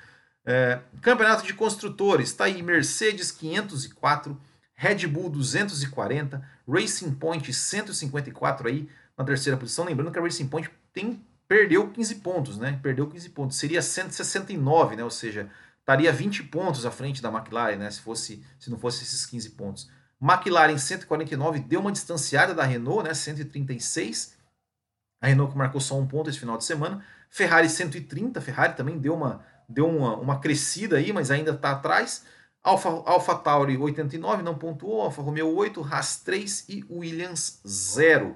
É, 0.43 0.81
campeonato 1.01 1.45
de 1.45 1.53
construtores, 1.53 2.27
está 2.27 2.43
aí 2.43 2.61
Mercedes 2.61 3.31
504, 3.31 4.37
Red 4.75 5.07
Bull 5.07 5.29
240, 5.29 6.43
Racing 6.67 7.11
Point 7.15 7.53
154 7.53 8.67
aí 8.67 8.89
na 9.17 9.23
terceira 9.23 9.57
posição. 9.57 9.85
Lembrando 9.85 10.11
que 10.11 10.19
a 10.19 10.21
Racing 10.21 10.47
Point 10.47 10.69
tem, 10.93 11.23
perdeu 11.47 11.89
15 11.89 12.15
pontos, 12.15 12.57
né? 12.57 12.79
Perdeu 12.83 13.07
15 13.07 13.29
pontos. 13.29 13.57
Seria 13.57 13.81
169, 13.81 14.97
né? 14.97 15.03
Ou 15.03 15.09
seja, 15.09 15.49
estaria 15.79 16.11
20 16.11 16.43
pontos 16.43 16.85
à 16.85 16.91
frente 16.91 17.21
da 17.21 17.29
McLaren, 17.29 17.77
né? 17.77 17.89
Se, 17.89 18.01
fosse, 18.01 18.43
se 18.59 18.69
não 18.69 18.77
fosse 18.77 19.03
esses 19.03 19.25
15 19.25 19.51
pontos. 19.51 19.89
McLaren 20.21 20.77
149 20.77 21.59
deu 21.59 21.79
uma 21.79 21.91
distanciada 21.91 22.53
da 22.53 22.63
Renault, 22.63 23.07
né? 23.07 23.13
136. 23.13 24.35
A 25.21 25.27
Renault 25.27 25.53
que 25.53 25.57
marcou 25.57 25.79
só 25.79 25.97
um 25.97 26.05
ponto 26.05 26.29
esse 26.29 26.39
final 26.39 26.57
de 26.57 26.65
semana. 26.65 27.03
Ferrari 27.29 27.69
130, 27.69 28.39
Ferrari 28.41 28.75
também 28.75 28.97
deu 28.97 29.13
uma, 29.13 29.43
deu 29.67 29.89
uma, 29.89 30.15
uma 30.15 30.39
crescida 30.39 30.97
aí, 30.97 31.11
mas 31.11 31.31
ainda 31.31 31.51
está 31.51 31.71
atrás. 31.71 32.25
Alfa, 32.65 32.89
Alfa 33.05 33.35
Tauri 33.35 33.77
89, 33.77 34.41
não 34.41 34.55
pontuou. 34.55 35.03
Alfa 35.03 35.21
Romeo 35.21 35.55
8, 35.55 35.83
Haas 35.83 36.17
3 36.17 36.65
e 36.67 36.83
Williams 36.89 37.61
0. 37.65 38.29
Uh, 38.29 38.35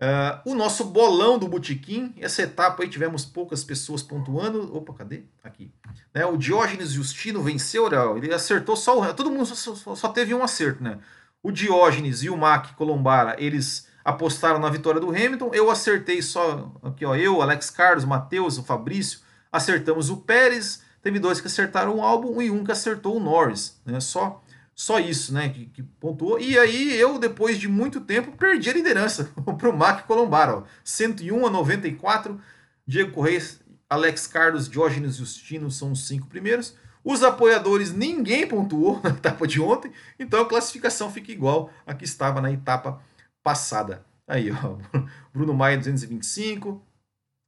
ah, 0.00 0.42
o 0.46 0.54
nosso 0.54 0.86
bolão 0.86 1.38
do 1.38 1.46
Botequim, 1.46 2.14
essa 2.18 2.40
etapa 2.40 2.82
aí 2.82 2.88
tivemos 2.88 3.26
poucas 3.26 3.62
pessoas 3.62 4.02
pontuando. 4.02 4.74
Opa, 4.74 4.94
cadê? 4.94 5.24
Aqui. 5.42 5.70
Né, 6.14 6.24
o 6.24 6.38
Diógenes 6.38 6.92
Justino 6.92 7.42
venceu, 7.42 7.86
ele 8.16 8.32
acertou 8.32 8.76
só 8.76 8.98
o. 8.98 9.14
Todo 9.14 9.30
mundo 9.30 9.44
só, 9.44 9.94
só, 9.94 10.08
teve 10.08 10.32
um 10.32 10.42
acerto, 10.42 10.82
né? 10.82 10.98
O 11.42 11.52
Diógenes 11.52 12.22
e 12.22 12.30
o 12.30 12.36
Mac 12.38 12.74
Colombara, 12.76 13.36
eles 13.38 13.86
apostaram 14.02 14.58
na 14.58 14.70
vitória 14.70 15.00
do 15.00 15.10
Hamilton. 15.10 15.50
Eu 15.52 15.70
acertei 15.70 16.22
só 16.22 16.72
aqui, 16.82 17.04
ó, 17.04 17.14
eu, 17.14 17.42
Alex 17.42 17.68
Carlos, 17.68 18.06
Matheus, 18.06 18.56
o 18.56 18.64
Fabrício, 18.64 19.20
acertamos 19.52 20.08
o 20.08 20.16
Pérez. 20.16 20.82
Teve 21.04 21.20
dois 21.20 21.38
que 21.38 21.46
acertaram 21.48 21.96
o 21.96 22.02
álbum 22.02 22.40
e 22.40 22.50
um 22.50 22.64
que 22.64 22.72
acertou 22.72 23.14
o 23.14 23.20
Norris, 23.20 23.78
né? 23.84 24.00
Só 24.00 24.42
só 24.74 24.98
isso, 24.98 25.32
né, 25.32 25.50
que, 25.50 25.66
que 25.66 25.82
pontuou. 25.84 26.40
E 26.40 26.58
aí 26.58 26.98
eu 26.98 27.16
depois 27.18 27.58
de 27.60 27.68
muito 27.68 28.00
tempo 28.00 28.36
perdi 28.36 28.70
a 28.70 28.72
liderança 28.72 29.30
para 29.56 29.70
o 29.70 29.76
Mac 29.76 30.04
Colombara, 30.06 30.56
ó, 30.56 30.62
101 30.82 31.46
a 31.46 31.50
94. 31.50 32.40
Diego 32.86 33.12
Correia, 33.12 33.40
Alex 33.88 34.26
Carlos, 34.26 34.68
Diógenes 34.68 35.16
Justino 35.16 35.70
são 35.70 35.92
os 35.92 36.08
cinco 36.08 36.26
primeiros. 36.26 36.74
Os 37.04 37.22
apoiadores, 37.22 37.92
ninguém 37.92 38.48
pontuou 38.48 38.98
na 39.04 39.10
etapa 39.10 39.46
de 39.46 39.60
ontem, 39.60 39.92
então 40.18 40.40
a 40.40 40.48
classificação 40.48 41.12
fica 41.12 41.30
igual 41.30 41.70
a 41.86 41.94
que 41.94 42.04
estava 42.04 42.40
na 42.40 42.50
etapa 42.50 43.00
passada. 43.42 44.04
Aí, 44.26 44.50
ó, 44.50 44.78
Bruno 45.32 45.52
Maia 45.52 45.76
225, 45.76 46.82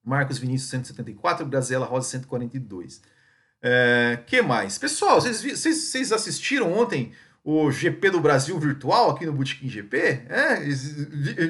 Marcos 0.04 0.38
Vinícius 0.38 0.70
174, 0.70 1.46
Grazela 1.46 1.86
Rosa 1.86 2.08
142. 2.10 3.00
É, 3.62 4.18
que 4.26 4.42
mais? 4.42 4.78
Pessoal, 4.78 5.20
vocês, 5.20 6.12
assistiram 6.12 6.72
ontem 6.72 7.12
o 7.44 7.70
GP 7.70 8.10
do 8.10 8.20
Brasil 8.20 8.58
virtual 8.58 9.10
aqui 9.10 9.26
no 9.26 9.32
Botequim 9.32 9.68
GP? 9.68 9.98
É, 10.28 10.60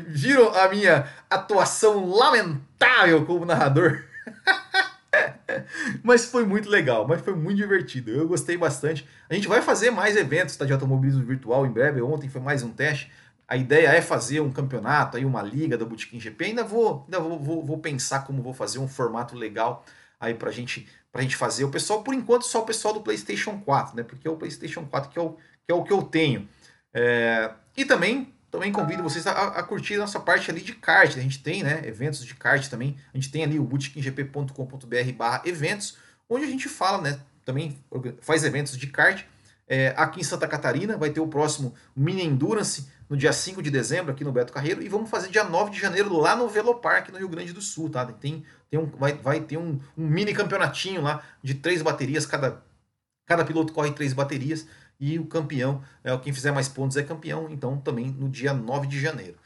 viram 0.08 0.54
a 0.54 0.68
minha 0.68 1.08
atuação 1.28 2.08
lamentável 2.08 3.24
como 3.24 3.44
narrador? 3.44 4.04
mas 6.02 6.26
foi 6.26 6.44
muito 6.44 6.68
legal, 6.68 7.06
mas 7.06 7.20
foi 7.20 7.34
muito 7.34 7.56
divertido. 7.56 8.10
Eu 8.10 8.28
gostei 8.28 8.56
bastante. 8.56 9.06
A 9.28 9.34
gente 9.34 9.48
vai 9.48 9.62
fazer 9.62 9.90
mais 9.90 10.16
eventos 10.16 10.56
tá, 10.56 10.64
de 10.64 10.72
automobilismo 10.72 11.24
virtual 11.24 11.66
em 11.66 11.70
breve. 11.70 12.00
Ontem 12.02 12.28
foi 12.28 12.40
mais 12.40 12.62
um 12.62 12.70
teste 12.70 13.10
a 13.48 13.56
ideia 13.56 13.88
é 13.88 14.02
fazer 14.02 14.40
um 14.40 14.50
campeonato, 14.50 15.16
aí 15.16 15.24
uma 15.24 15.42
liga 15.42 15.78
da 15.78 15.84
Botequim 15.84 16.18
GP. 16.18 16.46
Ainda 16.46 16.64
vou, 16.64 17.04
ainda 17.04 17.20
vou, 17.20 17.38
vou, 17.38 17.64
vou 17.64 17.78
pensar 17.78 18.24
como 18.24 18.42
vou 18.42 18.52
fazer 18.52 18.78
um 18.78 18.88
formato 18.88 19.36
legal 19.36 19.84
aí 20.18 20.34
pra 20.34 20.50
gente, 20.50 20.88
pra 21.16 21.22
gente 21.22 21.36
fazer. 21.36 21.64
O 21.64 21.70
pessoal, 21.70 22.02
por 22.02 22.12
enquanto, 22.12 22.42
só 22.42 22.60
o 22.60 22.66
pessoal 22.66 22.92
do 22.92 23.00
PlayStation 23.00 23.58
4, 23.60 23.96
né? 23.96 24.02
Porque 24.02 24.28
é 24.28 24.30
o 24.30 24.36
PlayStation 24.36 24.84
4 24.84 25.10
que 25.10 25.18
é 25.18 25.22
o 25.22 25.30
que, 25.30 25.72
é 25.72 25.74
o 25.74 25.82
que 25.82 25.92
eu 25.92 26.02
tenho. 26.02 26.46
É... 26.92 27.50
E 27.74 27.86
também, 27.86 28.34
também 28.50 28.70
convido 28.70 29.02
vocês 29.02 29.26
a, 29.26 29.30
a, 29.30 29.62
curtir 29.62 29.94
a 29.94 29.98
nossa 29.98 30.20
parte 30.20 30.50
ali 30.50 30.60
de 30.60 30.74
kart. 30.74 31.16
A 31.16 31.20
gente 31.20 31.42
tem, 31.42 31.62
né? 31.62 31.82
Eventos 31.86 32.22
de 32.22 32.34
kart 32.34 32.68
também. 32.68 32.96
A 33.14 33.16
gente 33.16 33.30
tem 33.30 33.42
ali 33.42 33.58
o 33.58 33.64
botequimgp.com.br 33.64 35.12
barra 35.16 35.42
eventos, 35.46 35.96
onde 36.28 36.44
a 36.44 36.48
gente 36.48 36.68
fala, 36.68 37.00
né? 37.00 37.18
Também 37.46 37.78
faz 38.20 38.44
eventos 38.44 38.76
de 38.76 38.86
kart. 38.86 39.24
É, 39.66 39.94
aqui 39.96 40.20
em 40.20 40.24
Santa 40.24 40.46
Catarina 40.46 40.98
vai 40.98 41.10
ter 41.10 41.20
o 41.20 41.26
próximo 41.26 41.74
Mini 41.96 42.22
Endurance 42.22 42.88
no 43.08 43.16
dia 43.16 43.32
5 43.32 43.62
de 43.62 43.70
dezembro 43.70 44.12
aqui 44.12 44.24
no 44.24 44.32
Beto 44.32 44.52
Carreiro 44.52 44.82
e 44.82 44.88
vamos 44.88 45.08
fazer 45.08 45.28
dia 45.28 45.44
9 45.44 45.70
de 45.70 45.80
janeiro 45.80 46.16
lá 46.16 46.34
no 46.34 46.48
Velopark 46.48 47.10
no 47.10 47.18
Rio 47.18 47.28
Grande 47.28 47.52
do 47.52 47.60
Sul, 47.60 47.88
tá? 47.88 48.04
Tem, 48.06 48.44
tem 48.68 48.78
um, 48.78 48.86
vai, 48.86 49.12
vai 49.14 49.40
ter 49.40 49.56
um, 49.56 49.78
um 49.96 50.06
mini 50.06 50.34
campeonatinho 50.34 51.02
lá 51.02 51.22
de 51.42 51.54
três 51.54 51.82
baterias, 51.82 52.26
cada, 52.26 52.62
cada 53.24 53.44
piloto 53.44 53.72
corre 53.72 53.92
três 53.92 54.12
baterias 54.12 54.66
e 54.98 55.18
o 55.18 55.26
campeão, 55.26 55.82
é, 56.02 56.16
quem 56.18 56.32
fizer 56.32 56.52
mais 56.52 56.68
pontos 56.68 56.96
é 56.96 57.02
campeão, 57.02 57.48
então 57.50 57.78
também 57.78 58.06
no 58.06 58.28
dia 58.28 58.52
9 58.52 58.86
de 58.86 59.00
janeiro. 59.00 59.36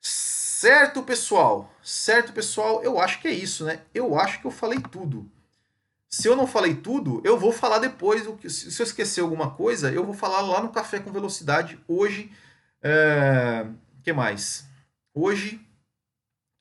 Certo, 0.00 1.02
pessoal? 1.02 1.74
Certo, 1.82 2.32
pessoal? 2.32 2.82
Eu 2.82 2.98
acho 2.98 3.20
que 3.20 3.28
é 3.28 3.32
isso, 3.32 3.64
né? 3.64 3.80
Eu 3.92 4.18
acho 4.18 4.40
que 4.40 4.46
eu 4.46 4.50
falei 4.50 4.78
tudo. 4.78 5.30
Se 6.08 6.28
eu 6.28 6.36
não 6.36 6.46
falei 6.46 6.74
tudo, 6.76 7.20
eu 7.24 7.36
vou 7.36 7.52
falar 7.52 7.80
depois. 7.80 8.22
Se 8.48 8.80
eu 8.80 8.84
esquecer 8.84 9.20
alguma 9.20 9.50
coisa, 9.50 9.90
eu 9.90 10.04
vou 10.04 10.14
falar 10.14 10.40
lá 10.42 10.62
no 10.62 10.70
Café 10.70 11.00
com 11.00 11.12
Velocidade 11.12 11.78
hoje 11.88 12.30
é, 12.84 13.66
que 14.02 14.12
mais? 14.12 14.68
Hoje, 15.14 15.60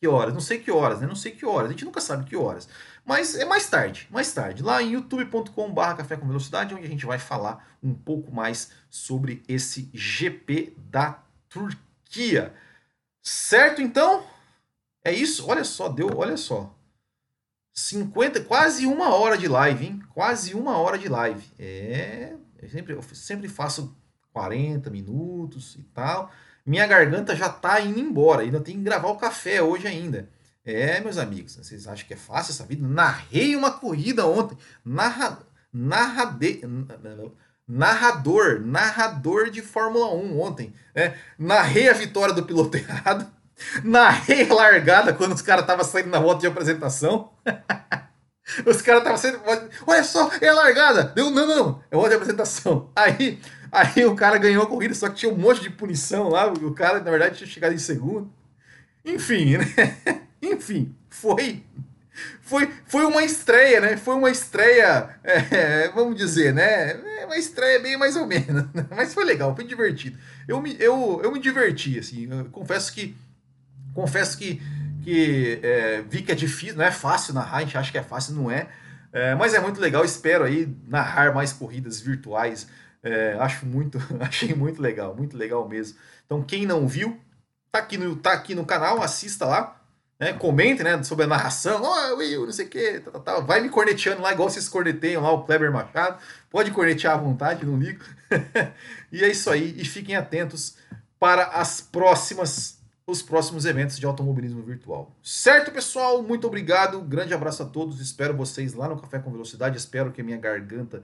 que 0.02 0.08
horas? 0.08 0.34
Não 0.34 0.42
sei 0.42 0.60
que 0.60 0.72
horas, 0.72 1.02
né? 1.02 1.08
Não 1.08 1.16
sei 1.16 1.32
que 1.32 1.46
horas. 1.46 1.68
A 1.68 1.72
gente 1.72 1.86
nunca 1.86 2.00
sabe 2.00 2.24
que 2.24 2.36
horas. 2.36 2.68
Mas 3.06 3.36
é 3.36 3.44
mais 3.44 3.70
tarde, 3.70 4.08
mais 4.10 4.34
tarde. 4.34 4.64
Lá 4.64 4.82
em 4.82 4.92
youtube.com.br 4.92 5.96
Café 5.98 6.16
com 6.16 6.28
Velocidade, 6.28 6.74
onde 6.74 6.86
a 6.86 6.90
gente 6.90 7.06
vai 7.06 7.20
falar 7.20 7.78
um 7.84 7.94
pouco 7.94 8.34
mais 8.34 8.72
sobre 8.90 9.44
esse 9.48 9.90
GP 9.94 10.76
da 10.78 11.22
Turquia. 11.50 12.54
Certo, 13.22 13.82
então? 13.82 14.26
É 15.04 15.12
isso? 15.12 15.48
Olha 15.50 15.66
só, 15.66 15.90
deu, 15.90 16.10
olha 16.16 16.38
só. 16.38 16.74
50, 17.74 18.44
quase 18.46 18.86
uma 18.86 19.14
hora 19.14 19.38
de 19.38 19.48
live, 19.48 19.86
hein? 19.86 20.04
Quase 20.14 20.54
uma 20.54 20.78
hora 20.78 20.98
de 20.98 21.10
live. 21.10 21.44
É, 21.60 22.36
eu 22.62 22.70
sempre, 22.70 22.94
eu 22.94 23.02
sempre 23.02 23.50
faço 23.50 23.98
40 24.34 24.90
minutos 24.90 25.76
e 25.76 25.84
tal. 25.84 26.32
Minha 26.66 26.88
garganta 26.88 27.36
já 27.36 27.50
tá 27.50 27.80
indo 27.80 28.00
embora, 28.00 28.42
ainda 28.42 28.60
tem 28.60 28.76
que 28.76 28.84
gravar 28.84 29.10
o 29.10 29.18
café 29.18 29.62
hoje 29.62 29.88
ainda. 29.88 30.30
É, 30.66 31.02
meus 31.02 31.18
amigos, 31.18 31.58
vocês 31.58 31.88
acham 31.88 32.08
que 32.08 32.14
é 32.14 32.18
fácil 32.18 32.52
essa 32.52 32.66
vida? 32.66 32.88
Narrei 32.88 33.56
uma 33.56 33.72
corrida 33.72 34.26
ontem. 34.26 34.58
Narra, 34.84 35.40
narrade, 35.72 36.62
narrador, 37.68 38.62
narrador 38.62 39.50
de 39.50 39.62
Fórmula 39.62 40.14
1 40.14 40.40
ontem. 40.40 40.74
Né? 40.96 41.18
Narrei 41.38 41.90
a 41.90 41.94
vitória 41.94 42.34
do 42.34 42.46
piloto 42.46 42.76
errado. 42.78 43.30
Narrei 43.84 44.50
a 44.50 44.54
largada 44.54 45.14
quando 45.14 45.34
os 45.34 45.42
caras 45.42 45.64
estavam 45.64 45.84
saindo 45.84 46.10
na 46.10 46.20
volta 46.20 46.42
de 46.42 46.48
apresentação. 46.48 47.32
os 48.66 48.82
caras 48.82 49.02
estavam 49.02 49.18
saindo. 49.18 49.42
Olha 49.86 50.04
só, 50.04 50.30
é 50.42 50.50
a 50.50 50.54
largada! 50.54 51.12
Deu, 51.16 51.30
não, 51.30 51.48
não, 51.48 51.84
não, 51.92 52.06
é 52.06 52.10
de 52.10 52.16
apresentação. 52.16 52.90
Aí, 52.96 53.40
aí 53.72 54.06
o 54.06 54.16
cara 54.16 54.38
ganhou 54.38 54.64
a 54.64 54.68
corrida, 54.68 54.94
só 54.94 55.10
que 55.10 55.16
tinha 55.16 55.32
um 55.32 55.38
monte 55.38 55.62
de 55.62 55.70
punição 55.70 56.30
lá. 56.30 56.48
O 56.52 56.74
cara, 56.74 57.00
na 57.00 57.10
verdade, 57.10 57.38
tinha 57.38 57.50
chegado 57.50 57.74
em 57.74 57.80
segundo. 57.80 58.32
Enfim, 59.04 59.58
né? 59.58 59.98
Enfim, 60.42 60.96
foi 61.10 61.64
foi, 62.42 62.70
foi 62.86 63.06
uma 63.06 63.24
estreia, 63.24 63.82
né? 63.82 63.98
Foi 63.98 64.16
uma 64.16 64.30
estreia, 64.30 65.10
é, 65.24 65.90
vamos 65.90 66.16
dizer, 66.16 66.54
né? 66.54 66.92
É 67.22 67.26
uma 67.26 67.38
estreia 67.38 67.80
bem 67.80 67.98
mais 67.98 68.16
ou 68.16 68.28
menos, 68.28 68.72
né? 68.74 68.86
mas 68.92 69.14
foi 69.14 69.26
legal, 69.26 69.56
foi 69.56 69.66
divertido. 69.66 70.18
Eu 70.48 70.62
me, 70.62 70.76
eu, 70.80 71.22
eu 71.24 71.32
me 71.32 71.40
diverti, 71.40 71.98
assim. 71.98 72.28
confesso 72.52 72.94
que 72.94 73.16
confesso 73.94 74.38
que, 74.38 74.62
que 75.04 75.60
é, 75.62 76.02
vi 76.08 76.22
que 76.22 76.32
é 76.32 76.36
difícil, 76.36 76.76
não 76.76 76.86
é 76.86 76.92
fácil 76.92 77.34
narrar, 77.34 77.58
a 77.58 77.62
gente 77.62 77.78
acha 77.78 77.92
que 77.92 77.98
é 77.98 78.04
fácil, 78.04 78.36
não 78.36 78.50
é. 78.50 78.68
é 79.12 79.36
mas 79.36 79.54
é 79.54 79.60
muito 79.60 79.80
legal, 79.80 80.04
espero 80.04 80.44
aí 80.44 80.74
narrar 80.88 81.34
mais 81.34 81.54
corridas 81.54 82.00
virtuais. 82.00 82.68
É, 83.04 83.36
acho 83.40 83.66
muito, 83.66 83.98
achei 84.20 84.54
muito 84.54 84.82
legal, 84.82 85.16
muito 85.16 85.38
legal 85.38 85.68
mesmo. 85.68 85.98
Então, 86.26 86.42
quem 86.42 86.66
não 86.66 86.88
viu, 86.88 87.20
tá 87.72 87.80
aqui 87.80 87.98
no, 87.98 88.16
tá 88.16 88.34
aqui 88.34 88.56
no 88.56 88.66
canal, 88.66 89.02
assista 89.02 89.46
lá 89.46 89.84
né? 90.24 90.34
Comente, 90.34 90.84
né, 90.84 91.02
sobre 91.04 91.26
a 91.26 91.28
narração, 91.28 91.82
oh, 91.84 92.16
Will, 92.16 92.46
não 92.46 92.54
sei 92.54 92.66
o 92.66 92.70
que, 92.70 93.00
tá, 93.00 93.12
tá, 93.12 93.20
tá. 93.20 93.40
vai 93.40 93.60
me 93.62 93.70
corneteando 93.70 94.22
lá, 94.22 94.32
igual 94.32 94.50
vocês 94.50 94.70
corneteiam 94.70 95.22
lá 95.22 95.32
o 95.32 95.44
Kleber 95.44 95.72
Machado, 95.72 96.18
pode 96.50 96.72
cornetear 96.72 97.16
à 97.16 97.18
vontade, 97.18 97.66
não 97.66 97.78
ligo. 97.78 98.04
e 99.12 99.24
é 99.24 99.28
isso 99.28 99.50
aí, 99.50 99.76
e 99.78 99.84
fiquem 99.84 100.16
atentos 100.16 100.78
para 101.20 101.44
as 101.48 101.82
próximas, 101.82 102.80
os 103.06 103.22
próximos 103.22 103.66
eventos 103.66 104.00
de 104.00 104.06
automobilismo 104.06 104.62
virtual. 104.62 105.12
Certo, 105.22 105.72
pessoal? 105.72 106.24
Muito 106.24 106.48
obrigado, 106.48 107.02
grande 107.02 107.34
abraço 107.34 107.64
a 107.64 107.66
todos, 107.66 108.00
espero 108.00 108.36
vocês 108.36 108.74
lá 108.74 108.88
no 108.88 109.00
Café 109.00 109.20
com 109.20 109.32
Velocidade, 109.32 109.78
espero 109.78 110.12
que 110.12 110.24
minha 110.24 110.38
garganta, 110.38 111.04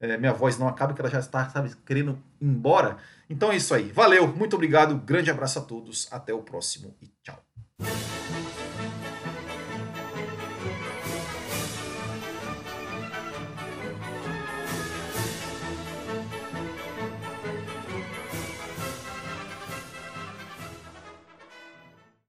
é, 0.00 0.16
minha 0.16 0.32
voz 0.32 0.58
não 0.58 0.68
acabe, 0.68 0.94
que 0.94 1.00
ela 1.00 1.10
já 1.10 1.20
está, 1.20 1.48
sabe, 1.48 1.74
querendo 1.86 2.18
ir 2.40 2.46
embora. 2.46 2.98
Então 3.30 3.50
é 3.50 3.56
isso 3.56 3.74
aí, 3.74 3.90
valeu, 3.90 4.28
muito 4.28 4.56
obrigado, 4.56 4.96
grande 4.96 5.30
abraço 5.30 5.58
a 5.58 5.62
todos, 5.62 6.06
até 6.10 6.32
o 6.32 6.42
próximo 6.42 6.94
e 7.00 7.10
tchau. 7.22 7.42